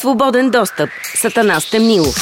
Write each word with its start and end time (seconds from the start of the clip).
Свободен 0.00 0.50
достъп. 0.50 0.90
Сатана 1.14 1.60
Стемнилов. 1.60 2.16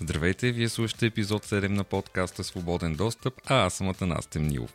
Здравейте, 0.00 0.52
вие 0.52 0.68
слушате 0.68 1.06
епизод 1.06 1.46
7 1.46 1.68
на 1.68 1.84
подкаста 1.84 2.44
Свободен 2.44 2.94
достъп, 2.94 3.34
а 3.46 3.66
аз 3.66 3.74
съм 3.74 3.88
Атанас 3.88 4.26
Темнилов. 4.26 4.74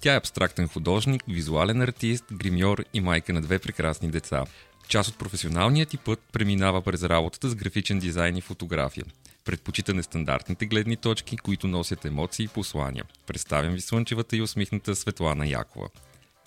Тя 0.00 0.14
е 0.14 0.16
абстрактен 0.16 0.68
художник, 0.68 1.22
визуален 1.28 1.82
артист, 1.82 2.24
гримьор 2.32 2.84
и 2.94 3.00
майка 3.00 3.32
на 3.32 3.42
две 3.42 3.58
прекрасни 3.58 4.10
деца. 4.10 4.44
Част 4.88 5.08
от 5.08 5.18
професионалният 5.18 5.88
ти 5.88 5.96
път 5.98 6.20
преминава 6.32 6.82
през 6.82 7.02
работата 7.02 7.48
с 7.48 7.54
графичен 7.54 7.98
дизайн 7.98 8.36
и 8.36 8.40
фотография. 8.40 9.04
Предпочита 9.44 9.94
нестандартните 9.94 10.66
гледни 10.66 10.96
точки, 10.96 11.36
които 11.36 11.68
носят 11.68 12.04
емоции 12.04 12.44
и 12.44 12.48
послания. 12.48 13.04
Представям 13.26 13.74
ви 13.74 13.80
слънчевата 13.80 14.36
и 14.36 14.42
усмихната 14.42 14.96
Светлана 14.96 15.46
Якова. 15.46 15.88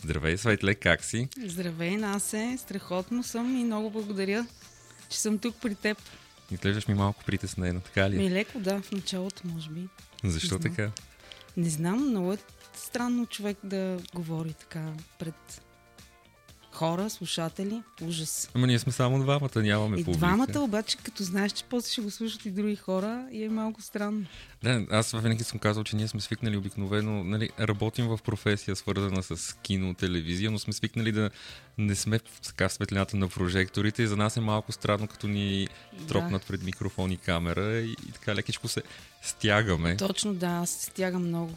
Здравей, 0.04 0.38
Светле, 0.38 0.76
как 0.76 1.04
си? 1.04 1.28
Здравей, 1.46 1.98
Насе. 1.98 2.58
Страхотно 2.60 3.24
съм 3.24 3.58
и 3.58 3.64
много 3.64 3.90
благодаря, 3.92 4.48
че 5.10 5.20
съм 5.20 5.38
тук 5.38 5.56
при 5.62 5.76
теб. 5.76 5.98
Изглеждаш 6.52 6.88
ми 6.88 6.94
малко 6.94 7.24
притеснена, 7.26 7.80
така 7.80 8.10
ли? 8.10 8.18
Ми 8.18 8.32
леко, 8.32 8.60
да, 8.60 8.82
в 8.82 8.92
началото, 8.92 9.48
може 9.48 9.70
би. 9.70 9.88
Защо 10.24 10.56
Не 10.56 10.62
така? 10.62 10.92
Не 11.58 11.70
знам, 11.70 12.10
много 12.10 12.34
е 12.34 12.38
странно 12.76 13.26
човек 13.26 13.58
да 13.64 14.00
говори 14.14 14.54
така 14.54 14.94
пред 15.20 15.62
хора, 16.74 17.10
слушатели. 17.10 17.82
Ужас. 18.02 18.50
Ама 18.54 18.68
ние 18.68 18.80
сме 18.80 18.92
само 18.92 19.20
двамата, 19.20 19.50
нямаме 19.56 20.00
И 20.00 20.04
публика. 20.04 20.18
двамата 20.18 20.60
обаче, 20.60 20.98
като 20.98 21.24
знаеш, 21.24 21.52
че 21.52 21.64
после 21.64 21.92
ще 21.92 22.02
го 22.02 22.12
слушат 22.12 22.46
и 22.46 22.52
други 22.52 22.76
хора, 22.76 23.28
и 23.32 23.44
е 23.44 23.50
малко 23.50 23.82
странно. 23.82 24.26
Да, 24.64 24.86
аз 24.92 25.12
винаги 25.12 25.44
съм 25.44 25.60
казал, 25.60 25.84
че 25.84 25.96
ние 25.96 26.08
сме 26.08 26.22
свикнали 26.22 26.58
обикновено, 26.58 27.24
нали, 27.24 27.50
работим 27.60 28.08
в 28.08 28.20
професия 28.24 28.76
свързана 28.76 29.24
с 29.24 29.56
кино, 29.62 29.94
телевизия, 29.94 30.52
но 30.52 30.60
сме 30.60 30.74
свикнали 30.74 31.12
да 31.12 31.30
не 31.78 31.96
сме 31.96 32.20
в 32.20 32.42
така 32.42 32.70
светлината 32.70 33.18
на 33.18 33.28
прожекторите 33.28 34.04
и 34.04 34.08
за 34.08 34.18
нас 34.18 34.38
е 34.38 34.42
малко 34.42 34.72
странно, 34.72 35.08
като 35.08 35.28
ни 35.28 35.68
тропнат 36.08 36.46
пред 36.48 36.64
микрофон 36.64 37.12
и 37.12 37.18
камера 37.18 37.80
и, 37.80 37.92
и 37.92 38.12
така 38.12 38.36
лекичко 38.36 38.68
се 38.68 38.84
стягаме. 39.22 39.98
Точно 39.98 40.34
да, 40.34 40.48
аз 40.48 40.70
се 40.70 40.86
стягам 40.86 41.28
много. 41.28 41.54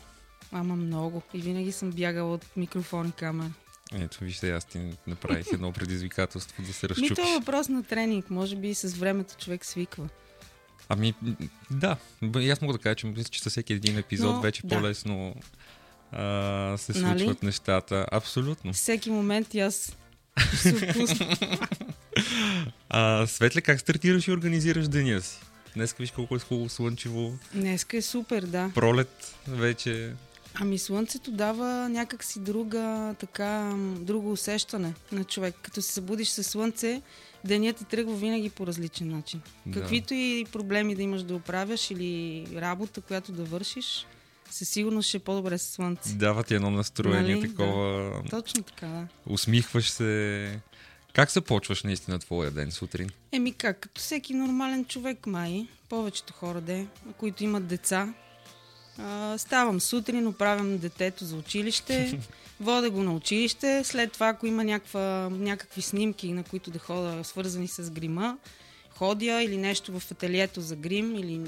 Ама 0.52 0.76
много. 0.76 1.22
И 1.34 1.40
винаги 1.40 1.72
съм 1.72 1.90
бягала 1.90 2.32
от 2.34 2.46
микрофон 2.56 3.08
и 3.08 3.12
камера. 3.12 3.50
Ето, 3.94 4.18
вижте, 4.20 4.50
аз 4.50 4.64
ти 4.64 4.80
направих 5.06 5.46
едно 5.52 5.72
предизвикателство 5.72 6.62
да 6.62 6.72
се 6.72 6.86
Ми 6.86 6.88
разчупиш. 6.88 7.16
то 7.16 7.34
е 7.34 7.38
въпрос 7.38 7.68
на 7.68 7.82
тренинг. 7.82 8.30
Може 8.30 8.56
би 8.56 8.68
и 8.68 8.74
с 8.74 8.94
времето 8.94 9.34
човек 9.36 9.64
свиква. 9.64 10.08
Ами, 10.88 11.14
да, 11.70 11.96
аз 12.52 12.60
мога 12.60 12.72
да 12.72 12.78
кажа, 12.78 12.94
че 12.94 13.06
мисля, 13.06 13.24
че 13.24 13.42
със 13.42 13.52
всеки 13.52 13.72
един 13.72 13.98
епизод 13.98 14.34
Но, 14.34 14.40
вече 14.40 14.62
да. 14.64 14.76
по-лесно 14.76 15.34
а, 16.12 16.74
се 16.78 16.92
Нали? 16.92 17.18
случват 17.18 17.42
нещата. 17.42 18.06
Абсолютно. 18.12 18.72
Всеки 18.72 19.10
момент 19.10 19.54
и 19.54 19.60
аз 19.60 19.96
се 20.54 20.74
отпусна. 20.74 21.36
А, 22.88 23.26
Светле, 23.26 23.60
как 23.60 23.80
стартираш 23.80 24.28
и 24.28 24.32
организираш 24.32 24.88
деня 24.88 25.20
си? 25.20 25.38
Днес 25.74 25.92
виж 25.92 26.10
колко 26.10 26.36
е 26.36 26.38
хубаво 26.38 26.68
слънчево, 26.68 27.38
Днеска 27.54 27.96
е 27.96 28.02
супер, 28.02 28.42
да. 28.42 28.70
пролет 28.74 29.34
вече. 29.48 30.12
Ами 30.60 30.78
слънцето 30.78 31.30
дава 31.30 31.88
някакси 31.88 32.40
друга, 32.40 33.14
така, 33.18 33.72
друго 33.98 34.32
усещане 34.32 34.94
на 35.12 35.24
човек. 35.24 35.54
Като 35.62 35.82
се 35.82 35.92
събудиш 35.92 36.28
със 36.28 36.46
слънце, 36.46 37.02
денят 37.44 37.76
ти 37.76 37.84
тръгва 37.84 38.14
винаги 38.16 38.50
по 38.50 38.66
различен 38.66 39.10
начин. 39.10 39.40
Да. 39.66 39.80
Каквито 39.80 40.14
и 40.14 40.46
проблеми 40.52 40.94
да 40.94 41.02
имаш 41.02 41.22
да 41.22 41.34
оправяш 41.34 41.90
или 41.90 42.46
работа, 42.54 43.00
която 43.00 43.32
да 43.32 43.44
вършиш, 43.44 44.06
със 44.50 44.68
сигурност 44.68 45.08
ще 45.08 45.16
е 45.16 45.20
по-добре 45.20 45.58
с 45.58 45.70
слънце. 45.72 46.14
Дава 46.14 46.44
ти 46.44 46.54
едно 46.54 46.70
настроение, 46.70 47.36
Нали? 47.36 47.48
такова. 47.48 48.22
Точно 48.30 48.62
така, 48.62 48.86
да. 48.86 49.06
Усмихваш 49.26 49.90
се. 49.90 50.60
Как 51.12 51.30
започваш 51.32 51.82
наистина 51.82 52.18
твоя 52.18 52.50
ден 52.50 52.70
сутрин? 52.70 53.10
Еми 53.32 53.52
как, 53.52 53.80
като 53.80 54.00
всеки 54.00 54.34
нормален 54.34 54.84
човек, 54.84 55.26
май, 55.26 55.66
повечето 55.88 56.32
хора 56.32 56.60
де, 56.60 56.86
които 57.18 57.44
имат 57.44 57.66
деца, 57.66 58.14
а, 58.98 59.38
ставам 59.38 59.80
сутрин, 59.80 60.26
оправям 60.26 60.78
детето 60.78 61.24
за 61.24 61.36
училище, 61.36 62.18
вода 62.60 62.90
го 62.90 63.02
на 63.02 63.12
училище, 63.12 63.84
след 63.84 64.12
това, 64.12 64.28
ако 64.28 64.46
има 64.46 64.64
някаква, 64.64 65.28
някакви 65.30 65.82
снимки, 65.82 66.32
на 66.32 66.42
които 66.42 66.70
да 66.70 66.78
хода, 66.78 67.24
свързани 67.24 67.68
с 67.68 67.90
грима, 67.90 68.38
ходя 68.90 69.42
или 69.42 69.56
нещо 69.56 70.00
в 70.00 70.10
ателието 70.10 70.60
за 70.60 70.76
грим, 70.76 71.14
или 71.14 71.40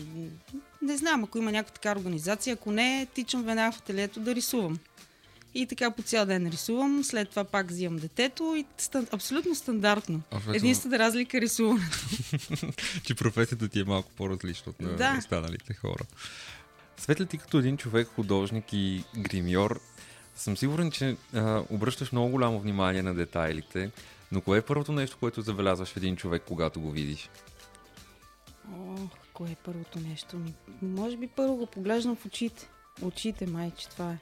не 0.83 0.97
знам, 0.97 1.25
ако 1.25 1.39
има 1.39 1.53
някаква 1.53 1.75
така 1.75 2.01
организация, 2.01 2.55
ако 2.55 2.71
не, 2.71 3.07
тичам 3.15 3.43
веднага 3.43 3.73
в 3.73 3.79
ателието 3.79 4.21
да 4.21 4.35
рисувам. 4.35 4.79
И 5.55 5.67
така 5.67 5.91
по 5.91 6.03
цял 6.03 6.27
ден 6.27 6.47
рисувам, 6.47 7.05
след 7.05 7.31
това 7.31 7.45
пак 7.45 7.69
взимам 7.69 7.99
детето 7.99 8.55
и 8.57 8.65
стан, 8.79 9.07
абсолютно 9.13 9.55
стандартно. 9.55 10.21
Абсолютно. 10.31 10.55
Единствената 10.55 10.99
разлика 10.99 11.37
е 11.37 11.41
рисуването. 11.41 11.99
Че 13.05 13.15
професията 13.15 13.69
ти 13.69 13.81
е 13.81 13.85
малко 13.85 14.11
по-различна 14.17 14.71
от 14.71 14.81
на 14.81 14.97
Да. 14.97 15.17
останалите 15.19 15.75
хора. 15.75 16.05
Светле, 16.99 17.27
ти 17.27 17.39
като 17.39 17.59
един 17.59 17.77
човек, 17.77 18.09
художник 18.15 18.73
и 18.73 19.05
гримьор, 19.17 19.81
съм 20.37 20.57
сигурен, 20.57 20.91
че 20.91 21.17
а, 21.35 21.63
обръщаш 21.71 22.13
много 22.13 22.31
голямо 22.31 22.61
внимание 22.61 23.03
на 23.03 23.15
детайлите, 23.15 23.91
но 24.33 24.41
кое 24.41 24.59
е 24.59 24.63
първото 24.63 24.93
нещо, 24.93 25.17
което 25.21 25.43
забелязваш 25.43 25.89
в 25.89 25.97
един 25.97 26.17
човек, 26.17 26.43
когато 26.49 26.81
го 26.81 26.91
видиш? 26.91 27.31
Ох, 28.79 29.11
кое 29.33 29.51
е 29.51 29.57
първото 29.65 30.01
нещо 30.01 30.37
ми? 30.37 30.55
Може 30.83 31.17
би 31.17 31.27
първо 31.27 31.57
го 31.57 31.67
поглеждам 31.67 32.17
в 32.17 32.27
очите. 32.27 32.69
Очите, 33.03 33.47
майче, 33.47 33.89
това 33.89 34.13
е. 34.13 34.19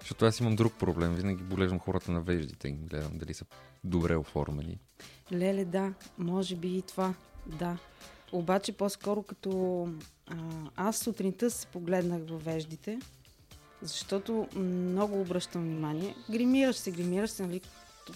Защото 0.00 0.24
аз 0.26 0.40
имам 0.40 0.56
друг 0.56 0.74
проблем. 0.78 1.14
Винаги 1.14 1.42
болеждам 1.42 1.78
хората 1.78 2.12
на 2.12 2.20
веждите 2.20 2.68
и 2.68 2.72
гледам 2.72 3.18
дали 3.18 3.34
са 3.34 3.44
добре 3.84 4.16
оформени. 4.16 4.78
Леле, 5.32 5.64
да, 5.64 5.92
може 6.18 6.56
би 6.56 6.76
и 6.76 6.82
това, 6.82 7.14
да. 7.46 7.78
Обаче 8.32 8.72
по-скоро 8.72 9.22
като 9.22 9.88
а, 10.26 10.34
аз 10.76 10.98
сутринта 10.98 11.50
се 11.50 11.66
погледнах 11.66 12.22
във 12.28 12.44
веждите, 12.44 12.98
защото 13.82 14.48
много 14.56 15.20
обръщам 15.20 15.62
внимание. 15.62 16.14
Гримираш 16.30 16.76
се, 16.76 16.90
гримираш 16.90 17.30
се, 17.30 17.42
нали, 17.42 17.60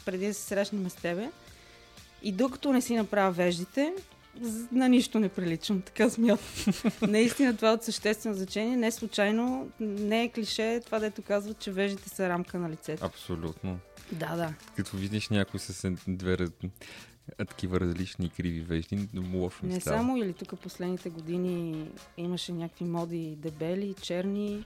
преди 0.05 0.26
да 0.26 0.34
се 0.34 0.43
срещнем 0.43 0.91
с 0.91 0.94
тебе. 0.94 1.31
И 2.22 2.32
докато 2.32 2.72
не 2.72 2.81
си 2.81 2.97
направя 2.97 3.31
веждите, 3.31 3.94
на 4.72 4.88
нищо 4.88 5.19
не 5.19 5.28
приличам, 5.28 5.82
така 5.82 6.10
смятам. 6.10 6.47
Наистина 7.10 7.56
това 7.56 7.69
е 7.69 7.72
от 7.72 7.84
съществено 7.84 8.37
значение. 8.37 8.76
Не 8.76 8.91
случайно, 8.91 9.71
не 9.81 10.22
е 10.22 10.28
клише 10.28 10.81
това, 10.87 10.99
дето 10.99 11.22
казват, 11.22 11.59
че 11.59 11.72
веждите 11.72 12.09
са 12.09 12.28
рамка 12.28 12.59
на 12.59 12.71
лицето. 12.71 13.05
Абсолютно. 13.05 13.78
Да, 14.12 14.37
да. 14.37 14.55
Като 14.76 14.97
видиш 14.97 15.28
някой 15.28 15.60
с 15.60 15.84
е- 15.84 15.97
две 16.09 16.37
а, 17.38 17.44
такива 17.44 17.81
различни 17.81 18.28
криви 18.31 18.60
вежди, 18.60 19.09
лошо 19.34 19.66
Не 19.66 19.81
става. 19.81 19.97
само 19.97 20.16
или 20.16 20.32
тук 20.32 20.60
последните 20.60 21.10
години 21.10 21.87
имаше 22.16 22.53
някакви 22.53 22.84
моди 22.84 23.37
дебели, 23.38 23.94
черни. 23.94 24.64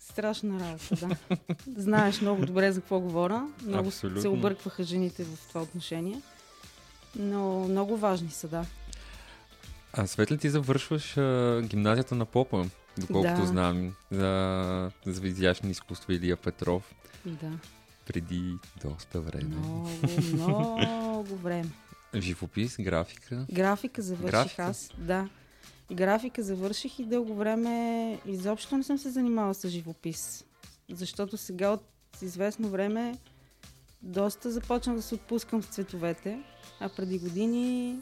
Страшна 0.00 0.60
работа, 0.60 1.06
да. 1.28 1.36
Знаеш 1.76 2.20
много 2.20 2.46
добре 2.46 2.72
за 2.72 2.80
какво 2.80 3.00
говоря. 3.00 3.48
Много 3.62 3.88
Абсолютно. 3.88 4.20
се 4.22 4.28
объркваха 4.28 4.82
жените 4.82 5.24
в 5.24 5.48
това 5.48 5.62
отношение. 5.62 6.22
Но 7.16 7.60
много 7.60 7.96
важни 7.96 8.30
са, 8.30 8.48
да. 8.48 8.64
А 9.92 10.06
Светле, 10.06 10.36
ти 10.36 10.50
завършваш 10.50 11.16
а, 11.16 11.60
гимназията 11.64 12.14
на 12.14 12.24
Попа, 12.24 12.64
доколкото 12.98 13.40
Да. 13.40 13.46
знам, 13.46 13.94
за, 14.10 14.90
за 15.06 15.26
изящни 15.26 15.70
изкуства 15.70 16.14
Илия 16.14 16.36
Петров, 16.36 16.94
Да. 17.26 17.50
Преди 18.08 18.54
доста 18.82 19.20
време. 19.20 19.56
Много, 20.32 20.78
много 20.78 21.36
време. 21.36 21.70
Живопис, 22.14 22.76
графика. 22.80 23.46
Графика 23.52 24.02
завърших 24.02 24.30
Графика? 24.30 24.62
аз. 24.62 24.90
Да. 24.98 25.28
Графика 25.92 26.42
завърших 26.42 26.98
и 26.98 27.04
дълго 27.04 27.34
време 27.34 28.18
изобщо 28.26 28.76
не 28.76 28.82
съм 28.82 28.98
се 28.98 29.10
занимавала 29.10 29.54
с 29.54 29.68
живопис. 29.68 30.44
Защото 30.92 31.36
сега 31.36 31.70
от 31.70 31.84
известно 32.22 32.68
време 32.68 33.18
доста 34.02 34.50
започнах 34.50 34.96
да 34.96 35.02
се 35.02 35.14
отпускам 35.14 35.62
с 35.62 35.66
цветовете, 35.66 36.42
а 36.80 36.88
преди 36.88 37.18
години 37.18 37.96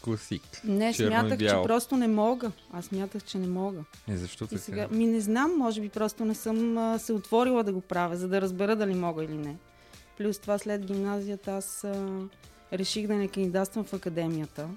Класик. 0.00 0.42
не 0.64 0.90
и 0.90 0.94
смятах, 0.94 1.38
че 1.38 1.60
просто 1.64 1.96
не 1.96 2.08
мога. 2.08 2.52
Аз 2.72 2.84
смятах, 2.84 3.24
че 3.24 3.38
не 3.38 3.46
мога. 3.46 3.84
Е, 4.08 4.16
защо 4.16 4.44
И 4.44 4.48
така? 4.48 4.60
сега, 4.60 4.88
ми 4.90 5.06
не 5.06 5.20
знам, 5.20 5.54
може 5.58 5.80
би 5.80 5.88
просто 5.88 6.24
не 6.24 6.34
съм 6.34 6.78
а, 6.78 6.98
се 6.98 7.12
отворила 7.12 7.64
да 7.64 7.72
го 7.72 7.80
правя, 7.80 8.16
за 8.16 8.28
да 8.28 8.40
разбера 8.40 8.76
дали 8.76 8.94
мога 8.94 9.24
или 9.24 9.36
не. 9.36 9.56
Плюс 10.18 10.38
това 10.38 10.58
след 10.58 10.86
гимназията 10.86 11.52
аз 11.52 11.84
а, 11.84 12.20
реших 12.72 13.06
да 13.06 13.14
не 13.14 13.28
кандидатствам 13.28 13.84
в 13.84 13.92
академията, 13.92 14.68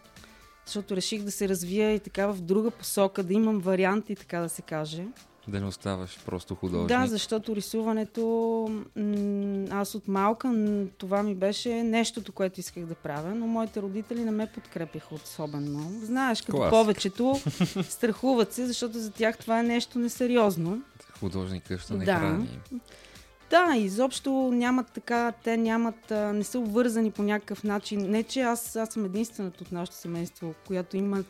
защото 0.65 0.95
реших 0.95 1.23
да 1.23 1.31
се 1.31 1.50
развия 1.50 1.94
и 1.94 2.00
така 2.00 2.27
в 2.27 2.41
друга 2.41 2.71
посока, 2.71 3.23
да 3.23 3.33
имам 3.33 3.59
варианти, 3.59 4.15
така 4.15 4.39
да 4.39 4.50
се 4.50 4.62
каже. 4.62 5.06
Да 5.51 5.59
не 5.59 5.65
оставаш 5.65 6.19
просто 6.25 6.56
художник. 6.56 6.88
Да, 6.89 7.07
защото 7.07 7.56
рисуването, 7.56 8.21
аз 9.69 9.95
от 9.95 10.07
малка, 10.07 10.53
това 10.98 11.24
ми 11.24 11.36
беше 11.36 11.83
нещото, 11.83 12.31
което 12.31 12.59
исках 12.59 12.86
да 12.86 12.95
правя, 12.95 13.36
но 13.36 13.48
моите 13.48 13.81
родители 13.81 14.24
не 14.24 14.31
ме 14.31 14.48
подкрепяха 14.48 15.15
особено. 15.15 15.92
Знаеш, 16.03 16.42
като 16.42 16.57
Класик. 16.57 16.69
повечето, 16.71 17.39
страхуват 17.83 18.53
се, 18.53 18.68
защото 18.68 19.00
за 19.00 19.12
тях 19.12 19.38
това 19.38 19.59
е 19.59 19.63
нещо 19.63 20.00
несериозно. 20.00 20.81
Художника 21.19 21.77
ще 21.77 21.94
не 21.94 22.06
Да. 22.06 22.15
храни. 22.15 22.59
Да, 23.51 23.75
изобщо 23.77 24.31
нямат 24.53 24.92
така, 24.92 25.33
те 25.44 25.57
нямат, 25.57 26.12
а, 26.12 26.33
не 26.33 26.44
са 26.44 26.59
обвързани 26.59 27.12
по 27.12 27.24
някакъв 27.24 27.63
начин. 27.63 28.12
Не, 28.12 28.24
че 28.24 28.42
аз, 28.42 28.75
аз 28.75 28.89
съм 28.89 29.06
единствената 29.06 29.63
от 29.63 29.71
нашето 29.71 29.98
семейство, 29.98 30.53
която 30.68 30.98
има 30.98 31.24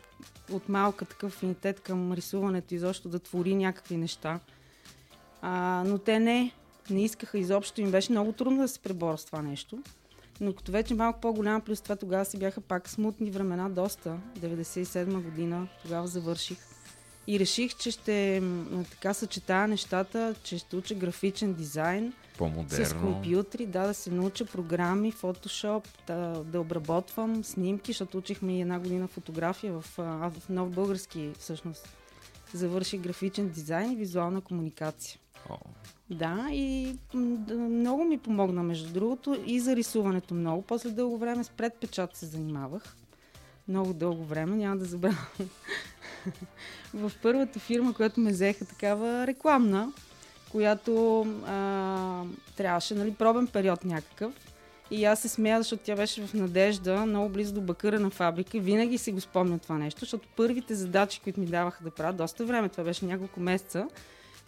от 0.51 0.69
малка 0.69 1.05
такъв 1.05 1.35
афинитет 1.35 1.79
към 1.79 2.13
рисуването, 2.13 2.75
изобщо 2.75 3.09
да 3.09 3.19
твори 3.19 3.55
някакви 3.55 3.97
неща. 3.97 4.39
А, 5.41 5.83
но 5.87 5.97
те 5.97 6.19
не, 6.19 6.51
не 6.89 7.03
искаха 7.03 7.37
изобщо. 7.37 7.81
Им 7.81 7.91
беше 7.91 8.11
много 8.11 8.31
трудно 8.31 8.61
да 8.61 8.67
се 8.67 8.79
преборят 8.79 9.19
с 9.19 9.25
това 9.25 9.41
нещо. 9.41 9.79
Но 10.41 10.53
като 10.53 10.71
вече 10.71 10.95
малко 10.95 11.21
по-голяма, 11.21 11.59
плюс 11.59 11.81
това 11.81 11.95
тогава 11.95 12.25
си 12.25 12.39
бяха 12.39 12.61
пак 12.61 12.89
смутни 12.89 13.31
времена, 13.31 13.69
доста. 13.69 14.17
97 14.39 15.23
година, 15.23 15.67
тогава 15.83 16.07
завърших. 16.07 16.70
И 17.27 17.39
реших, 17.39 17.75
че 17.75 17.91
ще 17.91 18.43
така 18.91 19.13
съчетая 19.13 19.67
нещата, 19.67 20.35
че 20.43 20.57
ще 20.57 20.75
уча 20.75 20.95
графичен 20.95 21.53
дизайн 21.53 22.13
с 22.33 22.37
По-модерно. 22.37 23.01
компютри, 23.01 23.65
да, 23.65 23.87
да 23.87 23.93
се 23.93 24.11
науча 24.11 24.45
програми, 24.45 25.11
фотошоп, 25.11 25.87
да, 26.07 26.43
да 26.45 26.61
обработвам 26.61 27.43
снимки, 27.43 27.91
защото 27.91 28.17
учихме 28.17 28.57
и 28.57 28.61
една 28.61 28.79
година 28.79 29.07
фотография 29.07 29.73
в, 29.73 29.85
в 29.97 30.49
нов 30.49 30.69
български 30.69 31.31
всъщност. 31.39 31.89
Завърших 32.53 32.99
графичен 33.01 33.49
дизайн 33.49 33.91
и 33.91 33.95
визуална 33.95 34.41
комуникация. 34.41 35.19
О, 35.49 35.57
Да, 36.09 36.47
и 36.51 36.95
много 37.49 38.03
ми 38.03 38.17
помогна, 38.17 38.63
между 38.63 38.93
другото, 38.93 39.37
и 39.45 39.59
за 39.59 39.75
рисуването 39.75 40.33
много. 40.33 40.61
После 40.61 40.89
дълго 40.89 41.17
време 41.17 41.43
с 41.43 41.49
предпечат 41.49 42.15
се 42.15 42.25
занимавах. 42.25 42.95
Много 43.71 43.93
дълго 43.93 44.23
време, 44.23 44.55
няма 44.55 44.77
да 44.77 44.85
забравя. 44.85 45.25
в 46.93 47.11
първата 47.21 47.59
фирма, 47.59 47.93
която 47.93 48.19
ме 48.19 48.31
взеха 48.31 48.65
такава 48.65 49.27
рекламна, 49.27 49.93
която 50.51 51.21
а, 51.47 52.23
трябваше, 52.55 52.95
нали, 52.95 53.13
пробен 53.13 53.47
период 53.47 53.85
някакъв. 53.85 54.33
И 54.91 55.05
аз 55.05 55.21
се 55.21 55.29
смея, 55.29 55.57
защото 55.57 55.83
тя 55.83 55.95
беше 55.95 56.27
в 56.27 56.33
Надежда, 56.33 57.05
много 57.05 57.29
близо 57.29 57.53
до 57.53 57.61
бакъра 57.61 57.99
на 57.99 58.09
фабрика. 58.09 58.59
Винаги 58.59 58.97
си 58.97 59.11
го 59.11 59.21
спомня 59.21 59.59
това 59.59 59.77
нещо, 59.77 59.99
защото 59.99 60.27
първите 60.37 60.75
задачи, 60.75 61.19
които 61.23 61.39
ми 61.39 61.45
даваха 61.45 61.83
да 61.83 61.91
правя, 61.91 62.13
доста 62.13 62.45
време, 62.45 62.69
това 62.69 62.83
беше 62.83 63.05
няколко 63.05 63.39
месеца, 63.39 63.87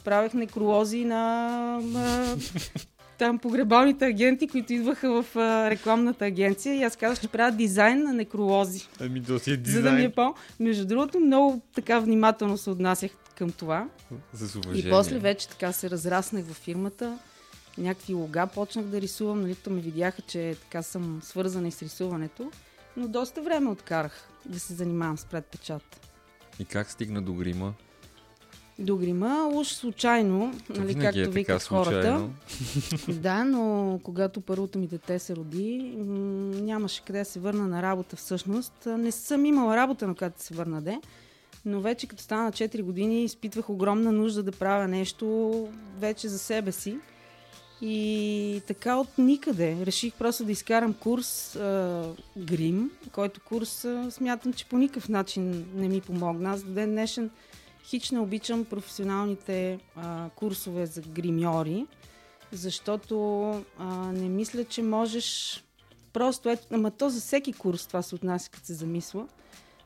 правех 0.03 0.33
некролози 0.33 1.05
на, 1.05 1.79
на 1.83 2.35
там 3.17 3.39
погребалните 3.39 4.05
агенти, 4.05 4.47
които 4.47 4.73
идваха 4.73 5.23
в 5.23 5.35
а, 5.35 5.69
рекламната 5.69 6.25
агенция. 6.25 6.75
И 6.75 6.83
аз 6.83 6.95
казах, 6.95 7.21
че 7.21 7.27
правя 7.27 7.51
дизайн 7.51 8.03
на 8.03 8.13
некролози. 8.13 8.87
Ами 8.99 9.23
то 9.23 9.39
си 9.39 9.51
е 9.51 9.59
За 9.65 9.81
да 9.81 9.91
ми 9.91 10.03
е 10.03 10.09
по... 10.09 10.35
Между 10.59 10.85
другото, 10.85 11.19
много 11.19 11.61
така 11.75 11.99
внимателно 11.99 12.57
се 12.57 12.69
отнасях 12.69 13.11
към 13.35 13.51
това. 13.51 13.87
С 14.33 14.55
уважение. 14.55 14.87
И 14.87 14.89
после 14.89 15.19
вече 15.19 15.49
така 15.49 15.71
се 15.71 15.89
разраснах 15.89 16.45
във 16.45 16.57
фирмата. 16.57 17.17
Някакви 17.77 18.13
лога 18.13 18.47
почнах 18.47 18.85
да 18.85 19.01
рисувам, 19.01 19.41
нали, 19.41 19.55
то 19.55 19.69
ме 19.69 19.81
видяха, 19.81 20.21
че 20.21 20.55
така 20.61 20.81
съм 20.81 21.19
свързана 21.23 21.67
и 21.67 21.71
с 21.71 21.81
рисуването. 21.81 22.51
Но 22.97 23.07
доста 23.07 23.41
време 23.41 23.69
откарах 23.69 24.29
да 24.45 24.59
се 24.59 24.73
занимавам 24.73 25.17
с 25.17 25.25
предпечат. 25.25 26.09
И 26.59 26.65
как 26.65 26.91
стигна 26.91 27.21
до 27.21 27.33
грима? 27.33 27.73
До 28.79 28.97
грима, 28.97 29.49
уж 29.53 29.67
случайно, 29.67 30.53
нали, 30.69 30.95
както 30.95 31.19
е 31.19 31.25
викат 31.27 31.63
хората. 31.63 32.29
Да, 33.07 33.43
но 33.43 33.99
когато 34.03 34.41
първото 34.41 34.79
ми 34.79 34.87
дете 34.87 35.19
се 35.19 35.35
роди, 35.35 35.95
м- 35.97 36.05
нямаше 36.61 37.01
къде 37.05 37.19
да 37.19 37.25
се 37.25 37.39
върна 37.39 37.67
на 37.67 37.81
работа 37.81 38.15
всъщност. 38.15 38.73
Не 38.85 39.11
съм 39.11 39.45
имала 39.45 39.75
работа, 39.75 40.07
на 40.07 40.15
която 40.15 40.37
да 40.37 40.43
се 40.43 40.53
върна 40.53 40.81
де. 40.81 40.99
Но 41.65 41.81
вече 41.81 42.07
като 42.07 42.23
стана 42.23 42.43
на 42.43 42.51
4 42.51 42.81
години, 42.83 43.23
изпитвах 43.23 43.69
огромна 43.69 44.11
нужда 44.11 44.43
да 44.43 44.51
правя 44.51 44.87
нещо 44.87 45.67
вече 45.99 46.27
за 46.27 46.39
себе 46.39 46.71
си. 46.71 46.97
И 47.81 48.61
така 48.67 48.95
от 48.95 49.17
никъде 49.17 49.77
реших 49.85 50.13
просто 50.13 50.45
да 50.45 50.51
изкарам 50.51 50.93
курс 50.93 51.55
а, 51.55 52.03
грим, 52.37 52.91
който 53.11 53.41
курс 53.41 53.85
а, 53.85 54.11
смятам, 54.11 54.53
че 54.53 54.65
по 54.65 54.77
никакъв 54.77 55.09
начин 55.09 55.65
не 55.75 55.89
ми 55.89 56.01
помогна. 56.01 56.51
Аз 56.51 56.63
до 56.63 56.71
ден 56.71 56.91
днешен 56.91 57.29
хич 57.83 58.11
не 58.11 58.19
обичам 58.19 58.65
професионалните 58.65 59.79
а, 59.95 60.29
курсове 60.29 60.85
за 60.85 61.01
гримьори, 61.01 61.85
защото 62.51 63.49
а, 63.77 63.85
не 64.11 64.29
мисля, 64.29 64.63
че 64.63 64.81
можеш 64.81 65.59
просто, 66.13 66.49
ето, 66.49 66.67
ама 66.71 66.91
то 66.91 67.09
за 67.09 67.19
всеки 67.19 67.53
курс 67.53 67.87
това 67.87 68.01
се 68.01 68.15
отнася, 68.15 68.49
като 68.51 68.65
се 68.65 68.73
замисла. 68.73 69.27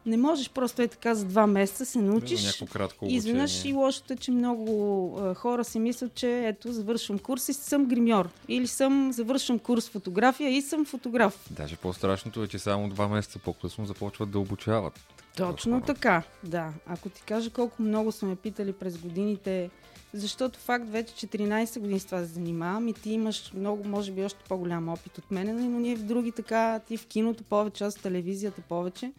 Не 0.06 0.18
можеш 0.18 0.50
просто 0.50 0.82
е 0.82 0.88
така 0.88 1.16
за 1.16 1.26
два 1.26 1.48
месеца 1.48 1.86
се 1.86 2.00
научиш. 2.00 2.46
Някакво 2.46 2.66
кратко 2.66 3.06
И 3.06 3.16
изведнъж 3.16 3.66
и 3.66 3.74
лошото 3.74 4.14
е, 4.14 4.16
че 4.16 4.32
много 4.32 5.20
а, 5.22 5.34
хора 5.34 5.64
си 5.64 5.80
мислят, 5.80 6.14
че 6.14 6.48
ето, 6.48 6.72
завършвам 6.72 7.20
курс 7.20 7.50
и 7.50 7.54
съм 7.54 7.86
гримьор. 7.86 8.30
Или 8.48 8.68
съм, 8.68 9.12
завършвам 9.14 9.60
курс 9.60 9.90
фотография 9.90 10.50
и 10.50 10.62
съм 10.62 10.86
фотограф. 10.86 11.48
Даже 11.52 11.76
по-страшното 11.76 12.44
е, 12.44 12.48
че 12.48 12.60
само 12.60 12.90
два 12.90 13.08
месеца 13.08 13.40
по-късно 13.40 13.86
започват 13.86 14.32
да 14.32 14.40
обучават. 14.40 15.00
Точно 15.38 15.82
така, 15.82 16.24
да. 16.44 16.74
Ако 16.86 17.10
ти 17.10 17.22
кажа 17.22 17.50
колко 17.50 17.82
много 17.82 18.12
са 18.12 18.26
ме 18.26 18.36
питали 18.36 18.74
през 18.74 18.98
годините, 18.98 19.70
защото 20.14 20.60
факт 20.60 20.90
вече 20.90 21.28
14 21.28 21.80
години 21.80 22.00
с 22.00 22.06
това 22.06 22.20
се 22.20 22.26
занимавам 22.26 22.88
и 22.88 22.94
ти 22.94 23.10
имаш 23.10 23.52
много, 23.54 23.88
може 23.88 24.12
би, 24.12 24.24
още 24.24 24.40
по-голям 24.50 24.90
опит 24.90 25.18
от 25.18 25.32
мен, 25.32 25.72
но 25.72 25.80
ние 25.80 25.96
в 25.96 26.04
други 26.04 26.32
така, 26.32 26.80
ти 26.88 26.98
в 26.98 27.06
киното 27.06 27.44
повече, 27.44 27.84
аз 27.84 27.98
в 27.98 28.02
телевизията 28.02 28.62
повече 28.62 29.12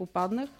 попаднах 0.00 0.50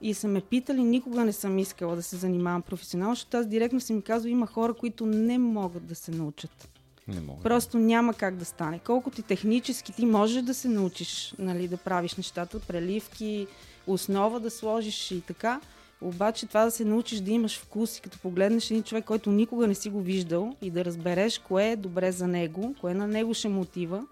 и 0.00 0.14
са 0.14 0.28
ме 0.28 0.40
питали, 0.40 0.82
никога 0.82 1.24
не 1.24 1.32
съм 1.32 1.58
искала 1.58 1.96
да 1.96 2.02
се 2.02 2.16
занимавам 2.16 2.62
професионално, 2.62 3.14
защото 3.14 3.36
аз 3.36 3.46
директно 3.46 3.80
си 3.80 3.92
ми 3.92 4.02
казва, 4.02 4.30
има 4.30 4.46
хора, 4.46 4.74
които 4.74 5.06
не 5.06 5.38
могат 5.38 5.86
да 5.86 5.94
се 5.94 6.10
научат. 6.10 6.68
Не 7.08 7.20
мога. 7.20 7.42
Просто 7.42 7.78
няма 7.78 8.14
как 8.14 8.36
да 8.36 8.44
стане. 8.44 8.78
Колкото 8.78 9.20
и 9.20 9.24
технически 9.24 9.92
ти 9.92 10.06
можеш 10.06 10.42
да 10.42 10.54
се 10.54 10.68
научиш 10.68 11.34
нали, 11.38 11.68
да 11.68 11.76
правиш 11.76 12.16
нещата, 12.16 12.60
преливки, 12.60 13.46
основа 13.86 14.40
да 14.40 14.50
сложиш 14.50 15.10
и 15.10 15.20
така, 15.20 15.60
обаче 16.00 16.46
това 16.46 16.64
да 16.64 16.70
се 16.70 16.84
научиш 16.84 17.20
да 17.20 17.30
имаш 17.30 17.58
вкус 17.58 17.98
и 17.98 18.00
като 18.00 18.18
погледнеш 18.18 18.70
един 18.70 18.82
човек, 18.82 19.04
който 19.04 19.30
никога 19.30 19.66
не 19.66 19.74
си 19.74 19.90
го 19.90 20.00
виждал 20.00 20.56
и 20.62 20.70
да 20.70 20.84
разбереш 20.84 21.38
кое 21.38 21.70
е 21.70 21.76
добре 21.76 22.12
за 22.12 22.26
него, 22.26 22.74
кое 22.80 22.94
на 22.94 23.06
него 23.06 23.34
ще 23.34 23.48
мотива, 23.48 24.06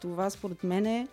това 0.00 0.30
според 0.30 0.64
мен 0.64 0.86
е 0.86 1.08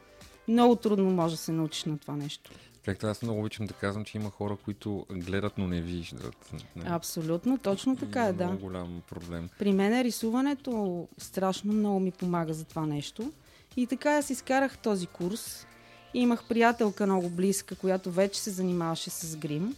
много 0.47 0.75
трудно 0.75 1.11
може 1.11 1.35
да 1.35 1.41
се 1.41 1.51
научиш 1.51 1.85
на 1.85 1.97
това 1.97 2.15
нещо. 2.15 2.51
Както 2.85 3.07
аз 3.07 3.21
много 3.21 3.39
обичам 3.39 3.65
да 3.65 3.74
казвам, 3.74 4.06
че 4.06 4.18
има 4.18 4.30
хора, 4.30 4.57
които 4.65 5.06
гледат, 5.12 5.57
но 5.57 5.68
не 5.68 5.81
виждат. 5.81 6.51
Не. 6.75 6.83
Абсолютно, 6.85 7.57
точно 7.57 7.95
така 7.95 8.25
е, 8.25 8.30
И 8.30 8.33
да. 8.33 8.45
Много 8.45 8.65
голям 8.65 9.01
проблем. 9.09 9.50
При 9.59 9.71
мен 9.71 10.01
рисуването 10.01 11.07
страшно 11.18 11.74
много 11.74 12.00
ми 12.00 12.12
помага 12.12 12.53
за 12.53 12.65
това 12.65 12.85
нещо. 12.85 13.31
И 13.77 13.88
така 13.88 14.12
аз 14.12 14.30
изкарах 14.30 14.77
този 14.77 15.07
курс. 15.07 15.68
Имах 16.13 16.44
приятелка 16.47 17.06
много 17.06 17.30
близка, 17.30 17.75
която 17.75 18.11
вече 18.11 18.40
се 18.40 18.49
занимаваше 18.49 19.09
с 19.09 19.37
грим. 19.37 19.75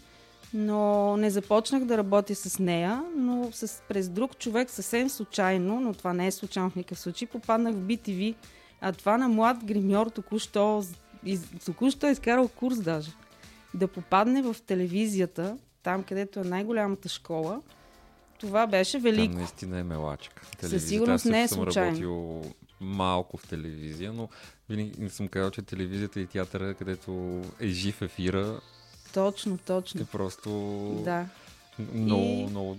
Но 0.54 1.18
не 1.18 1.30
започнах 1.30 1.86
да 1.86 1.98
работя 1.98 2.36
с 2.36 2.60
нея, 2.60 3.04
но 3.16 3.50
с, 3.52 3.82
през 3.88 4.10
друг 4.10 4.38
човек 4.38 4.70
съвсем 4.70 5.10
случайно, 5.10 5.80
но 5.80 5.94
това 5.94 6.14
не 6.14 6.28
е 6.28 6.32
случайно 6.32 6.70
в 6.70 6.76
никакъв 6.76 7.00
случай, 7.00 7.28
попаднах 7.28 7.76
в 7.76 7.82
BTV, 7.82 8.36
а 8.82 8.92
това 8.92 9.18
на 9.18 9.28
млад 9.30 9.58
гримьор 9.64 10.08
току-що, 10.08 10.84
из, 11.26 11.42
току-що 11.66 12.08
е 12.08 12.12
изкарал 12.12 12.48
курс 12.48 12.80
даже. 12.80 13.12
Да 13.74 13.88
попадне 13.88 14.42
в 14.42 14.56
телевизията, 14.62 15.58
там 15.84 16.04
където 16.04 16.40
е 16.40 16.44
най-голямата 16.44 17.10
школа, 17.10 17.62
това 18.40 18.68
беше 18.68 19.00
велико. 19.00 19.26
Там 19.26 19.36
наистина 19.36 19.80
е 19.80 19.84
мелачка. 19.84 20.42
Със 20.62 20.88
сигурност 20.88 21.26
не 21.26 21.44
е 21.44 21.48
също 21.48 21.56
съм 21.56 21.64
случайно. 21.64 21.90
работил 21.90 22.44
малко 22.82 23.38
в 23.38 23.48
телевизия, 23.48 24.14
но 24.14 24.30
винаги 24.70 24.92
не 25.00 25.10
съм 25.10 25.28
казал, 25.28 25.52
че 25.52 25.62
телевизията 25.62 26.20
и 26.20 26.28
театъра, 26.28 26.74
където 26.74 27.12
е 27.60 27.68
жив 27.68 28.02
ефира, 28.02 28.60
Точно, 29.14 29.56
е 29.56 29.58
точно. 29.58 30.06
просто 30.06 30.50
Да, 31.06 31.26
много, 31.94 32.24
И- 32.24 32.48
много, 32.50 32.78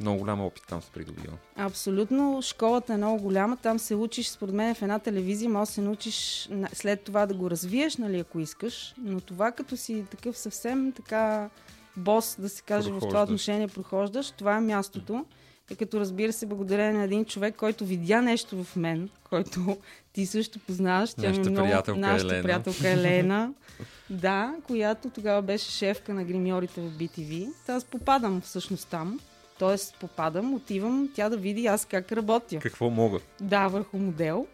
много 0.00 0.18
голям 0.18 0.40
опит 0.40 0.62
там 0.68 0.82
се 0.82 0.90
придобива. 0.90 1.32
абсолютно. 1.56 2.42
Школата 2.42 2.94
е 2.94 2.96
много 2.96 3.22
голяма. 3.22 3.56
Там 3.56 3.78
се 3.78 3.94
учиш, 3.94 4.28
според 4.28 4.54
мен, 4.54 4.74
в 4.74 4.82
една 4.82 4.98
телевизия 4.98 5.50
може 5.50 5.68
да 5.68 5.74
се 5.74 5.80
научиш 5.80 6.48
на- 6.50 6.68
след 6.72 7.00
това 7.00 7.26
да 7.26 7.34
го 7.34 7.50
развиеш, 7.50 7.96
нали, 7.96 8.18
ако 8.18 8.40
искаш. 8.40 8.94
Но 8.98 9.20
това 9.20 9.52
като 9.52 9.76
си 9.76 10.04
такъв 10.10 10.38
съвсем 10.38 10.92
така 10.92 11.48
бос, 11.96 12.36
да 12.38 12.48
се 12.48 12.62
каже, 12.62 12.90
в 12.90 12.98
това 13.00 13.22
отношение 13.22 13.68
прохождаш, 13.68 14.30
това 14.30 14.56
е 14.56 14.60
мястото. 14.60 15.24
И 15.70 15.76
като 15.76 16.00
разбира 16.00 16.32
се, 16.32 16.46
благодарение 16.46 16.92
на 16.92 17.04
един 17.04 17.24
човек, 17.24 17.56
който 17.56 17.84
видя 17.84 18.22
нещо 18.22 18.64
в 18.64 18.76
мен, 18.76 19.08
който 19.24 19.76
ти 20.12 20.26
също 20.26 20.58
познаваш. 20.58 21.14
Тя 21.14 21.20
ми 21.20 21.26
е 21.26 21.30
Нашата 21.30 21.50
много... 21.50 21.66
приятелка 21.66 22.00
Нашата 22.00 22.28
Елена. 22.28 22.42
приятелка 22.42 22.88
Елена. 22.88 23.52
да, 24.10 24.54
която 24.64 25.10
тогава 25.10 25.42
беше 25.42 25.70
шефка 25.70 26.14
на 26.14 26.24
гримьорите 26.24 26.80
в 26.80 26.90
BTV. 26.90 27.52
Та 27.66 27.74
аз 27.74 27.84
попадам 27.84 28.40
всъщност 28.40 28.88
там. 28.88 29.20
Тоест 29.58 29.96
попадам, 30.00 30.54
отивам 30.54 31.08
тя 31.14 31.28
да 31.28 31.36
види 31.36 31.66
аз 31.66 31.84
как 31.84 32.12
работя. 32.12 32.58
Какво 32.58 32.90
мога? 32.90 33.18
Да, 33.40 33.68
върху 33.68 33.98
модел. 33.98 34.46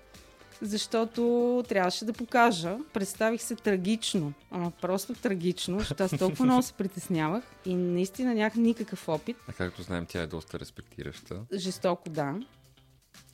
Защото 0.62 1.22
трябваше 1.68 2.04
да 2.04 2.12
покажа. 2.12 2.76
Представих 2.92 3.42
се 3.42 3.54
трагично. 3.54 4.32
Ама 4.50 4.70
просто 4.70 5.14
трагично, 5.14 5.78
защото 5.78 6.02
аз 6.02 6.18
толкова 6.18 6.44
много 6.44 6.62
се 6.62 6.72
притеснявах 6.72 7.44
и 7.66 7.74
наистина 7.74 8.34
нямах 8.34 8.54
никакъв 8.54 9.08
опит. 9.08 9.36
А 9.48 9.52
както 9.52 9.82
знаем, 9.82 10.06
тя 10.08 10.22
е 10.22 10.26
доста 10.26 10.58
респектираща. 10.60 11.36
Жестоко, 11.54 12.10
да. 12.10 12.34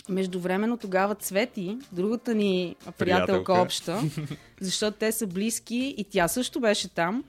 Междувременно 0.09 0.77
тогава 0.77 1.15
Цвети, 1.15 1.79
другата 1.93 2.35
ни 2.35 2.77
приятелка, 2.81 2.97
Приятелка. 2.97 3.53
обща, 3.53 4.01
защото 4.61 4.99
те 4.99 5.13
са 5.13 5.27
близки 5.27 5.95
и 5.99 6.05
тя 6.05 6.29
също 6.29 6.61
беше 6.61 6.89
там. 6.89 7.25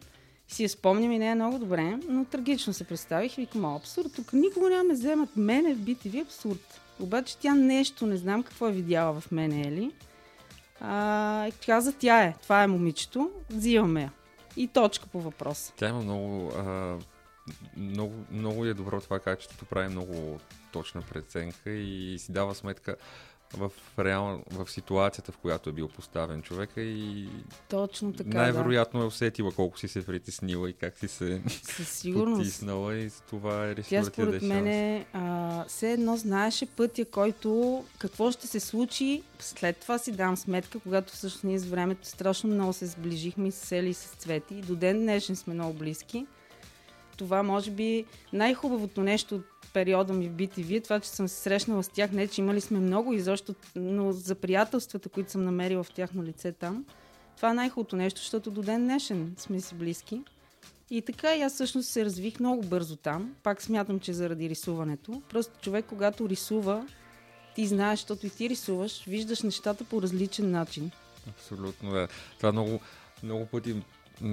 Си 0.50 0.64
я 0.64 0.70
спомням 0.70 1.12
и 1.12 1.20
нея 1.20 1.36
много 1.36 1.60
добре, 1.60 2.00
но 2.08 2.26
трагично 2.26 2.74
се 2.74 2.84
представих 2.84 3.38
и 3.38 3.42
викам, 3.42 3.66
«О, 3.66 3.76
абсурд, 3.76 4.14
тук 4.16 4.34
никога 4.34 4.70
няма 4.70 4.84
ме 4.84 4.94
вземат 4.94 5.30
мене 5.36 5.74
в 5.74 5.78
BTV, 5.78 6.22
абсурд. 6.22 6.82
Обаче 7.00 7.38
тя 7.38 7.56
нещо, 7.56 8.06
не 8.06 8.18
знам 8.18 8.44
какво 8.44 8.68
е 8.68 8.72
видяла 8.72 9.22
в 9.22 9.32
мене, 9.32 9.68
Ели. 9.68 9.92
А, 10.80 11.52
каза, 11.66 11.94
тя 11.94 12.24
е, 12.24 12.36
това 12.44 12.64
е 12.64 12.68
момичето, 12.68 13.32
взимаме 13.50 14.02
я. 14.02 14.12
И 14.58 14.68
точка 14.68 15.08
по 15.08 15.22
въпроса. 15.22 15.74
Тя 15.78 15.90
има 15.90 16.02
много, 16.02 16.52
а, 16.58 16.98
много, 17.78 18.14
много 18.32 18.66
е 18.66 18.74
добро 18.74 19.02
това 19.02 19.20
качеството, 19.20 19.66
прави 19.66 19.90
много 19.90 20.40
точна 20.72 21.02
преценка 21.02 21.70
и 21.72 22.20
си 22.20 22.32
дава 22.32 22.56
сметка 22.56 22.96
в, 23.58 23.72
реал, 24.00 24.44
в 24.52 24.72
ситуацията, 24.72 25.32
в 25.32 25.38
която 25.38 25.70
е 25.70 25.74
бил 25.74 25.88
поставен 25.88 26.42
човека 26.42 26.82
и 26.82 27.30
Точно 27.70 28.14
така, 28.14 28.38
най-вероятно 28.38 29.02
е 29.02 29.06
усетила 29.06 29.52
колко 29.52 29.80
си 29.80 29.88
се 29.88 30.06
притеснила 30.06 30.70
и 30.70 30.74
как 30.74 30.98
си 30.98 31.08
се 31.08 31.26
да. 31.26 31.50
Със 31.50 31.90
сигурност. 31.90 32.40
потиснала 32.40 32.96
и 32.96 33.10
за 33.10 33.22
това 33.22 33.68
е 33.68 33.76
Тя 33.76 33.82
решила 33.82 34.02
да 34.02 34.10
даде 34.10 34.14
според 34.14 34.42
шанс. 34.42 34.64
мен 34.64 35.06
а, 35.14 35.66
все 35.68 35.92
едно 35.92 36.18
знаеше 36.18 36.66
пътя, 36.66 37.06
който 37.06 37.84
какво 37.98 38.32
ще 38.32 38.48
се 38.48 38.60
случи. 38.60 39.24
След 39.40 39.78
това 39.78 39.98
си 39.98 40.12
дам 40.12 40.38
сметка, 40.38 40.80
когато 40.80 41.14
всъщност 41.14 41.44
ние 41.44 41.60
с 41.60 41.66
времето 41.66 42.08
страшно 42.08 42.50
много 42.50 42.74
се 42.74 42.86
сближихме 42.86 43.48
и 43.48 43.52
с 43.52 43.56
Сели 43.56 43.90
и 43.90 43.94
с 43.94 44.08
Цвети. 44.08 44.56
И 44.56 44.62
до 44.62 44.76
ден 44.76 45.00
днешен 45.00 45.36
сме 45.36 45.54
много 45.54 45.74
близки. 45.74 46.26
Това 47.18 47.44
може 47.44 47.72
би 47.72 48.06
най-хубавото 48.34 49.04
нещо 49.04 49.36
от 49.36 49.46
периода 49.74 50.14
ми 50.14 50.30
в 50.30 50.32
BTV 50.32 50.78
е 50.78 50.82
това, 50.82 51.00
че 51.00 51.10
съм 51.10 51.28
се 51.28 51.36
срещнала 51.36 51.84
с 51.84 51.90
тях. 51.90 52.12
Не, 52.12 52.28
че 52.28 52.42
имали 52.42 52.62
сме 52.62 52.80
много 52.80 53.14
изобщо, 53.14 53.56
но 53.76 54.12
за 54.12 54.36
приятелствата, 54.36 55.10
които 55.10 55.32
съм 55.32 55.46
намерила 55.46 55.84
в 55.84 55.92
тяхно 55.92 56.24
лице 56.24 56.52
там, 56.52 56.86
това 57.40 57.52
е 57.52 57.54
най-хубавото 57.54 57.96
нещо, 57.96 58.20
защото 58.20 58.52
до 58.52 58.62
ден 58.62 58.84
днешен 58.84 59.34
сме 59.38 59.62
си 59.62 59.76
близки. 59.76 60.22
И 60.90 61.02
така 61.02 61.36
и 61.36 61.42
аз 61.42 61.54
всъщност 61.54 61.90
се 61.90 62.06
развих 62.06 62.40
много 62.40 62.62
бързо 62.62 62.96
там. 62.96 63.36
Пак 63.44 63.62
смятам, 63.62 64.00
че 64.00 64.14
заради 64.14 64.50
рисуването. 64.50 65.22
Просто 65.30 65.54
човек, 65.62 65.86
когато 65.90 66.30
рисува, 66.30 66.88
ти 67.56 67.68
знаеш, 67.68 68.00
защото 68.00 68.26
и 68.26 68.30
ти 68.30 68.50
рисуваш, 68.50 69.04
виждаш 69.04 69.42
нещата 69.42 69.84
по 69.84 70.02
различен 70.02 70.52
начин. 70.52 70.92
Абсолютно, 71.30 71.92
да. 71.92 72.08
Това 72.38 72.52
много, 72.52 72.80
много 73.24 73.46
пъти 73.46 73.76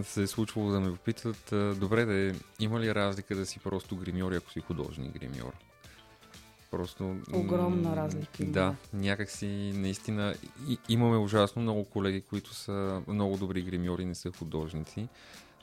се 0.03 0.23
е 0.23 0.27
случвало 0.27 0.71
да 0.71 0.81
ме 0.81 0.91
попитат, 0.91 1.53
добре 1.79 2.05
да 2.05 2.15
е, 2.15 2.35
има 2.61 2.81
ли 2.81 2.95
разлика 2.95 3.37
да 3.37 3.47
си 3.47 3.59
просто 3.59 3.97
гримьор 3.97 4.33
ако 4.33 4.51
си 4.51 4.61
художник 4.61 5.13
гримьор? 5.13 5.53
Просто... 6.71 7.17
Огромна 7.33 7.97
разлика 7.97 8.45
Да, 8.45 8.75
някакси 8.93 9.73
наистина 9.75 10.35
и, 10.69 10.79
имаме 10.89 11.17
ужасно 11.17 11.63
много 11.63 11.85
колеги, 11.85 12.21
които 12.21 12.55
са 12.55 13.03
много 13.09 13.37
добри 13.37 13.63
гримьори, 13.63 14.05
не 14.05 14.15
са 14.15 14.33
художници, 14.39 15.09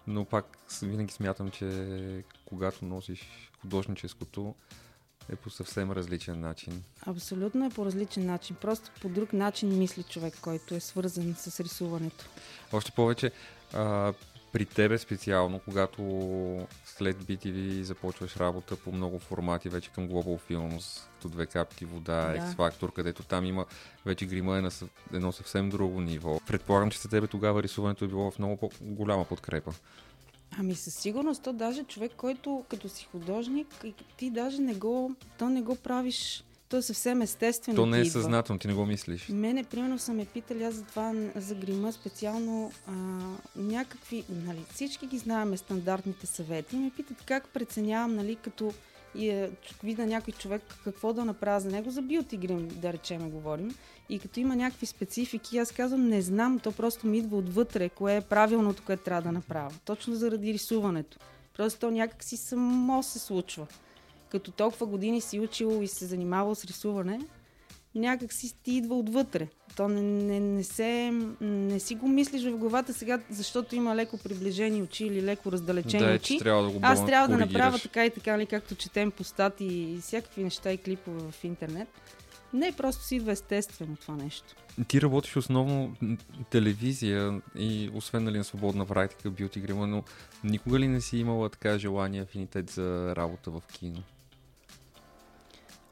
но 0.08 0.26
пак 0.26 0.46
винаги 0.82 1.14
смятам, 1.14 1.52
че 1.52 2.24
когато 2.46 2.86
носиш 2.86 3.52
художническото 3.62 4.56
е 5.30 5.36
по 5.36 5.50
съвсем 5.50 5.92
различен 5.92 6.40
начин. 6.40 6.84
Абсолютно 7.06 7.66
е 7.66 7.70
по 7.70 7.86
различен 7.86 8.26
начин. 8.26 8.56
Просто 8.62 8.92
по 9.02 9.10
друг 9.10 9.34
начин 9.34 9.78
мисли 9.78 10.04
човек, 10.04 10.34
който 10.42 10.76
е 10.76 10.80
свързан 10.80 11.36
с 11.38 11.60
рисуването. 11.60 12.26
Още 12.74 12.92
повече, 12.92 13.32
а, 13.74 14.14
при 14.52 14.66
тебе 14.66 14.98
специално, 14.98 15.60
когато 15.60 16.02
след 16.86 17.24
BTV 17.24 17.82
започваш 17.82 18.38
работа 18.38 18.76
по 18.76 18.92
много 18.92 19.20
формати, 19.20 19.70
вече 19.70 19.90
към 19.90 20.10
Global 20.10 20.40
Films, 20.42 21.04
като 21.14 21.30
две 21.30 21.46
капки 21.46 21.86
вода, 21.86 22.22
Да. 22.28 22.38
X 22.38 22.56
Factor, 22.56 22.94
където 22.94 23.24
там 23.24 23.46
има 23.46 23.66
вече 24.06 24.26
грима 24.26 24.58
е 24.58 24.62
на 24.62 24.72
съв- 24.72 24.90
едно 25.14 25.32
съвсем 25.32 25.70
друго 25.70 26.02
ниво. 26.02 26.40
Предполагам, 26.48 26.92
че 26.92 27.00
за 27.00 27.10
тебе 27.10 27.28
тогава 27.28 27.64
рисуването 27.64 28.06
е 28.06 28.08
било 28.08 28.32
в 28.32 28.40
много 28.40 28.58
по-голяма 28.58 29.26
подкрепа. 29.26 29.72
Ами 30.60 30.76
със 30.76 30.94
сигурност, 30.94 31.44
то 31.44 31.54
даже 31.54 31.84
човек, 31.84 32.12
който 32.18 32.66
като 32.70 32.90
си 32.90 33.08
художник, 33.12 33.86
ти 34.18 34.30
даже 34.30 34.58
не 34.58 34.74
го, 34.74 35.12
то 35.38 35.50
не 35.50 35.62
го 35.62 35.76
правиш, 35.76 36.44
то 36.74 36.78
е 36.78 36.82
съвсем 36.82 37.22
естествено. 37.22 37.76
То 37.76 37.86
не 37.86 38.00
е 38.00 38.06
съзнателно, 38.06 38.60
ти 38.60 38.68
не 38.68 38.74
го 38.74 38.86
мислиш. 38.86 39.30
Мене, 39.30 39.64
примерно, 39.64 40.00
са 40.00 40.14
ме 40.14 40.26
питали 40.26 40.64
аз 40.64 40.74
за 40.74 40.84
това, 40.84 41.14
за 41.36 41.56
грима 41.56 41.92
специално 41.92 42.72
а, 42.88 42.92
някакви, 43.56 44.24
нали, 44.30 44.66
всички 44.74 45.08
ги 45.08 45.18
знаеме 45.18 45.58
стандартните 45.58 46.28
съвети. 46.28 46.76
И 46.76 46.80
ме 46.80 46.92
питат 46.98 47.24
как 47.26 47.48
преценявам, 47.50 48.16
нали, 48.16 48.36
като 48.36 48.74
и, 49.16 49.30
е, 49.30 49.52
видя 49.84 50.06
някой 50.06 50.34
човек 50.34 50.62
какво 50.84 51.14
да 51.14 51.26
направя 51.26 51.60
за 51.60 51.70
него, 51.70 51.92
за 51.92 52.02
бюти 52.02 52.38
грим, 52.38 52.68
да 52.68 52.94
речеме, 52.94 53.30
говорим. 53.30 53.76
И 54.10 54.20
като 54.20 54.40
има 54.40 54.56
някакви 54.56 54.86
специфики, 54.86 55.58
аз 55.58 55.72
казвам, 55.72 56.08
не 56.08 56.22
знам, 56.22 56.60
то 56.60 56.72
просто 56.72 57.08
ми 57.08 57.18
идва 57.18 57.38
отвътре, 57.38 57.90
кое 57.90 58.16
е 58.16 58.22
правилното, 58.22 58.84
което 58.86 59.04
трябва 59.04 59.22
да 59.22 59.32
направя. 59.32 59.72
Точно 59.86 60.16
заради 60.16 60.54
рисуването. 60.54 61.18
Просто 61.58 61.80
то 61.80 61.92
някак 61.92 62.24
си 62.24 62.38
само 62.38 63.04
се 63.04 63.20
случва. 63.20 63.68
Като 64.34 64.52
толкова 64.52 64.86
години 64.86 65.22
си 65.22 65.40
учил 65.40 65.80
и 65.84 65.88
се 65.88 66.06
занимавал 66.06 66.56
с 66.56 66.66
рисуване, 66.66 67.20
някак 67.96 68.34
си 68.34 68.56
ти 68.64 68.72
идва 68.72 68.96
отвътре. 68.96 69.48
То 69.76 69.88
не, 69.88 70.02
не, 70.02 70.40
не, 70.40 70.64
се, 70.64 71.12
не 71.42 71.80
си 71.80 71.96
го 71.96 72.08
мислиш 72.08 72.44
в 72.44 72.58
главата 72.58 72.94
сега, 72.94 73.20
защото 73.30 73.76
има 73.76 73.96
леко 73.96 74.18
приближени 74.18 74.82
очи 74.82 75.06
или 75.06 75.24
леко 75.24 75.52
раздалечени 75.52 76.04
да, 76.04 76.12
е, 76.12 76.16
очи. 76.16 76.40
трябва 76.40 76.64
да 76.64 76.70
го 76.70 76.80
Аз 76.82 77.06
трябва 77.06 77.28
да 77.28 77.38
направя 77.38 77.80
така 77.80 78.06
и 78.06 78.10
така, 78.10 78.32
нали, 78.32 78.46
както 78.46 78.76
четем 78.76 79.12
по 79.12 79.24
стати 79.24 79.66
и 79.66 80.00
всякакви 80.02 80.44
неща 80.44 80.72
и 80.72 80.78
клипове 80.78 81.32
в 81.32 81.44
интернет. 81.44 81.88
Не, 82.54 82.72
просто 82.72 83.04
си 83.04 83.16
идва 83.16 83.32
естествено 83.32 83.96
това 83.96 84.16
нещо. 84.16 84.56
Ти 84.88 85.02
работиш 85.02 85.36
основно 85.36 85.96
телевизия 86.50 87.42
и 87.56 87.90
освен 87.94 88.24
нали, 88.24 88.38
на 88.38 88.44
свободна 88.44 88.86
практика, 88.86 89.30
бюти 89.30 89.60
грима, 89.60 89.88
но 89.88 90.04
никога 90.44 90.80
ли 90.80 90.88
не 90.88 91.02
си 91.02 91.18
имала 91.18 91.50
така 91.50 91.78
желание, 91.78 92.22
афинитет 92.22 92.70
за 92.70 93.14
работа 93.16 93.52
в 93.52 93.62
кино? 93.74 94.04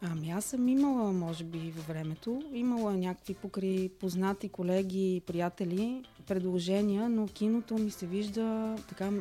Ами 0.04 0.32
аз 0.32 0.46
съм 0.46 0.68
имала, 0.68 1.14
може 1.14 1.44
би, 1.44 1.74
във 1.76 1.88
времето. 1.88 2.44
Имала 2.54 2.94
някакви 2.94 3.34
покрай 3.34 3.90
познати 4.00 4.50
колеги 4.50 5.16
и 5.16 5.22
приятели 5.22 6.04
предложения, 6.28 7.10
но 7.10 7.28
киното 7.28 7.78
ми 7.78 7.92
се 7.92 8.06
вижда 8.06 8.76
така 8.90 9.12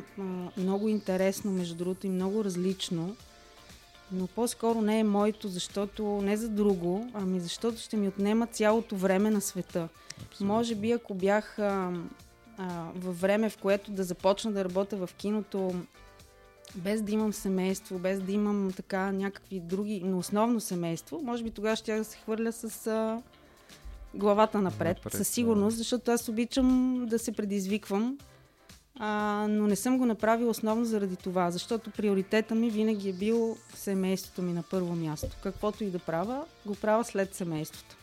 много 0.57 0.87
интересно, 0.87 1.51
между 1.51 1.75
другото, 1.75 2.07
и 2.07 2.09
много 2.09 2.43
различно. 2.43 3.15
Но 4.11 4.27
по-скоро 4.27 4.81
не 4.81 4.99
е 4.99 5.03
моето, 5.03 5.47
защото 5.47 6.03
не 6.03 6.37
за 6.37 6.49
друго, 6.49 7.09
ами 7.13 7.39
защото 7.39 7.77
ще 7.77 7.97
ми 7.97 8.07
отнема 8.07 8.47
цялото 8.47 8.95
време 8.95 9.29
на 9.29 9.41
света. 9.41 9.89
Може 10.41 10.75
би 10.75 10.91
ако 10.91 11.13
бях 11.13 11.59
а, 11.59 11.93
а, 12.57 12.87
във 12.95 13.21
време, 13.21 13.49
в 13.49 13.57
което 13.57 13.91
да 13.91 14.03
започна 14.03 14.51
да 14.51 14.65
работя 14.65 14.97
в 14.97 15.09
киното, 15.17 15.73
без 16.75 17.01
да 17.01 17.11
имам 17.11 17.33
семейство, 17.33 17.99
без 17.99 18.21
да 18.21 18.31
имам 18.31 18.71
така 18.75 19.11
някакви 19.11 19.59
други, 19.59 20.01
но 20.05 20.17
основно 20.17 20.59
семейство, 20.59 21.21
може 21.23 21.43
би 21.43 21.51
тогава 21.51 21.75
ще 21.75 21.91
я 21.91 21.97
да 21.97 22.03
се 22.03 22.17
хвърля 22.17 22.51
с 22.51 22.87
а, 22.87 23.21
главата 24.13 24.61
напред, 24.61 24.97
Напред, 24.97 25.13
със 25.13 25.27
сигурност, 25.27 25.77
защото 25.77 26.11
аз 26.11 26.29
обичам 26.29 26.97
да 27.09 27.19
се 27.19 27.31
предизвиквам, 27.31 28.17
а, 28.95 29.45
но 29.49 29.67
не 29.67 29.75
съм 29.75 29.97
го 29.97 30.05
направила 30.05 30.49
основно 30.49 30.85
заради 30.85 31.15
това, 31.15 31.51
защото 31.51 31.91
приоритета 31.91 32.55
ми 32.55 32.69
винаги 32.69 33.09
е 33.09 33.13
бил 33.13 33.57
семейството 33.75 34.41
ми 34.41 34.53
на 34.53 34.63
първо 34.63 34.95
място. 34.95 35.37
Каквото 35.43 35.83
и 35.83 35.89
да 35.89 35.99
правя, 35.99 36.45
го 36.65 36.75
правя 36.75 37.03
след 37.03 37.35
семейството. 37.35 37.95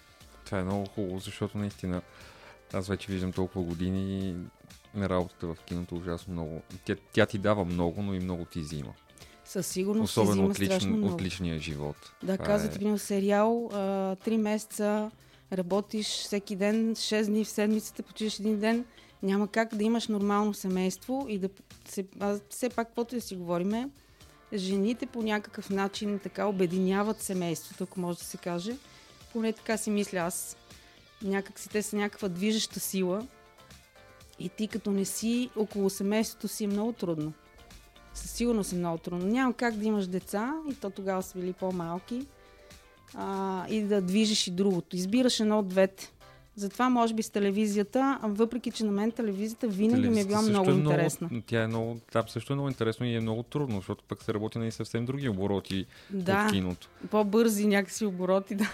Това 0.44 0.58
е 0.58 0.64
много 0.64 0.86
хубаво, 0.86 1.18
защото 1.18 1.58
наистина 1.58 2.02
аз 2.72 2.88
вече 2.88 3.12
виждам 3.12 3.32
толкова 3.32 3.64
години 3.64 4.36
работата 4.96 5.46
в 5.46 5.56
киното 5.66 5.94
ужасно 5.94 6.32
много. 6.32 6.62
Тя, 6.84 6.96
тя 7.12 7.26
ти 7.26 7.38
дава 7.38 7.64
много, 7.64 8.02
но 8.02 8.14
и 8.14 8.20
много 8.20 8.44
ти 8.44 8.60
взима. 8.60 8.92
Със 9.44 9.66
сигурност 9.66 10.12
си 10.12 10.20
Особено 10.20 10.32
взима 10.32 10.48
от, 10.48 10.60
личн, 10.60 10.72
страшно 10.72 10.96
много. 10.96 11.14
от 11.14 11.22
личния 11.22 11.58
живот. 11.58 11.96
Да, 12.22 12.32
Това 12.32 12.46
казвате, 12.46 12.74
е- 12.74 12.78
примерно, 12.78 12.98
сериал, 12.98 13.70
а, 13.72 14.16
три 14.16 14.36
месеца, 14.36 15.10
работиш 15.52 16.06
всеки 16.06 16.56
ден, 16.56 16.94
6 16.94 17.26
дни 17.26 17.44
в 17.44 17.48
седмицата, 17.48 18.02
почиваш 18.02 18.38
един 18.40 18.60
ден, 18.60 18.84
няма 19.22 19.48
как 19.48 19.74
да 19.74 19.84
имаш 19.84 20.08
нормално 20.08 20.54
семейство 20.54 21.26
и 21.28 21.38
да 21.38 21.48
се, 21.88 22.04
а, 22.20 22.38
все 22.50 22.68
пак, 22.68 22.86
каквото 22.88 23.14
да 23.14 23.20
си 23.20 23.36
говориме, 23.36 23.88
жените 24.54 25.06
по 25.06 25.22
някакъв 25.22 25.70
начин 25.70 26.18
така 26.22 26.46
обединяват 26.46 27.22
семейството, 27.22 27.84
ако 27.84 28.00
може 28.00 28.18
да 28.18 28.24
се 28.24 28.36
каже. 28.36 28.76
Поне 29.32 29.52
така 29.52 29.76
си 29.76 29.90
мисля 29.90 30.18
аз. 30.18 30.56
Някак 31.22 31.58
си 31.58 31.68
те 31.68 31.82
са 31.82 31.96
някаква 31.96 32.28
движеща 32.28 32.80
сила 32.80 33.26
и 34.38 34.48
ти 34.48 34.68
като 34.68 34.90
не 34.90 35.04
си 35.04 35.50
около 35.56 35.90
семейството 35.90 36.48
си 36.48 36.64
е 36.64 36.68
много 36.68 36.92
трудно. 36.92 37.32
Със 38.14 38.30
сигурност 38.30 38.72
е 38.72 38.76
много 38.76 38.98
трудно. 38.98 39.26
Няма 39.26 39.52
как 39.52 39.76
да 39.76 39.84
имаш 39.84 40.06
деца 40.06 40.54
и 40.70 40.74
то 40.74 40.90
тогава 40.90 41.22
са 41.22 41.38
били 41.38 41.52
по-малки 41.52 42.26
а, 43.14 43.66
и 43.68 43.82
да 43.82 44.02
движиш 44.02 44.46
и 44.46 44.50
другото. 44.50 44.96
Избираш 44.96 45.40
едно 45.40 45.58
от 45.58 45.68
двете. 45.68 46.12
Затова 46.58 46.88
може 46.88 47.14
би 47.14 47.22
с 47.22 47.30
телевизията, 47.30 48.18
въпреки 48.22 48.70
че 48.70 48.84
на 48.84 48.92
мен 48.92 49.10
телевизията 49.12 49.68
винаги 49.68 50.08
ми 50.08 50.20
е 50.20 50.24
била 50.24 50.42
много 50.42 50.64
също 50.64 50.78
интересна. 50.80 51.28
Много, 51.30 51.44
тя 51.46 51.62
е 51.62 51.66
много, 51.66 51.98
там 52.12 52.28
също 52.28 52.52
е 52.52 52.56
много 52.56 52.68
интересно 52.68 53.06
и 53.06 53.14
е 53.14 53.20
много 53.20 53.42
трудно, 53.42 53.76
защото 53.76 54.04
пък 54.08 54.22
се 54.22 54.34
работи 54.34 54.58
на 54.58 54.66
и 54.66 54.70
съвсем 54.70 55.04
други 55.04 55.28
обороти 55.28 55.86
Да, 56.10 56.44
от 56.46 56.52
киното. 56.52 56.88
по-бързи 57.10 57.66
някакси 57.66 58.04
обороти, 58.04 58.54
да. 58.54 58.70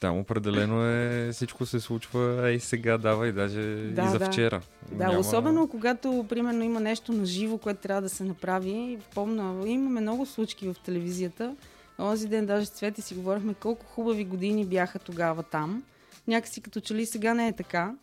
Там 0.00 0.18
определено 0.18 0.84
е, 0.86 1.30
всичко 1.32 1.66
се 1.66 1.80
случва 1.80 2.48
ей 2.50 2.60
сега, 2.60 2.98
дава 2.98 3.28
и 3.28 3.32
даже 3.32 3.60
Да, 3.76 4.04
и 4.04 4.08
за 4.08 4.18
да. 4.18 4.26
вчера. 4.26 4.60
Да, 4.92 5.18
особено 5.18 5.68
когато, 5.68 6.26
примерно, 6.28 6.64
има 6.64 6.80
нещо 6.80 7.12
на 7.12 7.26
живо, 7.26 7.58
което 7.58 7.80
трябва 7.80 8.02
да 8.02 8.08
се 8.08 8.24
направи. 8.24 8.98
Помна, 9.14 9.68
имаме 9.68 10.00
много 10.00 10.26
случки 10.26 10.68
в 10.68 10.76
телевизията. 10.84 11.56
Онзи 11.98 12.28
ден 12.28 12.46
даже 12.46 12.66
с 12.66 12.70
Цвети 12.70 13.02
си 13.02 13.14
говорихме 13.14 13.54
колко 13.54 13.86
хубави 13.86 14.24
години 14.24 14.64
бяха 14.64 14.98
тогава 14.98 15.42
там. 15.42 15.82
Някакси 16.28 16.60
като 16.60 16.80
че 16.80 16.94
ли 16.94 17.06
сега 17.06 17.34
не 17.34 17.48
е 17.48 17.52
така. 17.52 17.94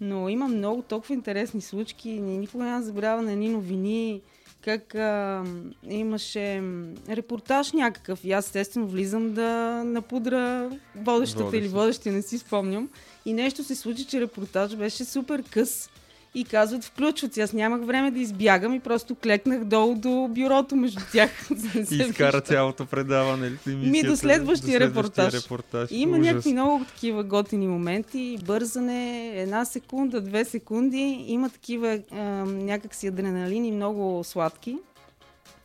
Но 0.00 0.28
има 0.28 0.48
много 0.48 0.82
толкова 0.82 1.14
интересни 1.14 1.60
случки. 1.60 2.08
Ни- 2.10 2.38
Никога 2.38 2.64
няма 2.64 2.82
забравя 2.82 3.22
на 3.22 3.32
едни 3.32 3.48
новини, 3.48 4.20
как 4.60 4.94
а, 4.94 5.44
имаше 5.84 6.62
репортаж 7.08 7.72
някакъв. 7.72 8.24
И 8.24 8.32
аз 8.32 8.46
естествено 8.46 8.86
влизам 8.86 9.32
да 9.32 9.50
напудра 9.84 10.70
водещата 10.96 11.44
Водеща. 11.44 11.56
или 11.58 11.68
водещия, 11.68 12.12
не 12.12 12.22
си 12.22 12.38
спомням. 12.38 12.88
И 13.24 13.32
нещо 13.32 13.64
се 13.64 13.74
случи, 13.74 14.04
че 14.04 14.20
репортаж 14.20 14.76
беше 14.76 15.04
супер 15.04 15.42
къс. 15.42 15.90
И 16.36 16.44
казват, 16.44 16.84
включват. 16.84 17.38
Аз 17.38 17.52
нямах 17.52 17.86
време 17.86 18.10
да 18.10 18.18
избягам 18.18 18.74
и 18.74 18.80
просто 18.80 19.14
клекнах 19.14 19.64
долу 19.64 19.94
до 19.94 20.28
бюрото 20.30 20.76
между 20.76 21.00
тях. 21.12 21.30
И 21.90 21.96
изкара 21.96 22.40
цялото 22.40 22.86
предаване. 22.86 23.50
Ли, 23.66 23.74
Ми, 23.74 24.02
до 24.02 24.16
следващия 24.16 24.80
репортаж. 24.80 25.34
репортаж. 25.34 25.90
И 25.90 25.96
Има 25.96 26.18
Ужас. 26.18 26.26
някакви 26.26 26.52
много 26.52 26.84
такива 26.84 27.24
готини 27.24 27.68
моменти, 27.68 28.38
бързане, 28.46 29.32
една 29.40 29.64
секунда, 29.64 30.20
две 30.20 30.44
секунди. 30.44 31.24
Има 31.26 31.50
такива 31.50 32.00
а, 32.12 32.18
някакси 32.44 33.06
адреналини, 33.06 33.72
много 33.72 34.24
сладки, 34.24 34.76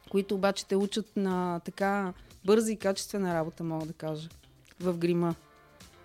които 0.10 0.36
обаче 0.36 0.66
те 0.66 0.76
учат 0.76 1.06
на 1.16 1.60
така 1.66 2.14
бърза 2.46 2.72
и 2.72 2.78
качествена 2.78 3.34
работа, 3.34 3.64
мога 3.64 3.86
да 3.86 3.94
кажа, 3.94 4.30
в 4.80 4.98
грима. 4.98 5.36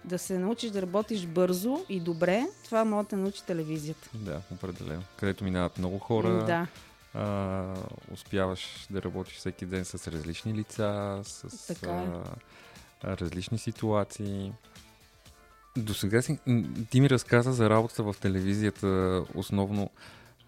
Да 0.07 0.19
се 0.19 0.39
научиш 0.39 0.71
да 0.71 0.83
работиш 0.83 1.27
бързо 1.27 1.85
и 1.89 2.01
добре, 2.01 2.47
това 2.65 2.85
може 2.85 3.09
да 3.09 3.17
научи 3.17 3.45
телевизията. 3.45 4.09
Да, 4.15 4.41
определено. 4.53 5.03
Където 5.17 5.45
минават 5.45 5.79
много 5.79 5.99
хора. 5.99 6.45
Да, 6.45 6.67
а, 7.15 7.75
успяваш 8.13 8.87
да 8.91 9.03
работиш 9.03 9.35
всеки 9.37 9.67
ден 9.67 9.85
с 9.85 10.09
различни 10.13 10.55
лица, 10.55 11.21
с 11.25 11.67
Така 11.67 11.91
е. 11.93 12.07
а, 12.07 12.23
а, 13.03 13.17
различни 13.17 13.59
ситуации. 13.59 14.53
До 15.77 15.95
сега 15.95 16.23
си, 16.23 16.39
ти 16.91 17.01
ми 17.01 17.11
разказа 17.11 17.53
за 17.53 17.71
работата 17.71 18.03
в 18.03 18.17
телевизията 18.21 19.23
основно, 19.35 19.91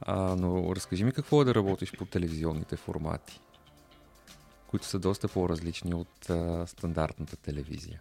а, 0.01 0.37
но 0.37 0.77
разкажи 0.77 1.05
ми 1.05 1.13
какво 1.13 1.43
е 1.43 1.45
да 1.45 1.55
работиш 1.55 1.93
по 1.93 2.05
телевизионните 2.05 2.77
формати, 2.77 3.41
които 4.67 4.87
са 4.87 4.99
доста 4.99 5.29
по-различни 5.29 5.95
от 5.95 6.31
а, 6.31 6.67
стандартната 6.67 7.37
телевизия. 7.37 8.01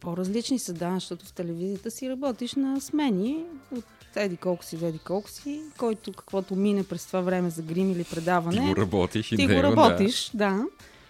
По-различни 0.00 0.58
са, 0.58 0.72
да, 0.72 0.94
защото 0.94 1.26
в 1.26 1.32
телевизията 1.32 1.90
си 1.90 2.10
работиш 2.10 2.54
на 2.54 2.80
смени 2.80 3.44
от 3.76 3.84
еди 4.16 4.36
колко 4.36 4.64
си, 4.64 4.78
еди 4.82 4.98
колко 4.98 5.30
си, 5.30 5.60
който 5.78 6.12
каквото 6.12 6.56
мине 6.56 6.84
през 6.84 7.06
това 7.06 7.20
време 7.20 7.50
за 7.50 7.62
грим 7.62 7.90
или 7.90 8.04
предаване. 8.04 8.60
Ти 8.60 8.74
го 8.74 8.76
работиш 8.76 9.32
и 9.32 9.36
ти 9.36 9.46
го 9.46 9.52
него, 9.52 9.62
работиш, 9.62 10.30
да. 10.34 10.64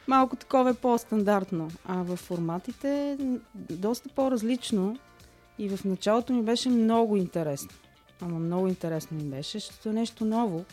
Малко 0.06 0.36
такова 0.36 0.70
е 0.70 0.74
по-стандартно. 0.74 1.70
А 1.84 2.02
в 2.02 2.16
форматите 2.16 3.18
доста 3.54 4.08
по-различно. 4.08 4.98
И 5.58 5.68
в 5.68 5.84
началото 5.84 6.32
ми 6.32 6.42
беше 6.42 6.68
много 6.68 7.16
интересно. 7.16 7.70
Ама 8.20 8.38
много 8.38 8.68
интересно 8.68 9.16
ми 9.16 9.22
беше, 9.22 9.58
защото 9.58 9.88
е 9.88 9.92
нещо 9.92 10.24
ново. 10.24 10.64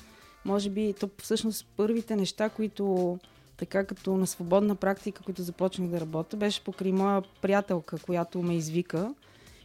Може 0.46 0.70
би, 0.70 0.94
то 1.00 1.10
всъщност 1.22 1.66
първите 1.78 2.16
неща, 2.16 2.50
които 2.50 3.18
така 3.66 3.86
като 3.86 4.18
на 4.18 4.28
свободна 4.28 4.76
практика, 4.76 5.24
които 5.24 5.42
започнах 5.42 5.90
да 5.90 6.00
работя, 6.00 6.38
беше 6.38 6.64
покрай 6.64 6.92
моя 6.92 7.22
приятелка, 7.42 7.98
която 7.98 8.42
ме 8.42 8.56
извика. 8.56 9.14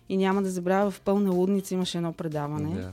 И 0.08 0.16
няма 0.16 0.42
да 0.42 0.50
забравя, 0.50 0.90
в 0.90 1.00
пълна 1.00 1.30
лудница 1.30 1.74
имаше 1.74 1.98
едно 1.98 2.12
предаване 2.12 2.74
Да. 2.74 2.92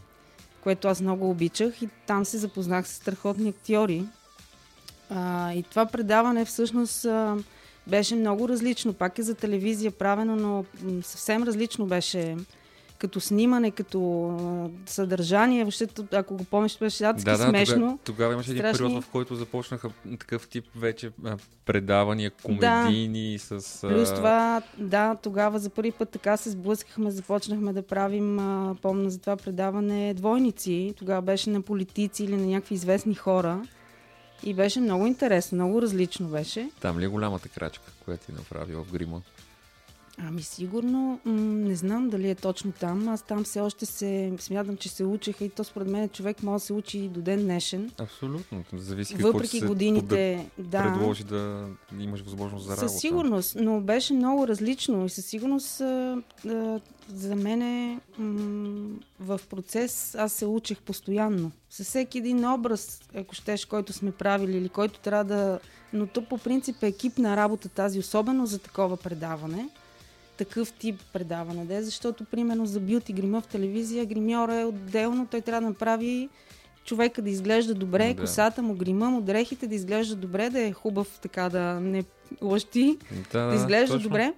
което 0.64 0.88
аз 0.88 1.02
много 1.02 1.30
обичах 1.30 1.82
и 1.82 1.89
там 2.08 2.26
се 2.26 2.38
запознах 2.38 2.88
с 2.88 2.94
страхотни 2.96 3.50
актьори. 3.50 4.06
А, 5.10 5.54
и 5.54 5.63
това 5.63 5.86
предаване 5.86 6.46
всъщност 6.46 7.06
а, 7.06 7.38
беше 7.88 8.15
много 8.15 8.50
различно. 8.50 8.94
Пак 8.94 9.20
е 9.20 9.24
за 9.24 9.36
телевизия 9.36 9.91
правено, 9.91 10.36
но 10.36 10.65
съвсем 11.02 11.44
различно 11.44 11.86
беше 11.86 12.38
като 12.97 13.19
снимане, 13.19 13.71
като 13.71 14.69
съдържание. 14.86 15.63
Въобще, 15.63 15.88
ако 16.12 16.38
го 16.38 16.43
помниш, 16.43 16.77
беше 16.79 17.03
адски 17.03 17.25
Да, 17.25 17.38
да, 17.38 17.49
смешно. 17.49 17.75
Тогава, 17.75 17.97
тогава 18.03 18.34
имаше 18.34 18.51
един 18.51 18.62
Страшни. 18.62 18.86
период, 18.88 19.03
в 19.03 19.10
който 19.10 19.36
започнаха 19.36 19.89
такъв 20.19 20.47
тип 20.47 20.65
вече 20.75 21.12
предавания, 21.65 22.31
комедийни 22.43 23.39
с... 23.39 23.51
а, 23.84 23.88
Плюс 23.89 24.13
това, 24.13 24.62
да, 24.77 25.15
тогава 25.15 25.60
за 25.60 25.69
първи 25.69 25.91
път 25.91 26.10
така 26.10 26.38
се 26.38 26.49
сблъскахме, 26.49 27.12
започнахме 27.12 27.73
да 27.73 27.81
правим, 27.81 28.39
а, 28.39 28.75
помня 28.81 29.10
за 29.10 29.19
това 29.19 29.36
предаване, 29.36 30.13
двойници. 30.13 30.93
Тогава 30.97 31.21
беше 31.21 31.49
на 31.49 31.62
политици 31.62 32.23
или 32.23 32.36
на 32.36 32.45
някакви 32.45 32.75
известни 32.75 33.15
хора. 33.15 33.62
И 34.43 34.53
беше 34.53 34.79
много 34.79 35.08
интересно, 35.08 35.55
много 35.55 35.81
различно 35.81 36.27
беше. 36.27 36.69
Там 36.81 36.99
ли 36.99 37.05
е 37.05 37.08
голямата 37.08 37.49
крачка, 37.49 37.91
която 38.05 38.25
ти 38.25 38.31
направи 38.31 38.75
в 38.75 38.86
грима? 38.93 39.21
Ами 40.17 40.41
сигурно, 40.41 41.19
м- 41.25 41.34
не 41.41 41.75
знам 41.75 42.10
дали 42.10 42.30
е 42.30 42.36
точно 42.36 42.71
там. 42.71 43.08
Аз 43.08 43.21
там 43.21 43.43
все 43.43 43.62
още 43.62 43.86
се 43.86 44.34
смятам, 44.39 44.78
че 44.78 44.89
се 44.89 45.04
учеха 45.04 45.45
и 45.45 45.49
то 45.49 45.63
според 45.63 45.88
мен 45.88 46.10
човек 46.10 46.43
може 46.43 46.62
да 46.62 46.65
се 46.65 46.73
учи 46.73 46.99
и 46.99 47.08
до 47.08 47.21
ден 47.21 47.41
днешен. 47.41 47.91
Абсолютно. 47.97 48.63
Зависи 48.73 49.13
какво 49.13 49.28
Въпреки 49.28 49.60
се 49.60 49.65
годините, 49.65 50.49
да. 50.60 50.84
предложи 50.84 51.23
да 51.23 51.67
имаш 51.99 52.21
възможност 52.21 52.65
за 52.65 52.71
работа. 52.71 52.89
Със 52.89 53.01
сигурност, 53.01 53.56
но 53.60 53.82
беше 53.82 54.13
много 54.13 54.47
различно 54.47 55.06
и 55.06 55.10
със 55.10 55.25
сигурност 55.25 55.82
а, 55.82 56.21
а, 56.47 56.80
за 57.10 57.36
мен 57.36 57.62
е, 57.62 57.99
м- 58.17 58.95
в 59.19 59.39
процес 59.49 60.15
аз 60.15 60.34
се 60.34 60.45
учих 60.45 60.80
постоянно. 60.80 61.51
Със 61.69 61.88
всеки 61.88 62.17
един 62.17 62.45
образ, 62.45 63.01
ако 63.15 63.36
щеш, 63.36 63.65
който 63.65 63.93
сме 63.93 64.12
правили 64.12 64.58
или 64.58 64.69
който 64.69 64.99
трябва 64.99 65.23
да... 65.23 65.60
Но 65.93 66.08
то 66.08 66.25
по 66.25 66.38
принцип 66.38 66.84
е 66.84 66.88
екипна 66.88 67.38
работа 67.38 67.69
тази, 67.69 67.99
особено 67.99 68.45
за 68.45 68.60
такова 68.60 68.97
предаване. 68.97 69.69
Такъв 70.38 70.74
тип 70.74 71.02
предаване, 71.13 71.65
да 71.65 71.76
е, 71.76 71.84
защото 71.84 72.24
примерно 72.26 72.65
за 72.65 72.80
бюти 72.80 73.13
грима 73.13 73.41
в 73.41 73.48
телевизия, 73.48 74.06
гримьора 74.06 74.56
е 74.56 74.65
отделно, 74.65 75.28
той 75.32 75.41
трябва 75.41 75.62
да 75.62 75.67
направи 75.67 76.30
човека 76.86 77.21
да 77.21 77.30
изглежда 77.30 77.74
добре, 77.74 78.13
Да. 78.13 78.21
косата 78.21 78.62
му, 78.62 78.74
грима 78.76 79.10
му, 79.10 79.21
дрехите 79.21 79.67
да 79.67 79.76
изглежда 79.76 80.15
добре, 80.15 80.50
да 80.50 80.62
е 80.62 80.71
хубав 80.71 81.19
така 81.21 81.50
да 81.50 81.80
не 81.80 82.04
лъщи, 82.41 82.98
Да, 83.34 83.48
да 83.48 83.56
изглежда 83.56 83.95
точно. 83.95 84.10
добре. 84.10 84.34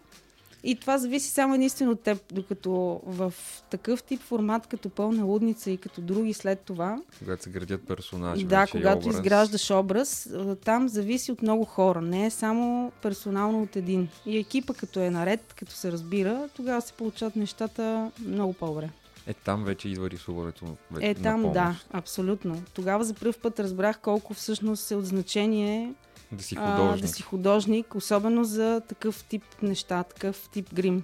И 0.63 0.75
това 0.75 0.97
зависи 0.97 1.29
само 1.29 1.55
единствено 1.55 1.91
от 1.91 2.01
теб, 2.01 2.33
докато 2.33 2.71
в 3.05 3.33
такъв 3.69 4.03
тип 4.03 4.21
формат, 4.21 4.67
като 4.67 4.89
пълна 4.89 5.23
лудница 5.23 5.71
и 5.71 5.77
като 5.77 6.01
други 6.01 6.33
след 6.33 6.59
това, 6.59 7.01
Когато 7.19 7.43
се 7.43 7.49
градят 7.49 7.87
персонажи. 7.87 8.45
да, 8.45 8.59
вече 8.59 8.77
и 8.77 8.81
когато 8.81 8.99
образ. 8.99 9.15
изграждаш 9.15 9.71
образ, 9.71 10.29
там 10.65 10.89
зависи 10.89 11.31
от 11.31 11.41
много 11.41 11.65
хора, 11.65 12.01
не 12.01 12.25
е 12.25 12.29
само 12.29 12.91
персонално 13.01 13.61
от 13.63 13.75
един. 13.75 14.07
И 14.25 14.37
екипа 14.37 14.73
като 14.73 14.99
е 14.99 15.09
наред, 15.09 15.53
като 15.53 15.71
се 15.71 15.91
разбира, 15.91 16.49
тогава 16.55 16.81
се 16.81 16.93
получават 16.93 17.35
нещата 17.35 18.11
много 18.19 18.53
по-добре. 18.53 18.89
Е, 19.27 19.33
там 19.33 19.63
вече 19.63 19.89
идва 19.89 20.09
рисуването. 20.09 20.65
Вече 20.91 21.07
Е, 21.07 21.15
там 21.15 21.51
да, 21.53 21.75
абсолютно. 21.91 22.63
Тогава 22.73 23.03
за 23.03 23.13
първ 23.13 23.33
път 23.41 23.59
разбрах 23.59 23.99
колко 23.99 24.33
всъщност 24.33 24.91
е 24.91 24.95
от 24.95 25.05
значение 25.05 25.93
Да 26.31 26.43
си 26.43 26.55
а, 26.59 26.77
художник. 26.77 27.01
да 27.01 27.07
си 27.07 27.21
художник, 27.21 27.95
особено 27.95 28.43
за 28.43 28.81
такъв 28.89 29.23
тип 29.23 29.43
неща, 29.61 30.03
такъв 30.03 30.49
тип 30.53 30.73
грим. 30.73 31.03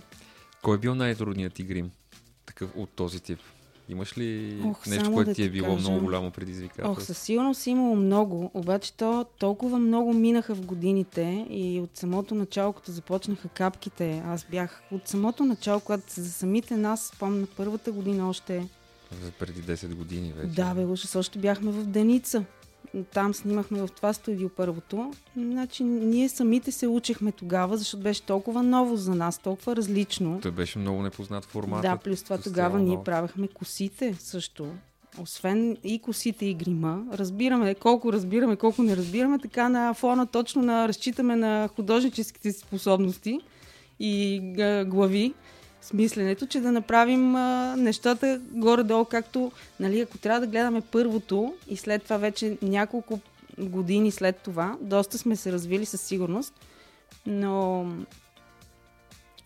Кой 0.61 0.75
е 0.75 0.79
бил 0.79 0.95
най-трудният 0.95 1.53
ти 1.53 1.63
грим? 1.63 1.91
Такъв 2.45 2.69
от 2.75 2.89
този 2.89 3.19
тип? 3.19 3.39
Имаш 3.89 4.17
ли 4.17 4.59
Ох, 4.65 4.85
нещо, 4.87 5.13
което 5.13 5.29
да 5.29 5.35
ти 5.35 5.43
е 5.43 5.49
било 5.49 5.67
кажа. 5.67 5.79
много 5.79 6.05
голямо 6.05 6.31
предизвикателство? 6.31 6.91
Ох, 6.91 7.01
със 7.01 7.17
сигурност 7.17 7.67
имало 7.67 7.95
много, 7.95 8.51
обаче 8.53 8.93
то 8.93 9.25
толкова 9.39 9.79
много 9.79 10.13
минаха 10.13 10.55
в 10.55 10.61
годините 10.61 11.45
и 11.49 11.79
от 11.79 11.97
самото 11.97 12.35
начало, 12.35 12.73
като 12.73 12.91
започнаха 12.91 13.47
капките, 13.47 14.23
аз 14.25 14.45
бях 14.51 14.81
от 14.91 15.07
самото 15.07 15.45
начало, 15.45 15.79
когато 15.79 16.03
за 16.09 16.31
самите 16.31 16.77
нас, 16.77 17.13
помня 17.19 17.47
първата 17.57 17.91
година 17.91 18.29
още, 18.29 18.67
За 19.23 19.31
преди 19.31 19.63
10 19.63 19.95
години 19.95 20.33
вече. 20.33 20.47
да 20.55 20.73
бе, 20.73 20.85
ужас, 20.85 21.15
още 21.15 21.39
бяхме 21.39 21.71
в 21.71 21.83
Деница. 21.85 22.45
Там 23.13 23.33
снимахме 23.33 23.81
в 23.81 23.87
това 23.87 24.13
студио 24.13 24.49
първото. 24.49 25.13
Значи 25.37 25.83
ние 25.83 26.29
самите 26.29 26.71
се 26.71 26.87
учихме 26.87 27.31
тогава, 27.31 27.77
защото 27.77 28.03
беше 28.03 28.21
толкова 28.21 28.63
ново 28.63 28.95
за 28.95 29.15
нас, 29.15 29.39
толкова 29.39 29.75
различно. 29.75 30.39
Той 30.41 30.51
беше 30.51 30.79
много 30.79 31.01
непознат 31.01 31.45
формат. 31.45 31.81
Да, 31.81 31.97
плюс 31.97 32.23
това 32.23 32.37
тогава 32.37 32.79
ние 32.79 32.97
правихме 33.05 33.47
косите 33.47 34.15
също. 34.19 34.67
Освен 35.21 35.77
и 35.83 35.99
косите 35.99 36.45
и 36.45 36.53
грима, 36.53 37.03
разбираме 37.13 37.75
колко 37.75 38.13
разбираме, 38.13 38.55
колко 38.55 38.83
не 38.83 38.97
разбираме, 38.97 39.39
така 39.39 39.69
на 39.69 39.93
фона 39.93 40.27
точно 40.27 40.61
на 40.61 40.87
разчитаме 40.87 41.35
на 41.35 41.69
художническите 41.75 42.51
си 42.51 42.59
способности 42.59 43.39
и 43.99 44.39
глави. 44.87 45.33
С 45.83 45.93
мисленето, 45.93 46.47
че 46.47 46.59
да 46.59 46.71
направим 46.71 47.35
а, 47.35 47.75
нещата 47.77 48.41
горе-долу, 48.51 49.05
както, 49.05 49.51
нали, 49.79 49.99
ако 49.99 50.17
трябва 50.17 50.39
да 50.39 50.47
гледаме 50.47 50.81
първото 50.81 51.53
и 51.67 51.77
след 51.77 52.03
това 52.03 52.17
вече 52.17 52.57
няколко 52.61 53.19
години 53.59 54.11
след 54.11 54.37
това, 54.37 54.77
доста 54.81 55.17
сме 55.17 55.35
се 55.35 55.51
развили 55.51 55.85
със 55.85 56.01
сигурност, 56.01 56.53
но 57.25 57.87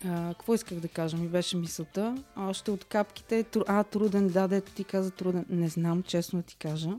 а, 0.04 0.28
какво 0.28 0.54
исках 0.54 0.78
да 0.78 0.88
кажа? 0.88 1.16
Ми 1.16 1.28
беше 1.28 1.56
мисълта. 1.56 2.16
Още 2.36 2.70
от 2.70 2.84
капките. 2.84 3.44
А, 3.66 3.84
труден, 3.84 4.28
да, 4.28 4.48
дето 4.48 4.72
ти 4.72 4.84
каза 4.84 5.10
труден. 5.10 5.44
Не 5.50 5.68
знам, 5.68 6.02
честно 6.02 6.42
ти 6.42 6.56
кажа. 6.56 6.90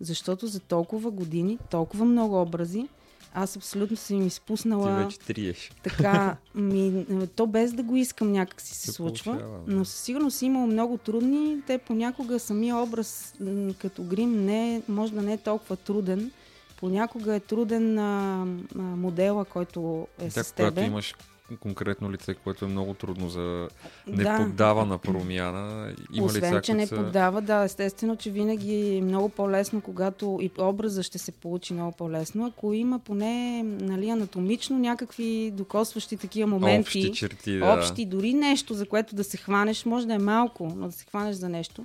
Защото 0.00 0.46
за 0.46 0.60
толкова 0.60 1.10
години, 1.10 1.58
толкова 1.70 2.04
много 2.04 2.40
образи, 2.40 2.88
аз 3.34 3.56
абсолютно 3.56 3.96
съм 3.96 4.26
изпуснала. 4.26 4.98
Ти 4.98 5.04
вече 5.04 5.18
триеш. 5.18 5.70
Така, 5.82 6.36
ми, 6.54 7.06
то 7.36 7.46
без 7.46 7.72
да 7.72 7.82
го 7.82 7.96
искам 7.96 8.32
някак 8.32 8.60
си 8.60 8.74
се, 8.74 8.80
се 8.80 8.92
случва. 8.92 9.32
Получава, 9.32 9.58
да. 9.66 9.76
Но 9.76 9.84
със 9.84 10.00
сигурност 10.00 10.42
имало 10.42 10.66
много 10.66 10.98
трудни. 10.98 11.62
Те 11.66 11.78
понякога 11.78 12.38
самия 12.38 12.76
образ 12.76 13.34
като 13.78 14.02
грим 14.02 14.44
не, 14.44 14.82
може 14.88 15.12
да 15.12 15.22
не 15.22 15.32
е 15.32 15.38
толкова 15.38 15.76
труден. 15.76 16.30
Понякога 16.76 17.34
е 17.34 17.40
труден 17.40 17.98
а, 17.98 18.46
а, 18.78 18.78
модела, 18.78 19.44
който 19.44 20.06
е 20.18 20.28
да, 20.28 20.44
с 20.44 20.52
тебе. 20.52 20.68
Когато 20.68 20.86
имаш 20.86 21.14
конкретно 21.56 22.12
лице, 22.12 22.34
което 22.34 22.64
е 22.64 22.68
много 22.68 22.94
трудно 22.94 23.28
за 23.28 23.68
не 24.06 24.24
да. 24.24 24.36
поддава 24.36 24.86
на 24.86 24.98
промяна. 24.98 25.92
Има 26.12 26.26
Освен, 26.26 26.50
лица, 26.50 26.60
че 26.62 26.74
не 26.74 26.86
са... 26.86 26.96
поддава, 26.96 27.40
да, 27.40 27.64
естествено, 27.64 28.16
че 28.16 28.30
винаги 28.30 28.96
е 28.96 29.00
много 29.00 29.28
по-лесно, 29.28 29.80
когато 29.80 30.38
и 30.42 30.50
образа 30.58 31.02
ще 31.02 31.18
се 31.18 31.32
получи 31.32 31.74
много 31.74 31.92
по-лесно, 31.92 32.46
ако 32.46 32.72
има 32.72 32.98
поне 32.98 33.62
нали, 33.62 34.08
анатомично 34.08 34.78
някакви 34.78 35.50
докосващи 35.54 36.16
такива 36.16 36.46
моменти. 36.46 36.80
Общи 36.80 37.12
черти, 37.12 37.58
да. 37.58 37.74
Общи, 37.74 38.04
дори 38.04 38.34
нещо, 38.34 38.74
за 38.74 38.86
което 38.86 39.16
да 39.16 39.24
се 39.24 39.36
хванеш, 39.36 39.84
може 39.84 40.06
да 40.06 40.14
е 40.14 40.18
малко, 40.18 40.72
но 40.76 40.86
да 40.86 40.92
се 40.92 41.04
хванеш 41.04 41.36
за 41.36 41.48
нещо. 41.48 41.84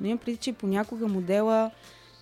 Но 0.00 0.06
имам 0.06 0.18
преди, 0.18 0.36
че 0.36 0.52
понякога 0.52 1.08
модела 1.08 1.70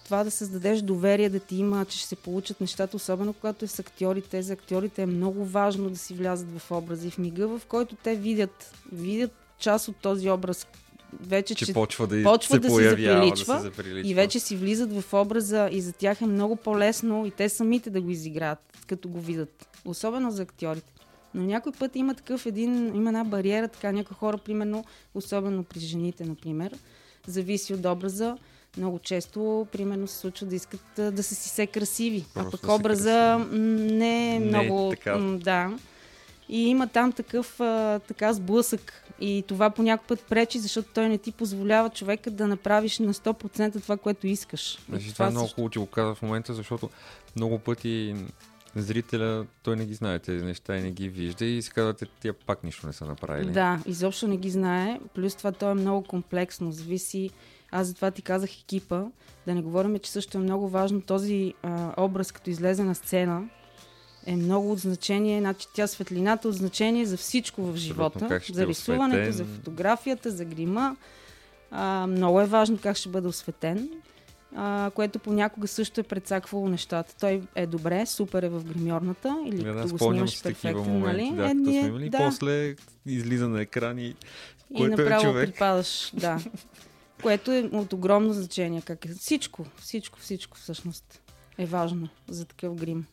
това 0.05 0.25
да 0.25 0.31
създадеш 0.31 0.81
доверие 0.81 1.29
да 1.29 1.41
ти 1.41 1.57
има, 1.57 1.85
че 1.85 1.99
ще 1.99 2.09
се 2.09 2.17
получат 2.17 2.61
нещата, 2.61 2.97
особено 2.97 3.33
когато 3.33 3.65
е 3.65 3.69
с 3.69 3.79
актьорите. 3.79 4.43
За 4.43 4.53
актьорите 4.53 5.03
е 5.03 5.07
много 5.07 5.45
важно 5.45 5.91
да 5.91 5.99
си 5.99 6.15
влязат 6.15 6.59
в 6.59 6.71
образи. 6.71 7.11
В 7.11 7.19
мига, 7.19 7.49
в 7.49 7.63
който 7.69 7.97
те 7.97 8.15
видят, 8.15 8.73
видят 8.93 9.33
част 9.59 9.89
от 9.89 9.97
този 9.97 10.31
образ, 10.31 10.67
вече, 11.21 11.55
че, 11.55 11.67
че 11.67 11.73
почва 11.73 12.07
да, 12.07 12.23
почва 12.23 12.55
се, 12.55 12.59
да, 12.59 12.69
появява, 12.69 13.37
се 13.37 13.45
да 13.45 13.57
се 13.57 13.63
заприличва 13.63 14.11
и 14.11 14.15
вече 14.15 14.41
си 14.41 14.57
влизат 14.57 15.01
в 15.01 15.15
образа 15.15 15.69
и 15.73 15.81
за 15.81 15.93
тях 15.93 16.21
е 16.21 16.27
много 16.27 16.57
по-лесно 16.57 17.27
и 17.27 17.31
те 17.31 17.49
самите 17.49 17.91
да 17.91 18.01
го 18.01 18.11
изиграят, 18.11 18.59
като 18.87 19.09
го 19.09 19.21
видят. 19.21 19.69
Особено 19.85 20.31
за 20.31 20.43
актьорите. 20.43 20.93
Но 21.35 21.43
някой 21.43 21.73
път 21.73 21.97
има 21.97 22.15
такъв 22.15 22.47
един, 22.47 22.95
има 22.95 23.11
една 23.11 23.25
бариера, 23.25 23.69
така 23.69 23.93
някои 23.93 24.17
хора, 24.17 24.39
примерно, 24.39 24.85
особено 25.15 25.65
при 25.65 25.81
жените, 25.81 26.25
например, 26.25 26.75
зависи 27.27 27.75
от 27.75 27.85
образа, 27.85 28.37
много 28.77 28.99
често, 28.99 29.67
примерно, 29.73 30.07
се 30.07 30.19
случва 30.19 30.47
да 30.47 30.55
искат 30.55 30.85
да 30.97 31.23
са 31.23 31.35
си 31.35 31.49
се 31.49 31.67
красиви, 31.67 32.25
Просто 32.35 32.57
а 32.57 32.61
пък 32.61 32.81
образа 32.81 33.47
не 33.51 34.37
е 34.37 34.41
не, 34.41 34.47
много... 34.47 34.91
Така. 34.91 35.19
Да. 35.19 35.79
И 36.49 36.69
има 36.69 36.87
там 36.87 37.13
такъв 37.13 37.61
а, 37.61 37.99
така 37.99 38.33
сблъсък. 38.33 39.05
И 39.21 39.45
това 39.49 39.71
по 39.71 39.83
някой 39.83 40.07
път 40.07 40.27
пречи, 40.27 40.59
защото 40.59 40.89
той 40.95 41.09
не 41.09 41.19
ти 41.19 41.33
позволява 41.33 41.91
човека 41.91 42.31
да 42.31 42.47
направиш 42.47 42.99
на 42.99 43.15
100% 43.15 43.83
това, 43.83 43.97
което 43.97 44.27
искаш. 44.27 44.79
Значи, 44.89 45.05
това, 45.05 45.15
това 45.15 45.27
е 45.27 45.31
много 45.31 45.49
хубаво 45.49 45.69
ти 45.69 45.79
го 45.79 45.87
каза 45.87 46.15
в 46.15 46.23
момента, 46.23 46.55
защото 46.55 46.91
много 47.37 47.59
пъти 47.59 48.15
зрителя, 48.77 49.47
той 49.63 49.77
не 49.77 49.87
ги 49.87 49.95
знае 49.95 50.19
тези 50.19 50.45
неща 50.45 50.77
и 50.77 50.83
не 50.83 50.91
ги 50.91 51.09
вижда 51.09 51.45
и 51.45 51.63
се 51.63 51.71
казвате, 51.71 52.07
тия 52.21 52.33
пак 52.33 52.65
нищо 52.65 52.87
не 52.87 52.93
са 52.93 53.05
направили. 53.05 53.51
Да, 53.51 53.81
изобщо 53.87 54.29
не 54.29 54.37
ги 54.37 54.51
знае. 54.51 55.01
Плюс 55.15 55.35
това 55.35 55.53
то 55.53 55.71
е 55.71 55.75
много 55.75 56.03
комплексно. 56.03 56.73
Зависи 56.73 57.31
аз 57.75 57.87
затова 57.87 58.11
ти 58.11 58.23
казах 58.23 58.61
екипа. 58.61 59.03
Да 59.47 59.55
не 59.55 59.63
говорим, 59.63 59.99
че 59.99 60.11
също 60.11 60.39
е 60.39 60.41
много 60.41 60.69
важно 60.69 61.01
този 61.01 61.55
а, 61.63 61.93
образ, 61.97 62.33
като 62.33 62.51
излезе 62.51 62.85
на 62.85 62.95
сцена, 62.95 63.43
е 64.27 64.37
много 64.37 64.73
от 64.73 64.79
значение. 64.79 65.41
Значи 65.41 65.67
тя 65.75 65.87
светлината 65.87 66.49
от 66.49 66.55
значение 66.55 67.05
за 67.05 67.17
всичко 67.17 67.63
в 67.63 67.77
живота. 67.77 68.41
За 68.53 68.63
е 68.63 68.67
рисуването, 68.67 69.21
осветен. 69.21 69.33
за 69.33 69.45
фотографията, 69.45 70.31
за 70.31 70.45
грима. 70.45 70.97
А, 71.71 72.07
много 72.07 72.41
е 72.41 72.47
важно 72.47 72.79
как 72.83 72.97
ще 72.97 73.09
бъде 73.09 73.29
осветен. 73.29 73.89
А, 74.57 74.91
което 74.95 75.19
понякога 75.19 75.69
също 75.69 76.01
е 76.01 76.05
предсаквало 76.05 76.69
нещата. 76.69 77.15
Той 77.21 77.43
е 77.55 77.67
добре, 77.67 78.07
супер 78.07 78.43
е 78.43 78.49
в 78.49 78.65
гримьорната 78.65 79.37
или 79.47 79.65
да, 79.65 79.75
като 79.75 79.89
го 79.89 79.99
снимаш 79.99 80.43
перфектно, 80.43 80.99
нали? 80.99 81.33
Да, 81.37 81.51
е, 81.51 81.55
ние, 81.55 81.89
сме, 81.89 82.09
да. 82.09 82.19
после 82.19 82.77
излиза 83.07 83.49
на 83.49 83.61
екран 83.61 83.99
и, 83.99 84.15
и 84.79 84.85
е 84.85 84.89
направо 84.89 85.21
е 85.21 85.25
човек. 85.25 85.51
припадаш, 85.51 86.11
да. 86.15 86.41
което 87.25 87.53
е 87.53 87.71
от 87.73 87.93
огромно 87.93 88.33
значение. 88.33 88.83
Как 88.83 89.05
е. 89.05 89.09
Всичко, 89.09 89.67
всичко, 89.77 90.19
всичко 90.19 90.57
всъщност 90.57 91.23
е 91.59 91.67
важно 91.67 92.09
за 92.29 92.45
такъв 92.45 92.75
грим. 92.75 93.07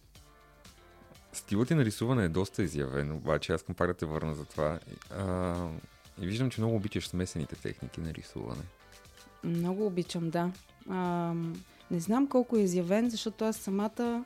Стилът 1.33 1.67
ти 1.67 1.75
на 1.75 1.85
рисуване 1.85 2.25
е 2.25 2.29
доста 2.29 2.63
изявен, 2.63 3.11
обаче 3.11 3.53
аз 3.53 3.63
към 3.63 3.75
пак 3.75 3.87
да 3.87 3.93
те 3.93 4.05
върна 4.05 4.35
за 4.35 4.45
това. 4.45 4.79
А, 5.11 5.55
и 6.21 6.27
виждам, 6.27 6.49
че 6.49 6.61
много 6.61 6.75
обичаш 6.75 7.07
смесените 7.07 7.55
техники 7.55 8.01
на 8.01 8.13
рисуване. 8.13 8.63
Много 9.43 9.85
обичам, 9.85 10.29
да. 10.29 10.51
А, 10.89 11.33
не 11.91 11.99
знам 11.99 12.27
колко 12.27 12.57
е 12.57 12.61
изявен, 12.61 13.09
защото 13.09 13.45
аз 13.45 13.57
самата 13.57 14.25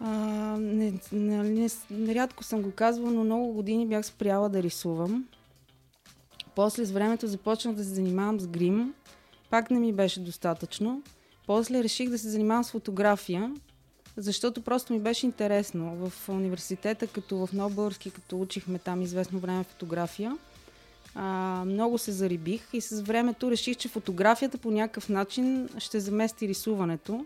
а, 0.00 0.10
не, 0.58 0.92
не, 1.12 1.42
не, 1.42 1.68
нерядко 1.90 2.44
съм 2.44 2.62
го 2.62 2.72
казвала, 2.72 3.10
но 3.10 3.24
много 3.24 3.52
години 3.52 3.86
бях 3.86 4.06
спряла 4.06 4.48
да 4.48 4.62
рисувам. 4.62 5.28
После 6.54 6.84
с 6.84 6.90
времето 6.90 7.26
започнах 7.26 7.74
да 7.74 7.84
се 7.84 7.90
занимавам 7.90 8.40
с 8.40 8.46
грим. 8.46 8.94
Пак 9.50 9.70
не 9.70 9.80
ми 9.80 9.92
беше 9.92 10.20
достатъчно. 10.20 11.02
После 11.46 11.82
реших 11.82 12.10
да 12.10 12.18
се 12.18 12.28
занимавам 12.28 12.64
с 12.64 12.70
фотография, 12.70 13.54
защото 14.16 14.62
просто 14.62 14.92
ми 14.92 15.00
беше 15.00 15.26
интересно. 15.26 15.96
В 15.96 16.28
университета, 16.28 17.06
като 17.06 17.46
в 17.46 17.52
Нов 17.52 17.74
Български, 17.74 18.10
като 18.10 18.40
учихме 18.40 18.78
там 18.78 19.02
известно 19.02 19.38
време 19.38 19.64
фотография, 19.64 20.36
а, 21.14 21.62
много 21.66 21.98
се 21.98 22.12
зарибих 22.12 22.68
и 22.72 22.80
с 22.80 23.00
времето 23.00 23.50
реших, 23.50 23.76
че 23.76 23.88
фотографията 23.88 24.58
по 24.58 24.70
някакъв 24.70 25.08
начин 25.08 25.68
ще 25.78 26.00
замести 26.00 26.48
рисуването. 26.48 27.24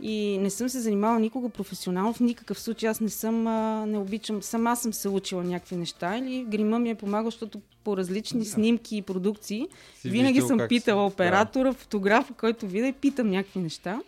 И 0.00 0.38
не 0.38 0.50
съм 0.50 0.68
се 0.68 0.80
занимавала 0.80 1.20
никога 1.20 1.48
професионално, 1.48 2.12
в 2.12 2.20
никакъв 2.20 2.60
случай 2.60 2.88
аз 2.88 3.00
не 3.00 3.08
съм, 3.08 3.46
а, 3.46 3.86
не 3.86 3.98
обичам, 3.98 4.42
сама 4.42 4.76
съм 4.76 4.92
се 4.92 5.08
учила 5.08 5.44
някакви 5.44 5.76
неща 5.76 6.16
или 6.18 6.44
грима 6.44 6.78
ми 6.78 6.90
е 6.90 6.94
помагал, 6.94 7.30
защото 7.30 7.60
по 7.84 7.96
различни 7.96 8.40
да. 8.40 8.46
снимки 8.46 8.96
и 8.96 9.02
продукции 9.02 9.68
си 9.98 10.10
винаги 10.10 10.40
съм 10.40 10.60
питала 10.68 11.08
си. 11.08 11.12
оператора, 11.14 11.68
да. 11.68 11.74
фотографа, 11.74 12.34
който 12.34 12.66
вида 12.66 12.86
и 12.86 12.92
питам 12.92 13.30
някакви 13.30 13.60
неща. 13.60 14.00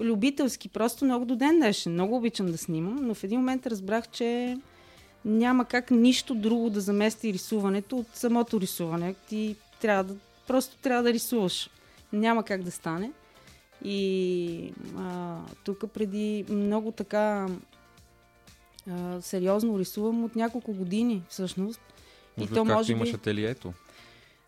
Любителски, 0.00 0.68
просто 0.68 1.04
много 1.04 1.24
до 1.24 1.36
ден 1.36 1.56
днешен, 1.56 1.92
много 1.92 2.16
обичам 2.16 2.46
да 2.46 2.58
снимам, 2.58 2.98
но 3.02 3.14
в 3.14 3.24
един 3.24 3.38
момент 3.38 3.66
разбрах, 3.66 4.08
че 4.08 4.58
няма 5.24 5.64
как 5.64 5.90
нищо 5.90 6.34
друго 6.34 6.70
да 6.70 6.80
замести 6.80 7.32
рисуването 7.32 7.96
от 7.96 8.06
самото 8.14 8.60
рисуване. 8.60 9.14
Ти 9.28 9.56
трябва 9.80 10.04
да, 10.04 10.14
просто 10.46 10.76
трябва 10.76 11.02
да 11.02 11.12
рисуваш. 11.12 11.70
Няма 12.12 12.42
как 12.42 12.62
да 12.62 12.70
стане. 12.70 13.10
И 13.84 14.72
а, 14.98 15.38
тук 15.64 15.84
преди 15.94 16.44
много 16.48 16.92
така 16.92 17.48
а, 18.90 19.20
сериозно 19.20 19.78
рисувам 19.78 20.24
от 20.24 20.36
няколко 20.36 20.72
години 20.72 21.22
всъщност. 21.28 21.80
Може 22.38 22.50
и 22.50 22.54
то 22.54 22.64
може 22.64 22.94
би... 22.94 22.98
имаш 22.98 23.14
ателието? 23.14 23.72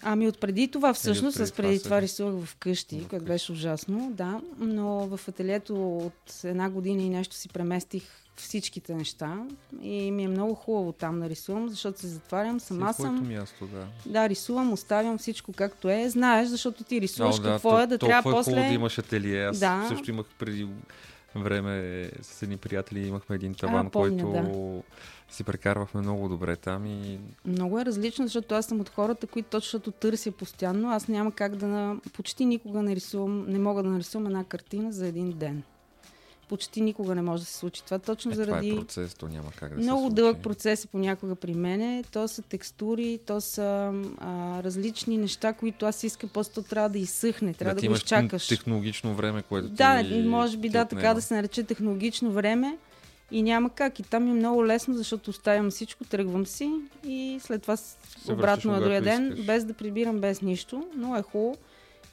Ами 0.02 0.28
от 0.28 0.40
преди 0.40 0.68
това 0.68 0.94
всъщност, 0.94 1.40
аз 1.40 1.52
преди 1.52 1.78
това, 1.78 1.84
това 1.84 2.02
рисувах 2.02 2.44
вкъщи, 2.44 2.96
okay. 2.96 3.08
което 3.08 3.24
беше 3.24 3.52
ужасно, 3.52 4.10
да, 4.12 4.40
но 4.58 5.06
в 5.06 5.28
ателието 5.28 5.98
от 5.98 6.44
една 6.44 6.70
година 6.70 7.02
и 7.02 7.08
нещо 7.08 7.36
си 7.36 7.48
преместих 7.48 8.02
всичките 8.36 8.94
неща 8.94 9.38
и 9.82 10.10
ми 10.10 10.24
е 10.24 10.28
много 10.28 10.54
хубаво 10.54 10.92
там 10.92 11.20
да 11.20 11.28
рисувам, 11.28 11.68
защото 11.68 12.00
се 12.00 12.06
затварям, 12.06 12.60
сама 12.60 12.92
си 12.92 13.02
съм. 13.02 13.28
място, 13.28 13.66
да. 13.66 13.86
Да, 14.06 14.28
рисувам, 14.28 14.72
оставям 14.72 15.18
всичко 15.18 15.52
както 15.52 15.88
е. 15.88 16.08
Знаеш, 16.08 16.48
защото 16.48 16.84
ти 16.84 17.00
рисуваш 17.00 17.38
О, 17.38 17.42
да, 17.42 17.48
какво 17.48 17.80
е, 17.80 17.86
да 17.86 17.98
трябва 17.98 18.32
после... 18.32 18.50
Толкова 18.50 18.66
е 18.66 18.68
да 18.68 18.74
имаш 18.74 18.98
ателие. 18.98 19.44
Аз 19.44 19.58
да. 19.58 19.86
също 19.88 20.10
имах 20.10 20.26
преди 20.38 20.68
време 21.34 22.10
с 22.22 22.42
едни 22.42 22.56
приятели, 22.56 23.06
имахме 23.06 23.36
един 23.36 23.54
таван, 23.54 23.86
а, 23.86 23.90
помня, 23.90 24.22
който 24.22 24.82
да. 25.28 25.34
си 25.34 25.44
прекарвахме 25.44 26.00
много 26.00 26.28
добре 26.28 26.56
там 26.56 26.86
и... 26.86 27.18
Много 27.44 27.80
е 27.80 27.84
различно, 27.84 28.26
защото 28.26 28.54
аз 28.54 28.66
съм 28.66 28.80
от 28.80 28.88
хората, 28.88 29.26
които 29.26 29.48
точно 29.48 29.80
търся 29.80 30.32
постоянно. 30.32 30.90
Аз 30.90 31.08
няма 31.08 31.32
как 31.32 31.56
да... 31.56 31.96
Почти 32.12 32.44
никога 32.44 32.82
не 32.82 32.96
рисувам, 32.96 33.44
не 33.48 33.58
мога 33.58 33.82
да 33.82 33.88
нарисувам 33.88 34.26
една 34.26 34.44
картина 34.44 34.92
за 34.92 35.06
един 35.06 35.32
ден 35.32 35.62
почти 36.48 36.80
никога 36.80 37.14
не 37.14 37.22
може 37.22 37.42
да 37.42 37.46
се 37.46 37.58
случи 37.58 37.84
това, 37.84 37.98
точно 37.98 38.32
е, 38.32 38.34
заради... 38.34 38.70
Това 38.70 38.82
е 38.82 38.84
процес, 38.84 39.14
то 39.14 39.28
няма 39.28 39.50
как 39.56 39.74
да 39.74 39.80
Много 39.82 40.08
се 40.08 40.14
дълъг 40.14 40.42
процес 40.42 40.84
е 40.84 40.88
понякога 40.88 41.34
при 41.34 41.54
мене. 41.54 42.04
То 42.12 42.28
са 42.28 42.42
текстури, 42.42 43.18
то 43.26 43.40
са 43.40 43.92
а, 44.18 44.62
различни 44.62 45.18
неща, 45.18 45.52
които 45.52 45.86
аз 45.86 46.02
искам, 46.02 46.30
просто 46.30 46.62
трябва 46.62 46.88
да 46.88 46.98
изсъхне, 46.98 47.54
трябва 47.54 47.74
да, 47.74 47.80
да 47.80 47.88
го 47.88 47.94
изчакаш. 47.94 48.46
технологично 48.48 49.14
време, 49.14 49.42
което 49.42 49.68
Да, 49.68 50.02
ти, 50.02 50.22
може 50.22 50.56
би 50.56 50.68
да, 50.68 50.84
така 50.84 51.14
да 51.14 51.22
се 51.22 51.34
нарече 51.34 51.62
технологично 51.62 52.32
време. 52.32 52.78
И 53.30 53.42
няма 53.42 53.70
как. 53.70 54.00
И 54.00 54.02
там 54.02 54.28
е 54.30 54.34
много 54.34 54.66
лесно, 54.66 54.94
защото 54.94 55.30
оставям 55.30 55.70
всичко, 55.70 56.04
тръгвам 56.04 56.46
си 56.46 56.70
и 57.04 57.38
след 57.42 57.62
това 57.62 57.76
Се 57.76 57.96
обратно 58.32 58.72
на 58.72 58.80
другия 58.80 59.02
ден, 59.02 59.28
искаш. 59.28 59.46
без 59.46 59.64
да 59.64 59.74
прибирам, 59.74 60.18
без 60.18 60.42
нищо, 60.42 60.86
но 60.96 61.16
е 61.16 61.22
хубаво. 61.22 61.56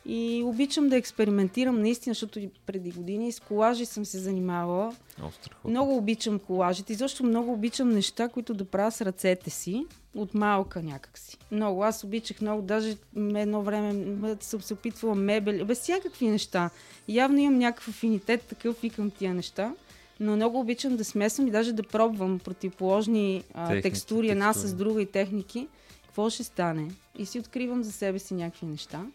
И 0.05 0.43
обичам 0.45 0.89
да 0.89 0.97
експериментирам 0.97 1.81
наистина, 1.81 2.13
защото 2.13 2.39
и 2.39 2.49
преди 2.65 2.91
години 2.91 3.31
с 3.31 3.39
колажи 3.39 3.85
съм 3.85 4.05
се 4.05 4.19
занимавала. 4.19 4.95
О. 5.21 5.29
Много 5.65 5.97
обичам 5.97 6.39
колажите 6.39 6.93
и 6.93 6.95
защо 6.95 7.23
много 7.23 7.53
обичам 7.53 7.89
неща, 7.89 8.27
които 8.29 8.53
да 8.53 8.65
правя 8.65 8.91
с 8.91 9.01
ръцете 9.01 9.49
си, 9.49 9.85
от 10.15 10.33
малка 10.33 10.83
някакси. 10.83 11.37
Много. 11.51 11.83
Аз 11.83 12.03
обичах 12.03 12.41
много, 12.41 12.61
даже 12.61 12.97
едно 13.15 13.61
време 13.61 14.35
съм 14.39 14.61
се 14.61 14.73
опитвала 14.73 15.15
мебели, 15.15 15.63
без 15.63 15.79
всякакви 15.79 16.27
неща. 16.27 16.69
Явно 17.07 17.37
имам 17.37 17.59
някакъв 17.59 17.87
афинитет, 17.87 18.41
такъв 18.41 18.81
викам 18.81 19.11
тия 19.11 19.33
неща. 19.33 19.73
Но 20.19 20.35
много 20.35 20.59
обичам 20.59 20.95
да 20.97 21.05
смесвам 21.05 21.47
и 21.47 21.51
даже 21.51 21.73
да 21.73 21.83
пробвам 21.83 22.39
противоположни 22.39 23.43
а, 23.53 23.67
Техники, 23.67 23.83
текстури, 23.83 24.29
една 24.29 24.53
с 24.53 24.73
друга 24.73 25.01
и 25.01 25.05
техники. 25.05 25.67
Какво 26.05 26.29
ще 26.29 26.43
стане? 26.43 26.91
И 27.17 27.25
си 27.25 27.39
откривам 27.39 27.83
за 27.83 27.91
себе 27.91 28.19
си 28.19 28.33
някакви 28.33 28.65
неща. 28.65 29.05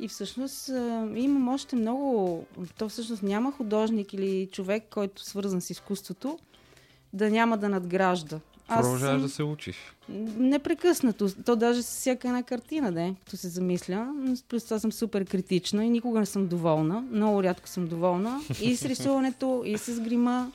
И 0.00 0.08
всъщност 0.08 0.68
имам 1.14 1.48
още 1.48 1.76
много... 1.76 2.44
То 2.78 2.88
всъщност 2.88 3.22
няма 3.22 3.52
художник 3.52 4.12
или 4.12 4.48
човек, 4.52 4.84
който 4.90 5.24
свързан 5.24 5.60
с 5.60 5.70
изкуството, 5.70 6.38
да 7.12 7.30
няма 7.30 7.58
да 7.58 7.68
надгражда. 7.68 8.40
Продължаваш 8.68 9.20
съм 9.20 9.22
да 9.22 9.28
се 9.28 9.42
учиш. 9.42 9.76
непрекъснато. 10.38 11.28
То 11.44 11.56
даже 11.56 11.82
с 11.82 11.86
всяка 11.86 12.28
една 12.28 12.42
картина, 12.42 12.92
да, 12.92 13.14
като 13.24 13.36
се 13.36 13.48
замисля. 13.48 14.14
Плюс 14.48 14.64
това 14.64 14.78
съм 14.78 14.92
супер 14.92 15.24
критична 15.24 15.84
и 15.84 15.90
никога 15.90 16.20
не 16.20 16.26
съм 16.26 16.46
доволна. 16.46 17.04
Много 17.10 17.42
рядко 17.42 17.68
съм 17.68 17.86
доволна. 17.86 18.40
И 18.62 18.76
с 18.76 18.84
рисуването, 18.84 19.62
и 19.66 19.78
с 19.78 20.00
грима, 20.00 20.52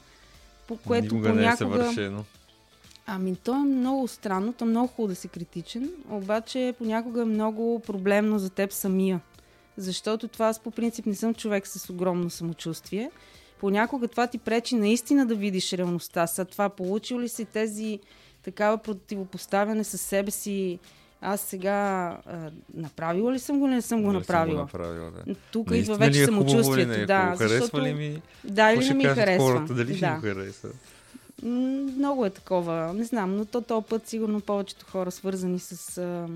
по 0.68 0.78
което 0.78 1.16
Никога 1.16 1.34
не 1.34 1.34
е 1.34 1.36
понякога... 1.36 1.78
съвършено. 1.84 2.24
Ами, 3.08 3.36
то 3.36 3.56
е 3.56 3.60
много 3.60 4.08
странно, 4.08 4.54
то 4.54 4.66
е 4.66 4.68
много 4.68 4.88
хубаво 4.88 5.08
да 5.08 5.16
си 5.16 5.28
критичен, 5.28 5.90
обаче 6.10 6.74
понякога 6.78 7.22
е 7.22 7.26
много 7.26 7.80
проблемно 7.80 8.40
за 8.40 8.50
теб 8.50 8.72
самия. 8.72 9.22
Защото 9.78 10.28
това 10.28 10.48
аз 10.48 10.60
по 10.60 10.72
принцип 10.72 11.06
не 11.06 11.16
съм 11.16 11.34
човек 11.34 11.68
с 11.68 11.90
огромно 11.90 12.30
самочувствие. 12.30 13.12
Понякога 13.60 14.08
това 14.08 14.28
ти 14.28 14.38
пречи 14.38 14.76
наистина 14.76 15.26
да 15.26 15.36
видиш 15.36 15.74
реалността. 15.74 16.28
Са 16.28 16.46
това 16.46 16.70
получил 16.70 17.20
ли 17.20 17.30
си 17.30 17.46
тези 17.46 18.00
такава 18.44 18.78
противопоставяне 18.78 19.84
с 19.84 19.98
себе 19.98 20.32
си? 20.32 20.80
Аз 21.22 21.42
сега 21.42 21.74
а, 22.26 22.52
направила 22.74 23.34
ли 23.34 23.40
съм 23.40 23.60
го 23.60 23.68
или 23.68 23.74
не 23.76 23.82
съм 23.82 24.02
го 24.02 24.12
Дали 24.12 24.14
съм 24.14 24.22
направила? 24.22 24.62
направила, 24.62 25.12
да. 25.12 25.36
Тук 25.52 25.68
идва 25.68 25.76
Наистина 25.76 25.98
вече 25.98 26.20
ли 26.20 26.24
е 26.24 26.26
хубаво 26.26 26.42
или 26.44 26.50
самочувствието. 26.50 26.92
не 26.92 26.96
е 26.96 27.06
да, 27.06 27.20
хубаво? 27.22 27.38
Харесва 27.38 27.60
защото... 27.60 27.86
ли 27.86 27.94
ми? 27.94 28.22
Да, 28.44 28.72
или 28.72 28.84
ще 28.84 28.94
не 28.94 28.98
ми 28.98 29.04
харесва. 29.16 29.48
хората? 29.48 29.74
Дали 29.74 29.98
ще 29.98 30.06
да. 30.06 30.16
ми 30.16 30.22
хареса? 30.22 30.68
Много 31.44 32.26
е 32.26 32.30
такова. 32.30 32.94
Не 32.94 33.04
знам, 33.04 33.36
но 33.38 33.46
то 33.46 33.62
този 33.62 33.86
път 33.90 34.08
сигурно 34.08 34.42
повечето 34.42 34.86
хора 34.86 35.12
свързани 35.12 35.60
с 35.60 35.98
а, 35.98 36.28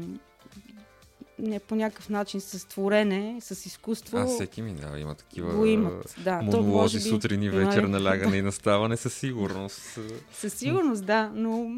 не, 1.39 1.59
по 1.59 1.75
някакъв 1.75 2.09
начин 2.09 2.41
с 2.41 2.67
творене, 2.67 3.37
с 3.41 3.65
изкуство. 3.65 4.17
А, 4.17 4.25
всеки 4.25 4.61
ми 4.61 4.73
дава, 4.73 4.99
има 4.99 5.15
такива 5.15 5.53
го 5.53 5.65
имат. 5.65 6.15
Да, 6.23 6.41
монолози 6.41 6.97
би, 6.97 7.01
сутрин 7.01 7.43
и 7.43 7.49
вечер 7.49 7.83
ли? 7.83 7.87
налягане 7.87 8.37
и 8.37 8.41
наставане 8.51 8.97
със 8.97 9.13
сигурност. 9.13 9.99
Със 10.33 10.53
сигурност, 10.53 11.05
да, 11.05 11.31
но 11.35 11.71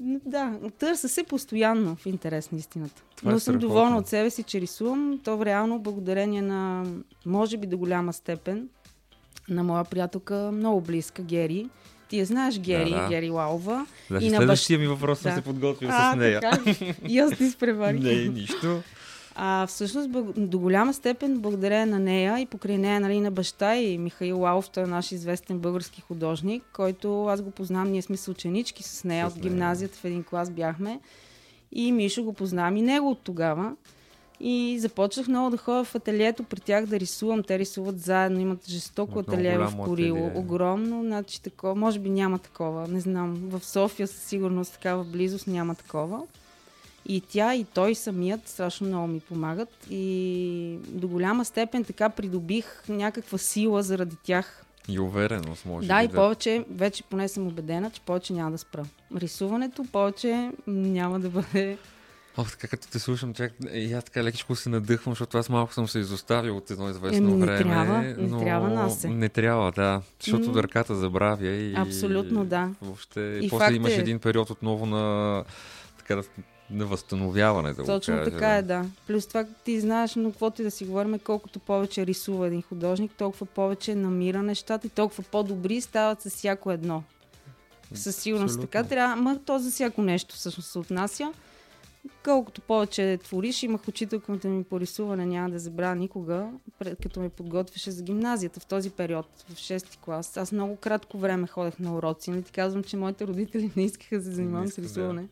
да, 0.00 0.58
търся 0.78 1.08
се 1.08 1.24
постоянно 1.24 1.96
в 1.96 2.06
интерес 2.06 2.50
на 2.52 2.58
истината. 2.58 3.02
Това 3.16 3.30
е 3.30 3.34
но 3.34 3.40
съм 3.40 3.54
страхотно. 3.54 3.68
доволна 3.68 3.96
от 3.96 4.08
себе 4.08 4.30
си, 4.30 4.42
че 4.42 4.60
рисувам. 4.60 5.20
То 5.24 5.44
реално 5.44 5.78
благодарение 5.78 6.42
на, 6.42 6.86
може 7.26 7.56
би 7.56 7.66
до 7.66 7.78
голяма 7.78 8.12
степен, 8.12 8.68
на 9.48 9.62
моя 9.62 9.84
приятелка, 9.84 10.50
много 10.52 10.80
близка, 10.80 11.22
Гери. 11.22 11.68
Ти 12.12 12.18
я 12.18 12.26
знаеш, 12.26 12.58
Гери, 12.58 12.90
да. 12.90 13.08
Гери 13.08 13.30
Лаува. 13.30 13.86
Значи 14.10 14.26
И 14.26 14.30
на 14.30 14.36
следващия 14.36 14.78
ми 14.78 14.86
въпрос 14.86 15.18
съм 15.18 15.30
Да. 15.30 15.36
се 15.36 15.42
подготвил 15.42 15.88
А, 15.92 16.12
с 16.12 16.16
нея. 16.16 16.40
така? 16.40 16.58
И 17.08 17.18
аз 17.18 17.36
ти 17.36 17.44
изпреварих. 17.44 18.00
Не, 18.00 18.14
нищо. 18.14 18.80
А, 19.34 19.66
всъщност, 19.66 20.10
до 20.36 20.58
голяма 20.58 20.94
степен, 20.94 21.38
благодарение 21.38 21.86
на 21.86 21.98
нея 21.98 22.38
и 22.38 22.46
покрай 22.46 22.78
нея, 22.78 23.00
нали, 23.00 23.20
на 23.20 23.30
баща 23.30 23.76
и 23.76 23.98
Михаил 23.98 24.40
Лаов, 24.40 24.70
той 24.70 24.82
е 24.82 24.86
наш 24.86 25.12
известен 25.12 25.58
български 25.58 26.00
художник, 26.00 26.62
който 26.72 27.26
аз 27.26 27.42
го 27.42 27.50
познавам, 27.50 27.92
ние 27.92 28.02
сме 28.02 28.16
съученички 28.16 28.82
с 28.82 29.04
нея 29.04 29.30
С 29.30 29.32
от 29.32 29.40
гимназията, 29.40 29.98
в 29.98 30.04
един 30.04 30.24
клас 30.24 30.50
бяхме. 30.50 31.00
И 31.72 31.92
Мишо 31.92 32.22
го 32.24 32.32
познавам 32.32 32.76
и 32.76 32.82
него 32.82 33.10
от 33.10 33.20
тогава. 33.20 33.72
И 34.44 34.78
започнах 34.80 35.28
много 35.28 35.50
да 35.50 35.56
ходя 35.56 35.84
в 35.84 35.94
ателието 35.94 36.42
при 36.42 36.60
тях 36.60 36.86
да 36.86 37.00
рисувам. 37.00 37.42
Те 37.42 37.58
рисуват 37.58 38.00
заедно, 38.00 38.40
имат 38.40 38.68
жестоко 38.68 39.12
Много 39.12 39.30
ателие 39.30 39.58
в 39.58 39.72
Корило. 39.84 40.30
Огромно, 40.34 41.02
значи 41.02 41.42
такова. 41.42 41.74
Може 41.74 41.98
би 41.98 42.10
няма 42.10 42.38
такова, 42.38 42.88
не 42.88 43.00
знам. 43.00 43.36
В 43.36 43.64
София 43.64 44.08
със 44.08 44.22
сигурност 44.22 44.72
такава 44.72 45.04
близост 45.04 45.46
няма 45.46 45.74
такова. 45.74 46.22
И 47.06 47.20
тя, 47.20 47.54
и 47.54 47.64
той 47.64 47.94
самият 47.94 48.48
страшно 48.48 48.86
много 48.86 49.06
ми 49.06 49.20
помагат. 49.20 49.86
И 49.90 50.78
до 50.88 51.08
голяма 51.08 51.44
степен 51.44 51.84
така 51.84 52.08
придобих 52.08 52.84
някаква 52.88 53.38
сила 53.38 53.82
заради 53.82 54.16
тях. 54.22 54.64
И 54.88 55.00
увереност, 55.00 55.66
може 55.66 55.88
да, 55.88 55.98
би. 55.98 56.04
и 56.04 56.08
повече, 56.08 56.64
вече 56.70 57.02
поне 57.02 57.28
съм 57.28 57.46
убедена, 57.46 57.90
че 57.90 58.00
повече 58.00 58.32
няма 58.32 58.50
да 58.50 58.58
спра. 58.58 58.84
Рисуването 59.16 59.84
повече 59.92 60.50
няма 60.66 61.20
да 61.20 61.28
бъде... 61.28 61.78
О, 62.36 62.44
така 62.44 62.66
като 62.68 62.88
те 62.88 62.98
слушам, 62.98 63.34
чак, 63.34 63.52
и 63.72 63.92
аз 63.92 64.04
така 64.04 64.24
лекичко 64.24 64.56
се 64.56 64.68
надъхвам, 64.68 65.12
защото 65.12 65.38
аз 65.38 65.48
малко 65.48 65.74
съм 65.74 65.88
се 65.88 65.98
изоставил 65.98 66.56
от 66.56 66.70
едно 66.70 66.90
известно 66.90 67.18
Еми, 67.18 67.32
не 67.32 67.46
време. 67.46 67.58
трябва, 67.58 67.98
не 67.98 68.14
но... 68.18 68.38
трябва 68.38 68.68
нас 68.68 69.00
се. 69.00 69.08
Не 69.08 69.28
трябва, 69.28 69.72
да. 69.72 70.02
Защото 70.20 70.46
М. 70.46 70.52
дърката 70.52 70.94
забравя 70.94 71.46
и... 71.46 71.74
Абсолютно, 71.76 72.44
да. 72.44 72.70
Въобще, 72.82 73.38
И 73.42 73.48
после 73.48 73.64
факт 73.64 73.76
имаш 73.76 73.92
е- 73.92 74.00
един 74.00 74.18
период 74.18 74.50
отново 74.50 74.86
на, 74.86 75.44
така, 75.98 76.16
да- 76.16 76.22
на 76.70 76.86
възстановяване, 76.86 77.72
да 77.72 77.84
Точно 77.84 78.14
кажа. 78.16 78.30
така 78.30 78.56
е, 78.56 78.62
да. 78.62 78.84
Плюс 79.06 79.26
това 79.26 79.44
ти 79.64 79.80
знаеш, 79.80 80.14
но 80.14 80.30
каквото 80.30 80.62
и 80.62 80.64
да 80.64 80.70
си 80.70 80.84
говорим, 80.84 81.18
колкото 81.18 81.58
повече 81.58 82.06
рисува 82.06 82.46
един 82.46 82.62
художник, 82.62 83.12
толкова 83.12 83.46
повече 83.46 83.94
намира 83.94 84.42
нещата 84.42 84.86
и 84.86 84.90
толкова 84.90 85.22
по-добри 85.22 85.80
стават 85.80 86.22
с 86.22 86.30
всяко 86.30 86.70
едно. 86.70 87.02
Със 87.94 88.16
сигурност 88.16 88.52
Абсолютно. 88.54 88.70
така 88.70 88.88
трябва, 88.88 89.16
ма 89.16 89.38
то 89.46 89.58
за 89.58 89.70
всяко 89.70 90.02
нещо 90.02 90.34
всъщност 90.34 90.70
се 90.70 90.78
отнася. 90.78 91.32
Колкото 92.24 92.60
повече 92.60 93.18
твориш, 93.24 93.62
имах 93.62 93.88
учителката 93.88 94.48
ми 94.48 94.64
по 94.64 94.80
рисуване, 94.80 95.26
няма 95.26 95.50
да 95.50 95.58
забравя 95.58 95.94
никога, 95.94 96.48
пред, 96.78 96.98
като 97.02 97.20
ме 97.20 97.28
подготвяше 97.28 97.90
за 97.90 98.02
гимназията 98.02 98.60
в 98.60 98.66
този 98.66 98.90
период, 98.90 99.26
в 99.48 99.54
6-ти 99.54 99.98
клас. 99.98 100.36
Аз 100.36 100.52
много 100.52 100.76
кратко 100.76 101.18
време 101.18 101.46
ходех 101.46 101.78
на 101.78 101.96
уроци, 101.96 102.30
нали 102.30 102.42
ти 102.42 102.52
казвам, 102.52 102.84
че 102.84 102.96
моите 102.96 103.26
родители 103.26 103.70
не 103.76 103.84
искаха 103.84 104.18
да 104.18 104.24
се 104.24 104.30
занимавам 104.30 104.66
с 104.66 104.68
искат, 104.68 104.84
да. 104.84 104.88
рисуване. 104.88 105.24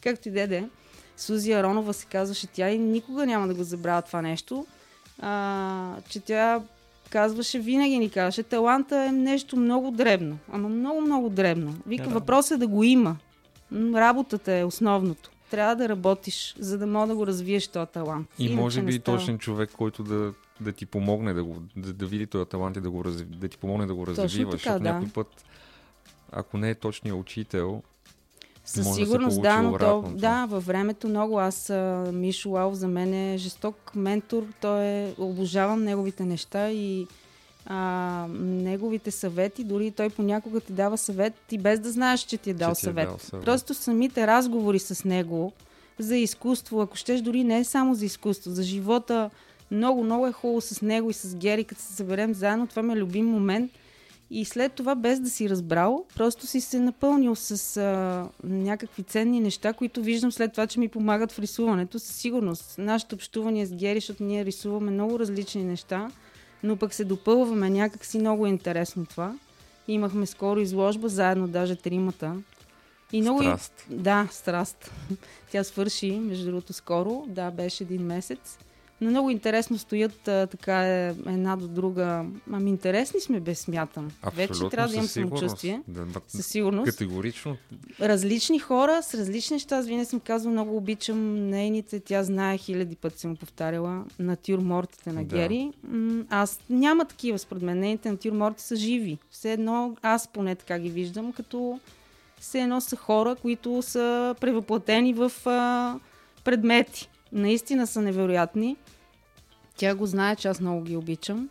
Както 0.00 0.28
и 0.28 0.32
деде. 0.32 0.68
Сузи 1.16 1.52
Аронова 1.52 1.94
се 1.94 2.06
казваше 2.06 2.46
тя 2.46 2.70
и 2.70 2.78
никога 2.78 3.26
няма 3.26 3.48
да 3.48 3.54
го 3.54 3.64
забравя 3.64 4.02
това 4.02 4.22
нещо, 4.22 4.66
а, 5.18 5.96
че 6.08 6.20
тя 6.20 6.62
казваше, 7.10 7.58
винаги 7.58 7.98
ни 7.98 8.10
казваше, 8.10 8.42
таланта 8.42 9.04
е 9.04 9.12
нещо 9.12 9.56
много 9.56 9.90
дребно, 9.90 10.38
ама 10.52 10.68
много, 10.68 11.00
много 11.00 11.28
дребно. 11.28 11.74
Вика, 11.86 12.02
Да, 12.04 12.08
да. 12.08 12.14
въпросът 12.14 12.56
е 12.56 12.58
да 12.58 12.66
го 12.66 12.82
има. 12.84 13.16
Работата 13.72 14.52
е 14.52 14.64
основното. 14.64 15.30
Трябва 15.52 15.76
да 15.76 15.88
работиш, 15.88 16.54
за 16.58 16.78
да 16.78 16.86
мога 16.86 17.06
да 17.06 17.14
го 17.14 17.26
развиеш 17.26 17.68
този 17.68 17.90
талант. 17.92 18.28
И 18.38 18.44
Иначе 18.44 18.56
може 18.56 18.82
би 18.82 18.98
точен 18.98 19.38
човек, 19.38 19.70
който 19.76 20.02
да, 20.02 20.32
да 20.60 20.72
ти 20.72 20.86
помогне 20.86 21.32
да, 21.32 21.44
го, 21.44 21.56
да, 21.76 21.92
да 21.92 22.06
види 22.06 22.26
този 22.26 22.48
талант 22.48 22.76
и 22.76 22.80
да, 22.80 22.90
го 22.90 23.04
разви, 23.04 23.24
да 23.24 23.48
ти 23.48 23.58
помогне 23.58 23.86
да 23.86 23.94
го 23.94 24.04
Точно 24.06 24.24
развиваш. 24.24 24.50
така, 24.50 24.58
защото 24.58 24.82
да. 24.82 24.92
някой 24.92 25.08
път, 25.08 25.44
ако 26.32 26.58
не 26.58 26.70
е 26.70 26.74
точният 26.74 27.18
учител, 27.18 27.82
Със 28.64 28.86
може 28.86 29.00
да 29.00 29.06
сигурност, 29.06 29.34
получи 29.34 29.48
да, 29.48 29.62
но 29.62 29.78
то, 29.78 30.04
да, 30.14 30.46
във 30.46 30.66
времето 30.66 31.08
много. 31.08 31.40
Аз, 31.40 31.70
а, 31.70 32.10
Мишо 32.12 32.50
Лао 32.50 32.74
за 32.74 32.88
мен 32.88 33.14
е 33.14 33.38
жесток 33.38 33.92
ментор. 33.94 34.42
Той 34.60 34.84
е, 34.84 35.14
обожавам 35.18 35.84
неговите 35.84 36.24
неща 36.24 36.70
и 36.70 37.06
а, 37.66 38.26
неговите 38.40 39.10
съвети. 39.10 39.64
Дори 39.64 39.90
той 39.90 40.10
понякога 40.10 40.60
ти 40.60 40.72
дава 40.72 40.98
съвет 40.98 41.34
и 41.50 41.58
без 41.58 41.80
да 41.80 41.92
знаеш, 41.92 42.20
че 42.20 42.38
ти 42.38 42.50
е 42.50 42.54
дал, 42.54 42.68
ти 42.68 42.72
е 42.72 42.74
съвет. 42.74 43.08
дал 43.08 43.18
съвет. 43.18 43.44
Просто 43.44 43.74
самите 43.74 44.26
разговори 44.26 44.78
с 44.78 45.04
него 45.04 45.52
за 45.98 46.16
изкуство, 46.16 46.80
ако 46.80 46.96
щеш, 46.96 47.20
дори 47.20 47.44
не 47.44 47.58
е 47.58 47.64
само 47.64 47.94
за 47.94 48.06
изкуство, 48.06 48.50
за 48.50 48.62
живота. 48.62 49.30
Много, 49.70 50.04
много 50.04 50.26
е 50.26 50.32
хубаво 50.32 50.60
с 50.60 50.82
него 50.82 51.10
и 51.10 51.12
с 51.12 51.36
Гери, 51.36 51.64
като 51.64 51.82
се 51.82 51.92
съберем 51.92 52.34
заедно. 52.34 52.66
Това 52.66 52.82
ми 52.82 52.92
е 52.92 52.96
любим 52.96 53.26
момент. 53.26 53.72
И 54.30 54.44
след 54.44 54.72
това, 54.72 54.94
без 54.94 55.20
да 55.20 55.30
си 55.30 55.50
разбрал, 55.50 56.04
просто 56.16 56.46
си 56.46 56.60
се 56.60 56.80
напълнил 56.80 57.34
с 57.34 57.76
а, 57.76 58.28
някакви 58.44 59.02
ценни 59.02 59.40
неща, 59.40 59.72
които 59.72 60.02
виждам 60.02 60.32
след 60.32 60.52
това, 60.52 60.66
че 60.66 60.80
ми 60.80 60.88
помагат 60.88 61.32
в 61.32 61.38
рисуването. 61.38 61.98
Със 61.98 62.16
сигурност. 62.16 62.74
Нашето 62.78 63.14
общуване 63.14 63.66
с 63.66 63.74
Гери, 63.74 64.00
защото 64.00 64.24
ние 64.24 64.44
рисуваме 64.44 64.90
много 64.90 65.18
различни 65.18 65.64
неща, 65.64 66.10
но 66.62 66.76
пък 66.76 66.94
се 66.94 67.04
допълваме. 67.04 67.70
Някак 67.70 68.04
си 68.04 68.18
много 68.18 68.46
е 68.46 68.50
интересно 68.50 69.06
това. 69.06 69.38
Имахме 69.88 70.26
скоро 70.26 70.60
изложба, 70.60 71.08
заедно 71.08 71.48
даже 71.48 71.76
тримата. 71.76 72.36
И 73.12 73.20
много 73.20 73.42
страст. 73.42 73.86
да, 73.90 74.28
страст. 74.30 74.90
Тя 75.50 75.64
свърши, 75.64 76.10
между 76.12 76.44
другото, 76.44 76.72
скоро. 76.72 77.24
Да, 77.28 77.50
беше 77.50 77.84
един 77.84 78.02
месец. 78.02 78.58
Но 79.02 79.10
много 79.10 79.30
интересно 79.30 79.78
стоят 79.78 80.28
а, 80.28 80.46
така 80.46 80.88
е, 80.88 81.14
една 81.26 81.56
до 81.56 81.68
друга. 81.68 82.24
Ами 82.52 82.70
интересни 82.70 83.20
сме, 83.20 83.40
без 83.40 83.58
смятам. 83.58 84.10
Вече 84.34 84.68
трябва 84.70 84.88
да 84.88 84.94
имам 84.94 85.06
самочувствие. 85.06 85.82
Да, 85.88 86.04
да, 86.04 86.20
Със 86.28 86.46
сигурност. 86.46 86.90
Категорично. 86.90 87.56
Различни 88.00 88.58
хора 88.58 89.02
с 89.02 89.14
различни 89.14 89.54
неща. 89.54 89.76
Аз 89.76 89.86
винаги 89.86 90.04
съм 90.04 90.20
казвала, 90.20 90.52
много 90.52 90.76
обичам 90.76 91.48
нейните. 91.50 92.00
Тя 92.00 92.24
знае, 92.24 92.58
хиляди 92.58 92.96
пъти 92.96 93.18
съм 93.18 93.36
повтаряла. 93.36 94.04
Натюрмортите 94.18 95.12
на 95.12 95.24
Да. 95.24 95.36
Гери. 95.36 95.72
Аз 96.30 96.60
няма 96.70 97.04
такива, 97.04 97.38
според 97.38 97.62
мен. 97.62 97.78
Нейните 97.78 98.10
натюрморти 98.10 98.62
са 98.62 98.76
живи. 98.76 99.18
Все 99.30 99.52
едно, 99.52 99.96
аз 100.02 100.28
поне 100.28 100.54
така 100.54 100.78
ги 100.78 100.90
виждам, 100.90 101.32
като 101.32 101.80
все 102.40 102.60
едно 102.60 102.80
са 102.80 102.96
хора, 102.96 103.34
които 103.34 103.82
са 103.82 104.34
превъплатени 104.40 105.14
в 105.14 105.32
а, 105.46 105.94
предмети. 106.44 107.08
Наистина 107.32 107.86
са 107.86 108.02
невероятни. 108.02 108.76
Тя 109.76 109.94
го 109.94 110.06
знае, 110.06 110.36
че 110.36 110.48
аз 110.48 110.60
много 110.60 110.82
ги 110.82 110.96
обичам. 110.96 111.48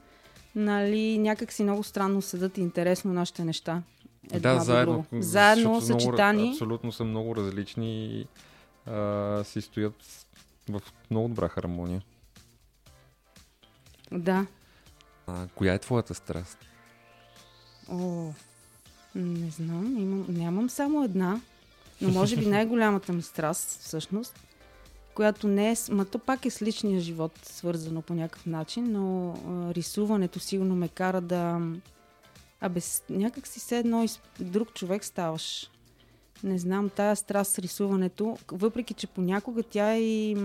Нали, 0.55 1.17
някак 1.17 1.51
си 1.51 1.63
много 1.63 1.83
странно 1.83 2.21
седат 2.21 2.57
интересно 2.57 3.13
нашите 3.13 3.43
неща. 3.45 3.81
Една 4.31 4.53
да, 4.53 4.59
заедно. 4.59 5.05
друга. 5.11 5.23
Заедно, 5.23 5.79
защото 5.79 5.85
много- 5.85 6.01
съчетани. 6.01 6.49
абсолютно 6.49 6.91
са 6.91 7.03
много 7.03 7.35
различни 7.35 8.05
и 8.05 8.27
а, 8.91 9.43
си 9.43 9.61
стоят 9.61 10.03
в 10.69 10.81
много 11.11 11.27
добра 11.27 11.47
хармония. 11.49 12.01
Да. 14.11 14.45
А, 15.27 15.47
коя 15.55 15.73
е 15.73 15.79
твоята 15.79 16.13
страст? 16.13 16.57
О, 17.89 18.31
не 19.15 19.49
знам, 19.49 19.97
имам, 19.97 20.25
нямам 20.29 20.69
само 20.69 21.03
една, 21.03 21.41
но 22.01 22.09
може 22.09 22.37
би 22.37 22.45
най-голямата 22.49 23.13
ми 23.13 23.21
страст, 23.21 23.79
всъщност, 23.81 24.39
която 25.15 25.47
не 25.47 25.71
е, 25.71 25.75
ма 25.91 26.05
пак 26.05 26.45
е 26.45 26.49
с 26.49 26.61
личния 26.61 26.99
живот 26.99 27.31
свързано 27.43 28.01
по 28.01 28.13
някакъв 28.13 28.45
начин, 28.45 28.91
но 28.91 29.29
а, 29.29 29.73
рисуването 29.73 30.39
сигурно 30.39 30.75
ме 30.75 30.87
кара 30.87 31.21
да... 31.21 31.59
Абе, 32.61 32.81
с- 32.81 33.03
някак 33.09 33.47
си 33.47 33.59
все 33.59 33.77
едно 33.77 34.03
и 34.03 34.09
друг 34.39 34.73
човек 34.73 35.05
ставаш. 35.05 35.69
Не 36.43 36.59
знам, 36.59 36.89
тая 36.89 37.15
страст 37.15 37.51
с 37.51 37.59
рисуването, 37.59 38.37
въпреки 38.51 38.93
че 38.93 39.07
понякога 39.07 39.63
тя 39.63 39.91
е 39.93 40.01
и 40.01 40.37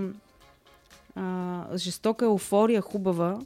а, 1.14 1.64
жестока 1.76 2.24
еуфория, 2.24 2.80
хубава, 2.80 3.40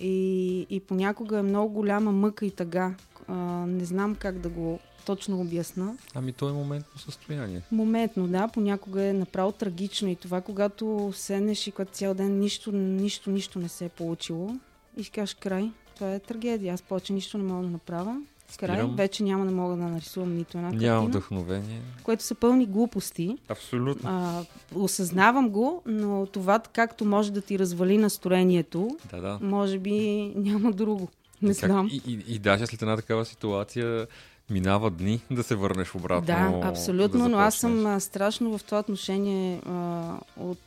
и, 0.00 0.66
и 0.70 0.80
понякога 0.80 1.38
е 1.38 1.42
много 1.42 1.74
голяма 1.74 2.12
мъка 2.12 2.46
и 2.46 2.50
тъга. 2.50 2.94
А, 3.28 3.34
не 3.66 3.84
знам 3.84 4.14
как 4.14 4.38
да 4.38 4.48
го 4.48 4.78
точно 5.04 5.40
обясна. 5.40 5.94
Ами 6.14 6.32
то 6.32 6.48
е 6.48 6.52
моментно 6.52 7.00
състояние. 7.00 7.62
Моментно, 7.72 8.28
да, 8.28 8.48
понякога 8.48 9.02
е 9.02 9.12
направо 9.12 9.52
трагично 9.52 10.08
и 10.08 10.16
това, 10.16 10.40
когато 10.40 10.84
седнеш 11.14 11.66
и 11.66 11.72
когато 11.72 11.92
цял 11.92 12.14
ден 12.14 12.38
нищо, 12.38 12.72
нищо, 12.72 13.30
нищо 13.30 13.58
не 13.58 13.68
се 13.68 13.84
е 13.84 13.88
получило 13.88 14.54
и 14.96 15.04
си 15.04 15.10
кажеш 15.10 15.34
край, 15.34 15.70
това 15.94 16.14
е 16.14 16.18
трагедия, 16.18 16.74
аз 16.74 16.82
повече 16.82 17.12
нищо 17.12 17.38
не 17.38 17.44
мога 17.44 17.62
да 17.62 17.70
направя. 17.70 18.16
Край, 18.56 18.76
Спирам. 18.76 18.96
вече 18.96 19.22
няма 19.22 19.46
да 19.46 19.52
мога 19.52 19.76
да 19.76 19.82
нарисувам 19.82 20.36
нито 20.36 20.58
една 20.58 20.68
Няма 20.68 20.78
картина, 20.80 21.00
вдъхновение. 21.00 21.80
което 22.02 22.22
са 22.24 22.34
пълни 22.34 22.66
глупости. 22.66 23.38
Абсолютно. 23.48 24.10
А, 24.10 24.42
осъзнавам 24.74 25.48
го, 25.48 25.82
но 25.86 26.26
това 26.26 26.58
както 26.60 27.04
може 27.04 27.32
да 27.32 27.40
ти 27.40 27.58
развали 27.58 27.98
настроението, 27.98 28.96
Да, 29.10 29.20
да. 29.20 29.38
може 29.42 29.78
би 29.78 29.92
няма 30.36 30.72
друго. 30.72 31.08
Не 31.42 31.50
Как- 31.50 31.66
знам. 31.66 31.88
И, 31.92 32.02
и, 32.06 32.24
и 32.28 32.38
даже 32.38 32.66
след 32.66 32.82
една 32.82 32.96
такава 32.96 33.24
ситуация 33.24 34.06
минава 34.50 34.90
дни 34.90 35.20
да 35.30 35.42
се 35.42 35.54
върнеш 35.54 35.94
обратно. 35.94 36.26
Да, 36.26 36.68
абсолютно, 36.68 37.22
да 37.22 37.28
но 37.28 37.38
аз 37.38 37.54
съм 37.54 38.00
страшно 38.00 38.58
в 38.58 38.64
това 38.64 38.78
отношение 38.78 39.60
а, 39.66 40.02
от... 40.36 40.58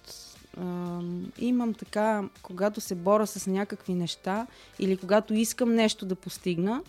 А, 0.62 1.00
имам 1.40 1.74
така, 1.74 2.24
когато 2.42 2.82
се 2.82 2.96
боря 2.96 3.28
с 3.28 3.48
някакви 3.48 3.94
неща 3.94 4.48
или 4.80 4.98
когато 4.98 5.34
искам 5.34 5.76
нещо 5.76 6.06
да 6.06 6.16
постигна, 6.16 6.82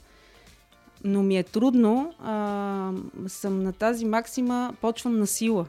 но 1.05 1.22
ми 1.22 1.38
е 1.38 1.42
трудно, 1.42 2.14
а, 2.24 2.92
съм 3.29 3.62
на 3.62 3.72
тази 3.72 4.05
максима, 4.05 4.74
почвам 4.81 5.18
на 5.18 5.27
сила. 5.27 5.66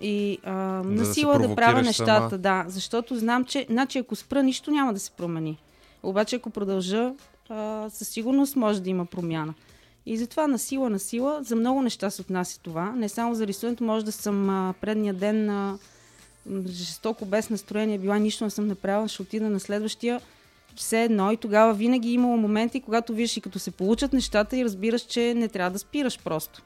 И 0.00 0.38
а, 0.44 0.52
на 0.52 1.04
да 1.04 1.14
сила 1.14 1.32
да 1.32 1.54
правя 1.54 1.54
провокираш 1.54 1.86
нещата, 1.86 2.30
сама. 2.30 2.38
да, 2.38 2.64
защото 2.68 3.16
знам, 3.16 3.44
че 3.44 3.66
значи, 3.70 3.98
ако 3.98 4.16
спра, 4.16 4.42
нищо 4.42 4.70
няма 4.70 4.94
да 4.94 5.00
се 5.00 5.10
промени. 5.10 5.58
Обаче 6.02 6.36
ако 6.36 6.50
продължа, 6.50 7.12
а, 7.48 7.90
със 7.90 8.08
сигурност 8.08 8.56
може 8.56 8.82
да 8.82 8.90
има 8.90 9.06
промяна. 9.06 9.54
И 10.06 10.16
затова 10.16 10.46
на 10.46 10.58
сила, 10.58 10.90
на 10.90 10.98
сила, 10.98 11.42
за 11.42 11.56
много 11.56 11.82
неща 11.82 12.10
се 12.10 12.20
отнася 12.22 12.60
това. 12.60 12.92
Не 12.92 13.08
само 13.08 13.34
за 13.34 13.46
рисуването, 13.46 13.84
може 13.84 14.04
да 14.04 14.12
съм 14.12 14.50
а, 14.50 14.74
предния 14.80 15.14
ден 15.14 15.50
а, 15.50 15.78
жестоко 16.66 17.24
без 17.24 17.50
настроение, 17.50 17.98
била 17.98 18.18
нищо 18.18 18.44
не 18.44 18.50
съм 18.50 18.66
направила, 18.66 19.08
ще 19.08 19.22
отида 19.22 19.50
на 19.50 19.60
следващия. 19.60 20.20
Все 20.76 21.04
едно 21.04 21.32
и 21.32 21.36
тогава 21.36 21.74
винаги 21.74 22.08
е 22.08 22.12
имало 22.12 22.36
моменти, 22.36 22.80
когато 22.80 23.14
виждаш 23.14 23.36
и 23.36 23.40
като 23.40 23.58
се 23.58 23.70
получат 23.70 24.12
нещата 24.12 24.56
и 24.56 24.64
разбираш, 24.64 25.02
че 25.02 25.34
не 25.34 25.48
трябва 25.48 25.70
да 25.70 25.78
спираш 25.78 26.18
просто. 26.18 26.62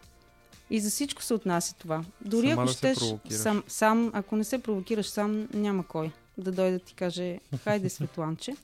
И 0.71 0.81
за 0.81 0.91
всичко 0.91 1.23
се 1.23 1.35
отнася 1.35 1.75
това. 1.79 2.05
Дори 2.21 2.49
Сама 2.49 2.63
ако 2.63 2.67
да 2.67 2.73
щеш, 2.73 2.99
сам, 3.31 3.63
сам, 3.69 4.11
ако 4.15 4.37
не 4.37 4.45
се 4.45 4.59
провокираш 4.59 5.07
сам, 5.07 5.49
няма 5.55 5.87
кой 5.87 6.11
да 6.39 6.53
дойде 6.53 6.73
да 6.73 6.79
ти 6.79 6.95
каже, 6.95 7.39
хайде 7.65 7.89
Светланче, 7.89 8.57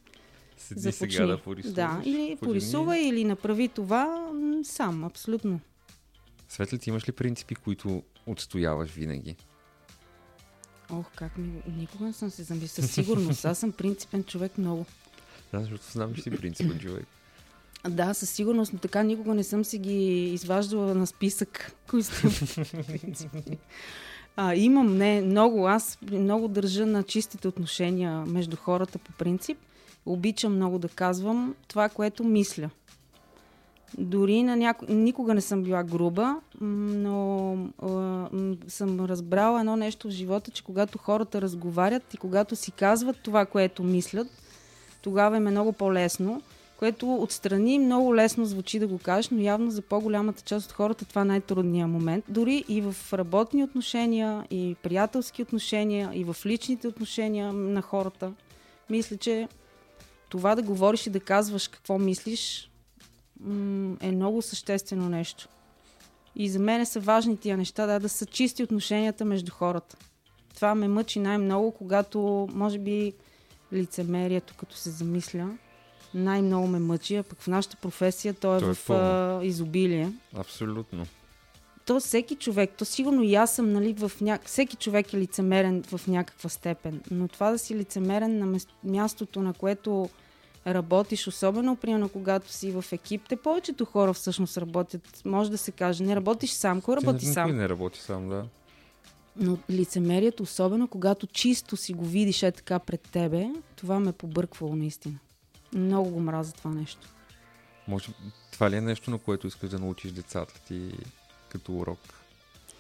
Седи 0.60 0.80
започни. 0.80 1.12
сега 1.12 1.26
да 1.26 1.42
порисуваш. 1.42 1.74
Да, 1.74 2.02
или 2.04 2.36
порисувай, 2.36 3.00
или 3.00 3.24
направи 3.24 3.68
това 3.68 4.30
сам, 4.64 5.04
абсолютно. 5.04 5.60
Светли, 6.48 6.78
ти 6.78 6.90
имаш 6.90 7.08
ли 7.08 7.12
принципи, 7.12 7.54
които 7.54 8.02
отстояваш 8.26 8.90
винаги? 8.90 9.36
Ох, 10.90 11.06
как 11.14 11.38
ми... 11.38 11.62
Никога 11.78 12.04
не 12.04 12.12
съм 12.12 12.30
се 12.30 12.42
замислила. 12.42 12.86
Със 12.86 12.94
сигурност. 12.94 13.44
Аз 13.44 13.58
съм 13.58 13.72
принципен 13.72 14.24
човек 14.24 14.58
много. 14.58 14.86
Да, 15.52 15.60
защото 15.60 15.84
знам, 15.92 16.14
че 16.14 16.22
си 16.22 16.30
принципен 16.30 16.78
човек. 16.78 17.06
Да, 17.88 18.14
със 18.14 18.30
сигурност, 18.30 18.72
но 18.72 18.78
така 18.78 19.02
никога 19.02 19.34
не 19.34 19.44
съм 19.44 19.64
си 19.64 19.78
ги 19.78 20.24
изваждала 20.32 20.94
на 20.94 21.06
списък, 21.06 21.72
кои 21.90 22.02
сте 22.02 22.22
принципи. 22.86 23.58
А, 24.36 24.54
имам, 24.54 24.96
не, 24.96 25.20
много. 25.20 25.68
Аз 25.68 25.98
много 26.02 26.48
държа 26.48 26.86
на 26.86 27.02
чистите 27.02 27.48
отношения 27.48 28.26
между 28.26 28.56
хората 28.56 28.98
по 28.98 29.12
принцип. 29.12 29.58
Обичам 30.06 30.56
много 30.56 30.78
да 30.78 30.88
казвам 30.88 31.54
това, 31.68 31.88
което 31.88 32.24
мисля. 32.24 32.70
Дори 33.98 34.42
на 34.42 34.56
няко... 34.56 34.84
Никога 34.88 35.34
не 35.34 35.40
съм 35.40 35.62
била 35.62 35.82
груба, 35.82 36.36
но 36.60 37.52
а, 37.82 38.28
съм 38.68 39.00
разбрала 39.00 39.60
едно 39.60 39.76
нещо 39.76 40.08
в 40.08 40.10
живота, 40.10 40.50
че 40.50 40.64
когато 40.64 40.98
хората 40.98 41.42
разговарят 41.42 42.14
и 42.14 42.16
когато 42.16 42.56
си 42.56 42.70
казват 42.70 43.16
това, 43.22 43.46
което 43.46 43.82
мислят, 43.82 44.28
тогава 45.02 45.36
им 45.36 45.46
е 45.46 45.50
много 45.50 45.72
по-лесно, 45.72 46.42
което 46.78 47.14
отстрани 47.14 47.78
много 47.78 48.14
лесно 48.14 48.44
звучи 48.44 48.78
да 48.78 48.86
го 48.86 48.98
кажеш, 48.98 49.30
но 49.30 49.40
явно 49.40 49.70
за 49.70 49.82
по-голямата 49.82 50.42
част 50.42 50.66
от 50.66 50.72
хората 50.72 51.04
това 51.04 51.22
е 51.22 51.24
най-трудният 51.24 51.90
момент. 51.90 52.24
Дори 52.28 52.64
и 52.68 52.80
в 52.80 52.94
работни 53.12 53.64
отношения, 53.64 54.44
и 54.50 54.76
приятелски 54.82 55.42
отношения, 55.42 56.10
и 56.14 56.24
в 56.24 56.36
личните 56.46 56.88
отношения 56.88 57.52
на 57.52 57.82
хората. 57.82 58.32
Мисля, 58.90 59.16
че 59.16 59.48
това 60.30 60.54
да 60.54 60.62
говориш 60.62 61.06
и 61.06 61.10
да 61.10 61.20
казваш 61.20 61.68
какво 61.68 61.98
мислиш 61.98 62.70
е 64.00 64.12
много 64.12 64.42
съществено 64.42 65.08
нещо. 65.08 65.48
И 66.36 66.48
за 66.48 66.58
мен 66.58 66.86
са 66.86 67.00
важни 67.00 67.36
тия 67.36 67.56
неща, 67.56 67.86
да, 67.86 68.00
да 68.00 68.08
са 68.08 68.26
чисти 68.26 68.62
отношенията 68.62 69.24
между 69.24 69.52
хората. 69.52 69.96
Това 70.54 70.74
ме 70.74 70.88
мъчи 70.88 71.18
най-много, 71.18 71.72
когато, 71.72 72.48
може 72.52 72.78
би, 72.78 73.12
лицемерието, 73.72 74.54
като 74.56 74.76
се 74.76 74.90
замисля, 74.90 75.50
най-много 76.14 76.66
ме 76.66 76.78
мъчи, 76.78 77.16
а 77.16 77.22
пък 77.22 77.40
в 77.40 77.46
нашата 77.46 77.76
професия 77.76 78.34
то 78.34 78.56
е 78.56 78.60
То 78.60 78.70
е 78.70 78.74
в 78.74 78.90
а, 78.90 79.44
изобилие. 79.44 80.12
Абсолютно. 80.34 81.06
То 81.86 82.00
всеки 82.00 82.34
човек, 82.34 82.70
то 82.78 82.84
сигурно 82.84 83.22
и 83.22 83.34
аз 83.34 83.54
съм, 83.54 83.72
нали, 83.72 83.92
в 83.92 84.12
ня... 84.20 84.38
всеки 84.44 84.76
човек 84.76 85.12
е 85.12 85.18
лицемерен 85.18 85.82
в 85.82 86.00
някаква 86.08 86.48
степен, 86.48 87.00
но 87.10 87.28
това 87.28 87.50
да 87.50 87.58
си 87.58 87.74
лицемерен 87.74 88.38
на 88.38 88.58
мястото, 88.84 89.42
на 89.42 89.52
което 89.52 90.10
работиш, 90.66 91.26
особено 91.26 91.76
примерно 91.76 92.08
когато 92.08 92.52
си 92.52 92.72
в 92.72 92.84
екип, 92.92 93.22
те 93.28 93.36
повечето 93.36 93.84
хора 93.84 94.12
всъщност 94.12 94.58
работят, 94.58 95.22
може 95.24 95.50
да 95.50 95.58
се 95.58 95.70
каже, 95.70 96.04
не 96.04 96.16
работиш 96.16 96.50
сам, 96.50 96.80
кой 96.80 96.96
работи 96.96 97.18
Ти 97.18 97.26
никой 97.28 97.34
сам? 97.34 97.56
не 97.56 97.68
работи 97.68 98.00
сам, 98.00 98.28
да. 98.28 98.44
Но 99.36 99.58
лицемерието, 99.70 100.42
особено 100.42 100.88
когато 100.88 101.26
чисто 101.26 101.76
си 101.76 101.92
го 101.92 102.04
видиш 102.04 102.42
е 102.42 102.52
така 102.52 102.78
пред 102.78 103.00
тебе, 103.00 103.50
това 103.76 104.00
ме 104.00 104.10
е 104.10 104.12
побърквало 104.12 104.76
наистина. 104.76 105.18
Много 105.72 106.10
го 106.10 106.20
мразя 106.20 106.52
това 106.52 106.70
нещо. 106.70 107.08
Може, 107.88 108.06
това 108.52 108.70
ли 108.70 108.76
е 108.76 108.80
нещо, 108.80 109.10
на 109.10 109.18
което 109.18 109.46
искаш 109.46 109.70
да 109.70 109.78
научиш 109.78 110.12
децата 110.12 110.60
ти 110.68 110.92
като 111.50 111.76
урок? 111.76 111.98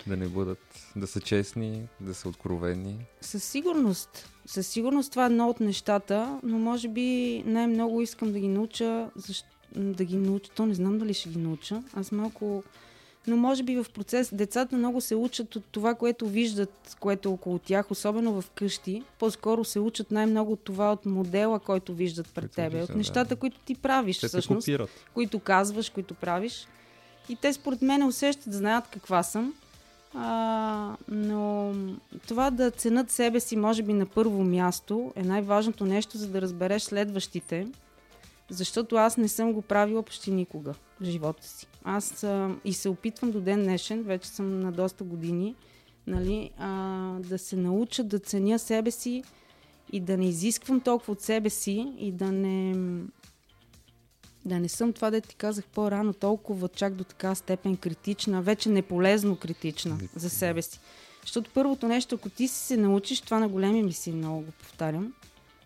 Да 0.06 0.16
не 0.16 0.28
бъдат, 0.28 0.58
да 0.96 1.06
са 1.06 1.20
честни, 1.20 1.88
да 2.00 2.14
са 2.14 2.28
откровени. 2.28 2.96
Със 3.20 3.44
сигурност. 3.44 4.28
Със 4.46 4.66
сигурност 4.66 5.10
това 5.10 5.22
е 5.22 5.26
едно 5.26 5.48
от 5.48 5.60
нещата, 5.60 6.40
но 6.42 6.58
може 6.58 6.88
би 6.88 7.42
най-много 7.46 8.02
искам 8.02 8.32
да 8.32 8.38
ги 8.40 8.48
науча, 8.48 9.10
защ... 9.16 9.46
да 9.76 10.04
ги 10.04 10.16
науча. 10.16 10.50
То 10.54 10.66
не 10.66 10.74
знам 10.74 10.98
дали 10.98 11.14
ще 11.14 11.28
ги 11.28 11.38
науча. 11.38 11.82
Аз 11.94 12.12
малко 12.12 12.62
но 13.26 13.36
може 13.36 13.62
би 13.62 13.76
в 13.76 13.86
процес 13.94 14.34
децата 14.34 14.76
много 14.76 15.00
се 15.00 15.14
учат 15.14 15.56
от 15.56 15.64
това, 15.64 15.94
което 15.94 16.28
виждат, 16.28 16.96
което 17.00 17.28
е 17.28 17.32
около 17.32 17.58
тях, 17.58 17.90
особено 17.90 18.40
в 18.42 18.50
къщи. 18.50 19.02
По-скоро 19.18 19.64
се 19.64 19.80
учат 19.80 20.10
най-много 20.10 20.52
от 20.52 20.60
това 20.60 20.92
от 20.92 21.06
модела, 21.06 21.58
който 21.60 21.94
виждат 21.94 22.26
пред 22.34 22.42
Които 22.44 22.54
тебе, 22.54 22.76
виждат, 22.76 22.90
от 22.90 22.96
нещата, 22.96 23.28
да. 23.28 23.36
които 23.36 23.60
ти 23.60 23.74
правиш 23.74 24.16
Те 24.16 24.20
те 24.20 24.28
всъщност 24.28 24.64
копират. 24.64 24.90
които 25.14 25.40
казваш, 25.40 25.90
които 25.90 26.14
правиш. 26.14 26.66
И 27.30 27.36
те 27.36 27.52
според 27.52 27.82
мен 27.82 28.06
усещат, 28.06 28.52
знаят 28.52 28.88
каква 28.88 29.22
съм. 29.22 29.54
А, 30.14 30.96
но 31.08 31.74
това 32.28 32.50
да 32.50 32.70
ценят 32.70 33.10
себе 33.10 33.40
си, 33.40 33.56
може 33.56 33.82
би 33.82 33.92
на 33.92 34.06
първо 34.06 34.44
място, 34.44 35.12
е 35.16 35.22
най-важното 35.22 35.86
нещо, 35.86 36.18
за 36.18 36.28
да 36.28 36.40
разбереш 36.40 36.82
следващите. 36.82 37.66
Защото 38.48 38.96
аз 38.96 39.16
не 39.16 39.28
съм 39.28 39.52
го 39.52 39.62
правила 39.62 40.02
почти 40.02 40.30
никога 40.30 40.74
в 41.00 41.04
живота 41.04 41.46
си. 41.46 41.66
Аз 41.84 42.24
а, 42.24 42.50
и 42.64 42.72
се 42.72 42.88
опитвам 42.88 43.30
до 43.30 43.40
ден 43.40 43.62
днешен, 43.62 44.02
вече 44.02 44.28
съм 44.28 44.60
на 44.60 44.72
доста 44.72 45.04
години, 45.04 45.54
нали, 46.06 46.50
а, 46.58 46.68
да 47.18 47.38
се 47.38 47.56
науча 47.56 48.04
да 48.04 48.18
ценя 48.18 48.58
себе 48.58 48.90
си 48.90 49.22
и 49.92 50.00
да 50.00 50.16
не 50.16 50.28
изисквам 50.28 50.80
толкова 50.80 51.12
от 51.12 51.20
себе 51.20 51.50
си 51.50 51.92
и 51.98 52.12
да 52.12 52.32
не 52.32 52.74
да 54.44 54.60
не 54.60 54.68
съм 54.68 54.92
това, 54.92 55.10
да 55.10 55.20
ти 55.20 55.34
казах 55.34 55.64
по-рано, 55.64 56.12
толкова 56.12 56.68
чак 56.68 56.94
до 56.94 57.04
така 57.04 57.34
степен 57.34 57.76
критична, 57.76 58.42
вече 58.42 58.68
неполезно 58.68 59.36
критична 59.36 59.98
за 60.16 60.30
себе 60.30 60.62
си. 60.62 60.80
Защото 61.22 61.50
първото 61.54 61.88
нещо, 61.88 62.14
ако 62.14 62.28
ти 62.28 62.48
си 62.48 62.66
се 62.66 62.76
научиш, 62.76 63.20
това 63.20 63.38
на 63.38 63.48
големия 63.48 63.84
ми 63.84 63.92
си 63.92 64.12
много 64.12 64.40
го 64.40 64.52
повтарям, 64.52 65.12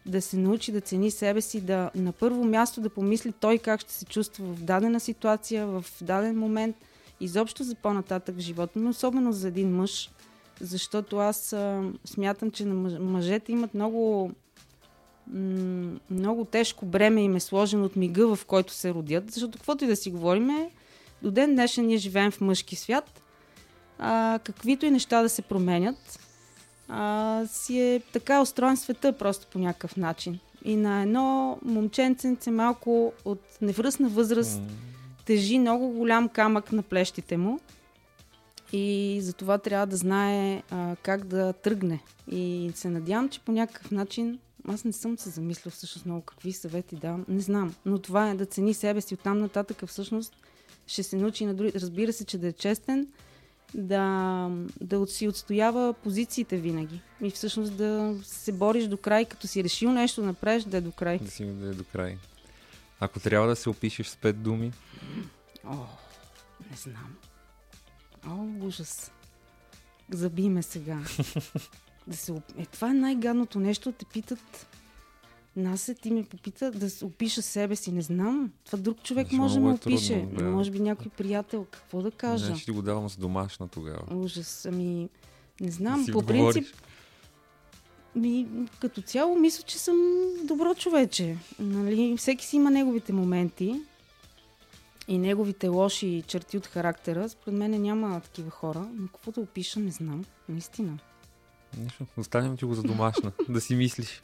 да 0.06 0.22
се 0.22 0.36
научи 0.36 0.72
да 0.72 0.80
цени 0.80 1.10
себе 1.10 1.40
си, 1.40 1.60
да 1.60 1.90
на 1.94 2.12
първо 2.12 2.44
място 2.44 2.80
да 2.80 2.90
помисли 2.90 3.32
той 3.32 3.58
как 3.58 3.80
ще 3.80 3.92
се 3.92 4.04
чувства 4.04 4.46
в 4.46 4.62
дадена 4.62 5.00
ситуация, 5.00 5.66
в 5.66 5.84
даден 6.02 6.38
момент, 6.38 6.76
изобщо 7.20 7.64
за 7.64 7.74
по-нататък 7.74 8.36
в 8.36 8.40
живота, 8.40 8.78
но 8.78 8.90
особено 8.90 9.32
за 9.32 9.48
един 9.48 9.76
мъж, 9.76 10.10
защото 10.60 11.18
аз 11.18 11.52
а, 11.52 11.82
смятам, 12.04 12.50
че 12.50 12.64
мъжете 12.64 13.52
имат 13.52 13.74
много 13.74 14.32
много 16.10 16.44
тежко 16.44 16.86
бреме 16.86 17.22
им 17.22 17.36
е 17.36 17.40
сложено 17.40 17.84
от 17.84 17.96
мига, 17.96 18.36
в 18.36 18.46
който 18.46 18.72
се 18.72 18.94
родят, 18.94 19.30
защото 19.30 19.58
каквото 19.58 19.84
и 19.84 19.86
да 19.86 19.96
си 19.96 20.10
говорим, 20.10 20.50
до 21.22 21.30
ден 21.30 21.54
днешен 21.54 21.86
ние 21.86 21.96
живеем 21.96 22.30
в 22.30 22.40
мъжки 22.40 22.76
свят, 22.76 23.20
а, 23.98 24.38
каквито 24.44 24.86
и 24.86 24.90
неща 24.90 25.22
да 25.22 25.28
се 25.28 25.42
променят, 25.42 26.20
а, 26.88 27.42
си 27.46 27.80
е 27.80 28.00
така 28.12 28.42
устроен 28.42 28.76
света 28.76 29.12
просто 29.12 29.46
по 29.46 29.58
някакъв 29.58 29.96
начин. 29.96 30.38
И 30.64 30.76
на 30.76 31.02
едно 31.02 31.58
момченценце 31.64 32.50
малко 32.50 33.12
от 33.24 33.40
невръсна 33.60 34.08
възраст 34.08 34.60
тежи 35.24 35.58
много 35.58 35.88
голям 35.88 36.28
камък 36.28 36.72
на 36.72 36.82
плещите 36.82 37.36
му 37.36 37.60
и 38.72 39.18
за 39.22 39.32
това 39.32 39.58
трябва 39.58 39.86
да 39.86 39.96
знае 39.96 40.62
а, 40.70 40.96
как 41.02 41.24
да 41.26 41.52
тръгне. 41.52 42.00
И 42.30 42.72
се 42.74 42.88
надявам, 42.88 43.28
че 43.28 43.40
по 43.40 43.52
някакъв 43.52 43.90
начин 43.90 44.38
аз 44.68 44.84
не 44.84 44.92
съм 44.92 45.18
се 45.18 45.30
замислил 45.30 45.70
всъщност 45.70 46.06
много 46.06 46.22
какви 46.22 46.52
съвети 46.52 46.96
давам. 46.96 47.24
Не 47.28 47.40
знам. 47.40 47.74
Но 47.86 47.98
това 47.98 48.30
е 48.30 48.34
да 48.34 48.46
цени 48.46 48.74
себе 48.74 49.00
си. 49.00 49.14
Оттам 49.14 49.38
нататък 49.38 49.86
всъщност 49.86 50.36
ще 50.86 51.02
се 51.02 51.16
научи 51.16 51.46
на 51.46 51.54
други. 51.54 51.72
Разбира 51.74 52.12
се, 52.12 52.24
че 52.24 52.38
да 52.38 52.48
е 52.48 52.52
честен, 52.52 53.08
да, 53.74 54.50
да 54.80 55.06
си 55.06 55.28
отстоява 55.28 55.92
позициите 55.92 56.56
винаги. 56.56 57.00
И 57.20 57.30
всъщност 57.30 57.76
да 57.76 58.16
се 58.22 58.52
бориш 58.52 58.84
до 58.84 58.96
край, 58.96 59.24
като 59.24 59.46
си 59.46 59.64
решил 59.64 59.92
нещо 59.92 60.20
да 60.20 60.26
направиш, 60.26 60.64
да 60.64 60.76
е 60.76 60.80
до 60.80 60.92
край. 60.92 61.18
Да 61.18 61.30
си 61.30 61.44
да 61.44 61.68
е 61.68 61.72
до 61.74 61.84
край. 61.84 62.18
Ако 63.00 63.20
трябва 63.20 63.48
да 63.48 63.56
се 63.56 63.70
опишеш 63.70 64.06
с 64.06 64.16
пет 64.16 64.42
думи, 64.42 64.72
О, 65.64 65.76
не 66.70 66.76
знам. 66.76 67.16
О, 68.26 68.66
ужас. 68.66 69.10
Заби 70.12 70.48
ме 70.48 70.62
сега. 70.62 70.98
да 72.06 72.16
се, 72.16 72.32
е, 72.58 72.66
това 72.66 72.90
е 72.90 72.94
най-гадното 72.94 73.60
нещо. 73.60 73.92
Те 73.92 74.04
питат 74.04 74.66
нас 75.56 75.88
е, 75.88 75.94
ти 75.94 76.10
ме 76.10 76.24
попита 76.24 76.70
да 76.70 76.90
се 76.90 77.04
опиша 77.04 77.42
себе 77.42 77.76
си. 77.76 77.92
Не 77.92 78.02
знам. 78.02 78.52
Това 78.64 78.78
друг 78.78 79.02
човек 79.02 79.26
Значи 79.26 79.36
може 79.36 79.54
да 79.54 79.60
ме 79.60 79.78
трудно, 79.78 79.96
опише. 79.96 80.28
да. 80.32 80.44
Може 80.44 80.70
би 80.70 80.80
някой 80.80 81.08
приятел. 81.08 81.66
Какво 81.70 82.02
да 82.02 82.10
кажа? 82.10 82.50
не, 82.50 82.56
ще 82.56 82.64
ти 82.64 82.70
го 82.70 82.82
давам 82.82 83.08
с 83.08 83.16
домашна 83.16 83.68
тогава. 83.68 84.16
Ужас. 84.16 84.66
Ами, 84.66 85.08
не 85.60 85.70
знам. 85.70 86.06
по 86.12 86.22
принцип, 86.22 86.66
ми, 88.14 88.46
като 88.80 89.02
цяло 89.02 89.36
мисля, 89.36 89.62
че 89.62 89.78
съм 89.78 89.96
добро 90.44 90.74
човече. 90.74 91.36
Нали? 91.58 92.16
Всеки 92.16 92.46
си 92.46 92.56
има 92.56 92.70
неговите 92.70 93.12
моменти 93.12 93.80
и 95.08 95.18
неговите 95.18 95.68
лоши 95.68 96.24
черти 96.26 96.56
от 96.56 96.66
характера. 96.66 97.28
Според 97.28 97.58
мен 97.58 97.82
няма 97.82 98.20
такива 98.20 98.50
хора. 98.50 98.88
Но 98.94 99.08
какво 99.08 99.30
да 99.30 99.40
опиша, 99.40 99.80
не 99.80 99.90
знам. 99.90 100.24
Наистина. 100.48 100.98
Нищо, 101.78 102.06
оставям 102.16 102.56
ти 102.56 102.64
го 102.64 102.74
за 102.74 102.82
домашна, 102.82 103.32
да 103.48 103.60
си 103.60 103.74
мислиш. 103.74 104.22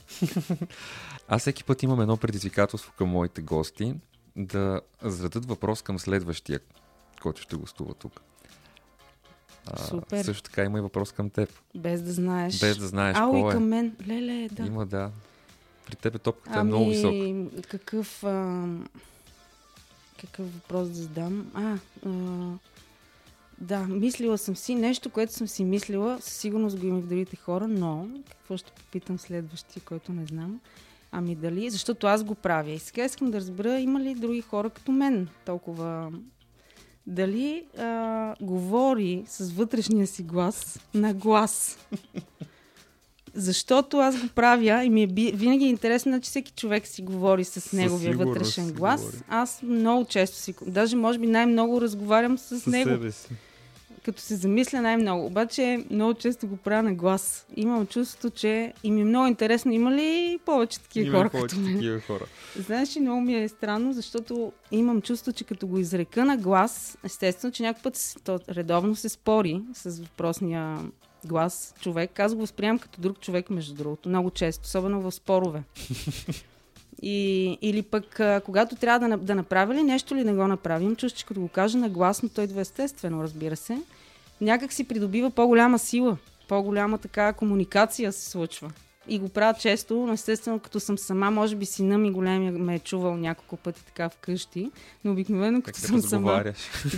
Аз 1.29 1.41
всеки 1.41 1.65
път 1.65 1.83
имам 1.83 2.01
едно 2.01 2.17
предизвикателство 2.17 2.93
към 2.99 3.09
моите 3.09 3.43
гости 3.43 3.95
да 4.37 4.81
зададат 5.03 5.47
въпрос 5.47 5.83
към 5.83 5.99
следващия, 5.99 6.61
който 7.23 7.43
ще 7.43 7.57
гостува 7.57 7.95
тук. 7.95 8.21
А, 9.67 9.77
Супер. 9.77 10.25
Също 10.25 10.43
така 10.43 10.65
има 10.65 10.79
и 10.79 10.81
въпрос 10.81 11.13
към 11.13 11.31
теб, 11.31 11.51
Без 11.75 12.03
да 12.03 12.13
знаеш. 12.13 12.61
без 12.61 12.79
да 12.79 12.87
знаеш 12.87 13.17
Ау, 13.17 13.37
и 13.37 13.41
е. 13.41 13.53
към 13.53 13.69
мен. 13.69 13.97
Леле, 14.09 14.49
да. 14.53 14.67
Има, 14.67 14.87
да. 14.87 15.11
При 15.87 15.97
теб 15.97 16.23
топката 16.23 16.57
е 16.57 16.61
ами, 16.61 16.69
много 16.69 16.91
висока. 16.91 17.63
какъв... 17.69 18.25
А, 18.25 18.67
какъв 20.21 20.55
въпрос 20.55 20.89
да 20.89 20.95
задам? 20.95 21.51
А, 21.55 21.79
а, 22.07 22.11
да, 23.61 23.79
мислила 23.79 24.39
съм 24.39 24.57
си 24.57 24.75
нещо, 24.75 25.11
което 25.11 25.33
съм 25.33 25.49
си 25.49 25.65
мислила. 25.65 26.19
Със 26.21 26.33
сигурност 26.33 26.79
го 26.79 26.87
има 26.87 26.99
и 26.99 27.03
в 27.03 27.07
другите 27.07 27.37
хора, 27.37 27.69
но 27.69 28.09
какво 28.31 28.57
ще 28.57 28.73
попитам 28.73 29.19
следващия, 29.19 29.83
който 29.85 30.13
не 30.13 30.27
знам. 30.27 30.61
Ами 31.13 31.35
дали, 31.35 31.71
защото 31.71 32.07
аз 32.07 32.25
го 32.25 32.35
правя. 32.35 32.71
И 32.71 32.79
сега 32.79 33.05
искам 33.05 33.31
да 33.31 33.39
разбера, 33.39 33.81
има 33.81 34.01
ли 34.01 34.15
други 34.15 34.41
хора 34.41 34.71
като 34.71 34.93
мен 34.93 35.29
толкова... 35.47 36.13
Дали 37.07 37.65
а, 37.79 38.35
говори 38.41 39.25
с 39.27 39.53
вътрешния 39.53 40.07
си 40.07 40.23
глас 40.23 40.81
на 40.95 41.15
глас. 41.15 41.79
Защото 43.35 43.99
аз 43.99 44.21
го 44.21 44.29
правя 44.29 44.85
и 44.85 44.91
ми 44.91 45.03
е 45.03 45.07
би, 45.07 45.33
винаги 45.35 45.65
е 45.65 45.69
интересно, 45.69 46.21
че 46.21 46.31
всеки 46.31 46.53
човек 46.53 46.87
си 46.87 47.03
говори 47.03 47.45
с 47.45 47.73
неговия 47.73 48.17
вътрешен 48.17 48.73
глас. 48.73 49.01
говори. 49.01 49.23
Аз 49.29 49.63
много 49.63 50.05
често 50.05 50.37
си, 50.37 50.55
даже 50.67 50.97
може 50.97 51.19
би 51.19 51.27
най-много 51.27 51.81
разговарям 51.81 52.39
с, 52.39 52.67
него, 52.67 52.91
себе 52.91 53.13
си. 53.13 53.29
Като 54.05 54.23
се 54.23 54.37
замисля 54.37 54.81
най-много. 54.81 55.27
Обаче 55.27 55.85
много 55.91 56.15
често 56.15 56.47
го 56.47 56.57
правя 56.57 56.83
на 56.83 56.95
глас. 56.95 57.47
Имам 57.57 57.87
чувството, 57.87 58.31
че 58.31 58.73
и 58.85 58.91
ми 58.91 59.01
е 59.01 59.05
много 59.05 59.27
интересно, 59.27 59.73
има 59.73 59.93
ли 59.93 60.39
повече 60.45 60.81
такива 60.81 61.07
Има 61.07 61.19
хора 61.19 61.31
повече 61.31 61.57
като 61.57 61.67
такива 61.67 62.01
хора. 62.01 62.25
Знаеш, 62.57 62.97
ли, 62.97 63.01
много 63.01 63.21
ми 63.21 63.35
е 63.35 63.49
странно, 63.49 63.93
защото 63.93 64.53
имам 64.71 65.03
чувство, 65.03 65.33
че 65.33 65.45
като 65.45 65.67
го 65.67 65.79
изрека 65.79 66.25
на 66.25 66.37
глас, 66.37 66.99
естествено, 67.05 67.53
че 67.53 67.63
някакъв 67.63 67.83
път 67.83 68.15
то 68.25 68.41
редовно 68.49 68.97
се 68.97 69.09
спори 69.09 69.63
с 69.75 70.01
въпросния 70.01 70.79
глас 71.25 71.75
човек. 71.81 72.21
Аз 72.21 72.35
го 72.35 72.41
възприемам 72.41 72.79
като 72.79 73.01
друг 73.01 73.21
човек, 73.21 73.51
между 73.51 73.75
другото, 73.75 74.09
много 74.09 74.31
често, 74.31 74.63
особено 74.65 75.01
в 75.01 75.13
спорове. 75.13 75.63
И, 77.03 77.59
или 77.63 77.83
пък, 77.83 78.21
а, 78.21 78.41
когато 78.45 78.77
трябва 78.77 79.09
да, 79.09 79.17
да 79.17 79.35
направя 79.35 79.75
ли 79.75 79.83
нещо 79.83 80.15
или 80.15 80.25
не 80.25 80.35
го 80.35 80.47
направим, 80.47 80.97
чувство, 80.97 81.19
че 81.19 81.27
като 81.27 81.41
го 81.41 81.49
кажа 81.49 81.79
на 81.79 81.89
глас, 81.89 82.23
но 82.23 82.29
той 82.29 82.45
идва 82.45 82.61
естествено, 82.61 83.23
разбира 83.23 83.57
се, 83.57 83.79
някак 84.41 84.73
си 84.73 84.89
придобива 84.89 85.31
по-голяма 85.31 85.79
сила, 85.79 86.17
по-голяма 86.49 86.99
така 86.99 87.33
комуникация 87.33 88.13
се 88.13 88.31
случва. 88.31 88.71
И 89.09 89.19
го 89.19 89.29
правя 89.29 89.59
често, 89.59 89.95
но 89.95 90.13
естествено, 90.13 90.59
като 90.59 90.81
съм 90.81 90.99
сама, 90.99 91.31
може 91.31 91.57
би 91.57 91.67
сина 91.67 91.99
ми 91.99 92.11
големия 92.11 92.53
ме 92.53 92.75
е 92.75 92.79
чувал 92.79 93.17
няколко 93.17 93.57
пъти 93.57 93.85
така 93.85 94.09
вкъщи, 94.09 94.71
но 95.05 95.13
обикновено 95.13 95.63
като 95.63 95.79
съм 95.79 96.01
сама. 96.01 96.45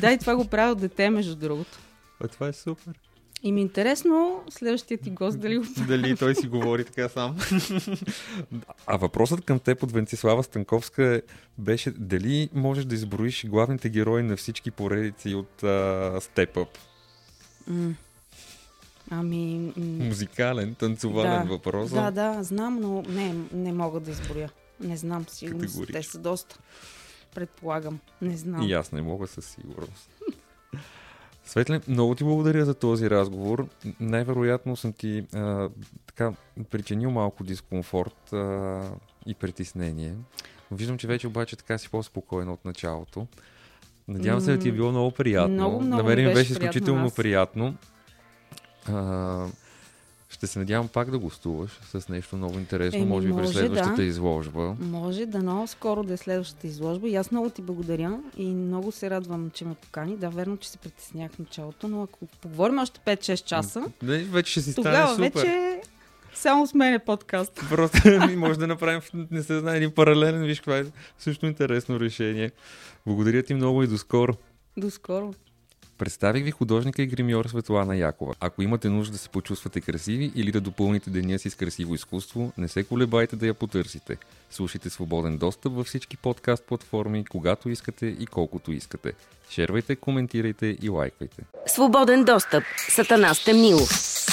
Да, 0.01 0.13
и 0.13 0.19
това 0.19 0.37
го 0.37 0.45
правя 0.45 0.73
от 0.73 0.81
дете, 0.81 1.11
между 1.11 1.37
другото. 1.37 1.79
А, 2.21 2.29
това 2.29 2.49
е 2.49 2.53
супер. 2.53 2.95
И 3.43 3.53
ми 3.53 3.61
е 3.61 3.63
интересно 3.63 4.45
следващия 4.51 4.99
ти 4.99 5.11
гост 5.11 5.41
дали 5.41 5.59
го 5.59 5.65
Дали 5.89 6.17
той 6.17 6.35
си 6.35 6.49
говори 6.49 6.85
така 6.85 7.09
сам. 7.09 7.37
а 8.87 8.97
въпросът 8.97 9.45
към 9.45 9.59
теб 9.59 9.83
от 9.83 9.93
Венцислава 9.93 10.43
Станковска 10.43 11.23
беше 11.59 11.91
дали 11.91 12.49
можеш 12.55 12.85
да 12.85 12.95
изброиш 12.95 13.47
главните 13.47 13.89
герои 13.89 14.23
на 14.23 14.37
всички 14.37 14.71
поредици 14.71 15.35
от 15.35 15.63
uh, 15.63 16.19
Step 16.19 16.55
Up? 16.55 16.69
Ами... 19.11 19.73
м, 19.77 20.05
Музикален, 20.05 20.75
танцувален 20.75 21.47
Да. 21.47 21.53
въпрос. 21.53 21.91
Да, 21.91 22.11
да, 22.11 22.43
знам, 22.43 22.81
но 22.81 23.03
не, 23.09 23.35
не 23.53 23.73
мога 23.73 24.01
да 24.01 24.11
изброя. 24.11 24.51
Не 24.81 24.97
знам, 24.97 25.25
сигурно 25.29 25.87
те 25.93 26.03
са 26.03 26.19
доста. 26.19 26.59
Предполагам. 27.35 27.99
Не 28.23 28.37
знам. 28.37 28.63
И 28.63 28.73
аз 28.73 28.93
не 28.93 29.03
мога 29.03 29.27
със 29.27 29.47
сигурност. 29.47 30.11
Светле, 31.45 31.81
много 31.89 32.15
ти 32.15 32.25
благодаря 32.25 32.65
за 32.65 32.75
този 32.75 33.11
разговор. 33.11 33.67
Най-вероятно 34.01 34.77
съм 34.77 34.93
ти 34.93 35.25
а, 35.35 35.69
така 36.07 36.33
причинил 36.71 37.11
малко 37.11 37.45
дискомфорт 37.45 38.33
а, 38.33 38.81
и 39.27 39.35
притеснение. 39.35 40.15
Виждам, 40.71 40.99
че 40.99 41.07
вече 41.07 41.27
обаче 41.27 41.57
така 41.57 41.79
си 41.79 41.91
по-спокойна 41.91 42.53
от 42.53 42.65
началото. 42.65 43.27
Надявам 44.09 44.41
се 44.41 44.53
да 44.53 44.59
ти 44.59 44.69
е 44.69 44.73
било 44.73 44.91
много 44.91 45.11
приятно. 45.11 45.55
Много, 45.55 45.81
много 45.81 46.03
На 46.03 46.09
мен 46.09 46.17
беше 46.17 46.35
беше 46.35 46.49
приятно 46.49 46.67
изключително 46.69 47.03
нас. 47.03 47.15
приятно. 47.15 47.75
А, 48.89 49.47
ще 50.33 50.47
се 50.47 50.59
надявам 50.59 50.89
пак 50.89 51.11
да 51.11 51.19
гостуваш 51.19 51.71
с 51.71 52.09
нещо 52.09 52.37
много 52.37 52.59
интересно, 52.59 52.99
Еми, 53.01 53.09
може 53.09 53.29
би 53.29 53.37
през 53.37 53.51
следващата 53.51 53.95
да. 53.97 54.03
изложба. 54.03 54.77
Може 54.81 55.27
да 55.27 55.39
много 55.39 55.67
скоро 55.67 56.03
да 56.03 56.15
е 56.15 56.17
следващата 56.17 56.67
изложба. 56.67 57.09
И 57.09 57.17
аз 57.17 57.31
много 57.31 57.51
ти 57.51 57.63
благодаря 57.63 58.21
и 58.37 58.47
много 58.47 58.93
се 58.93 59.11
радвам, 59.11 59.51
че 59.51 59.65
ме 59.65 59.75
покани. 59.75 60.17
Да, 60.17 60.31
верно, 60.31 60.57
че 60.57 60.69
се 60.71 60.79
притеснях 60.79 61.33
в 61.33 61.39
началото, 61.39 61.89
но 61.89 62.03
ако 62.03 62.19
поговорим 62.41 62.79
още 62.79 63.01
5-6 63.01 63.45
часа, 63.45 63.85
Не, 64.03 64.19
вече 64.19 64.51
ще 64.51 64.61
си 64.61 64.75
тогава 64.75 65.13
стане 65.13 65.29
супер. 65.29 65.41
вече 65.41 65.81
само 66.35 66.67
с 66.67 66.75
мен 66.75 66.95
е 66.95 66.99
подкаст. 66.99 67.61
Просто 67.69 67.99
може 68.37 68.59
да 68.59 68.67
направим, 68.67 69.01
не 69.31 69.43
се 69.43 69.59
знае, 69.59 69.77
един 69.77 69.95
паралелен, 69.95 70.43
виж 70.45 70.61
това 70.61 70.79
е 70.79 70.85
също 71.19 71.47
интересно 71.47 72.01
решение. 72.01 72.51
Благодаря 73.07 73.43
ти 73.43 73.55
много 73.55 73.83
и 73.83 73.87
до 73.87 73.99
скоро. 73.99 74.33
До 74.77 74.91
скоро. 74.91 75.35
Представих 75.99 76.45
ви 76.45 76.51
художника 76.51 77.03
и 77.03 77.07
гримьор 77.07 77.47
Светлана 77.47 77.97
Якова. 77.97 78.35
Ако 78.41 78.63
имате 78.63 78.89
нужда 78.89 79.13
да 79.13 79.19
се 79.19 79.29
почувствате 79.29 79.81
красиви 79.81 80.33
или 80.35 80.53
да 80.53 80.61
допълните 80.61 81.11
деня 81.11 81.39
си 81.39 81.51
с 81.51 81.55
красиво 81.55 81.95
изкуство, 81.95 82.53
не 82.59 82.69
се 82.69 82.85
колебайте 82.85 83.37
да 83.37 83.47
я 83.47 83.55
потърсите. 83.55 84.17
Слушайте 84.51 84.91
свободен 84.91 85.39
достъп 85.39 85.73
във 85.73 85.87
всички 85.87 86.17
подкаст 86.17 86.65
платформи, 86.65 87.25
когато 87.25 87.69
искате 87.69 88.07
и 88.07 88.27
колкото 88.27 88.73
искате. 88.73 89.13
Шервайте, 89.51 89.97
коментирайте 89.97 90.77
и 90.83 90.89
лайквайте. 90.89 91.43
Свободен 91.67 92.25
достъп. 92.25 92.65
Сатана 92.89 93.35
Стемнилов. 93.35 94.32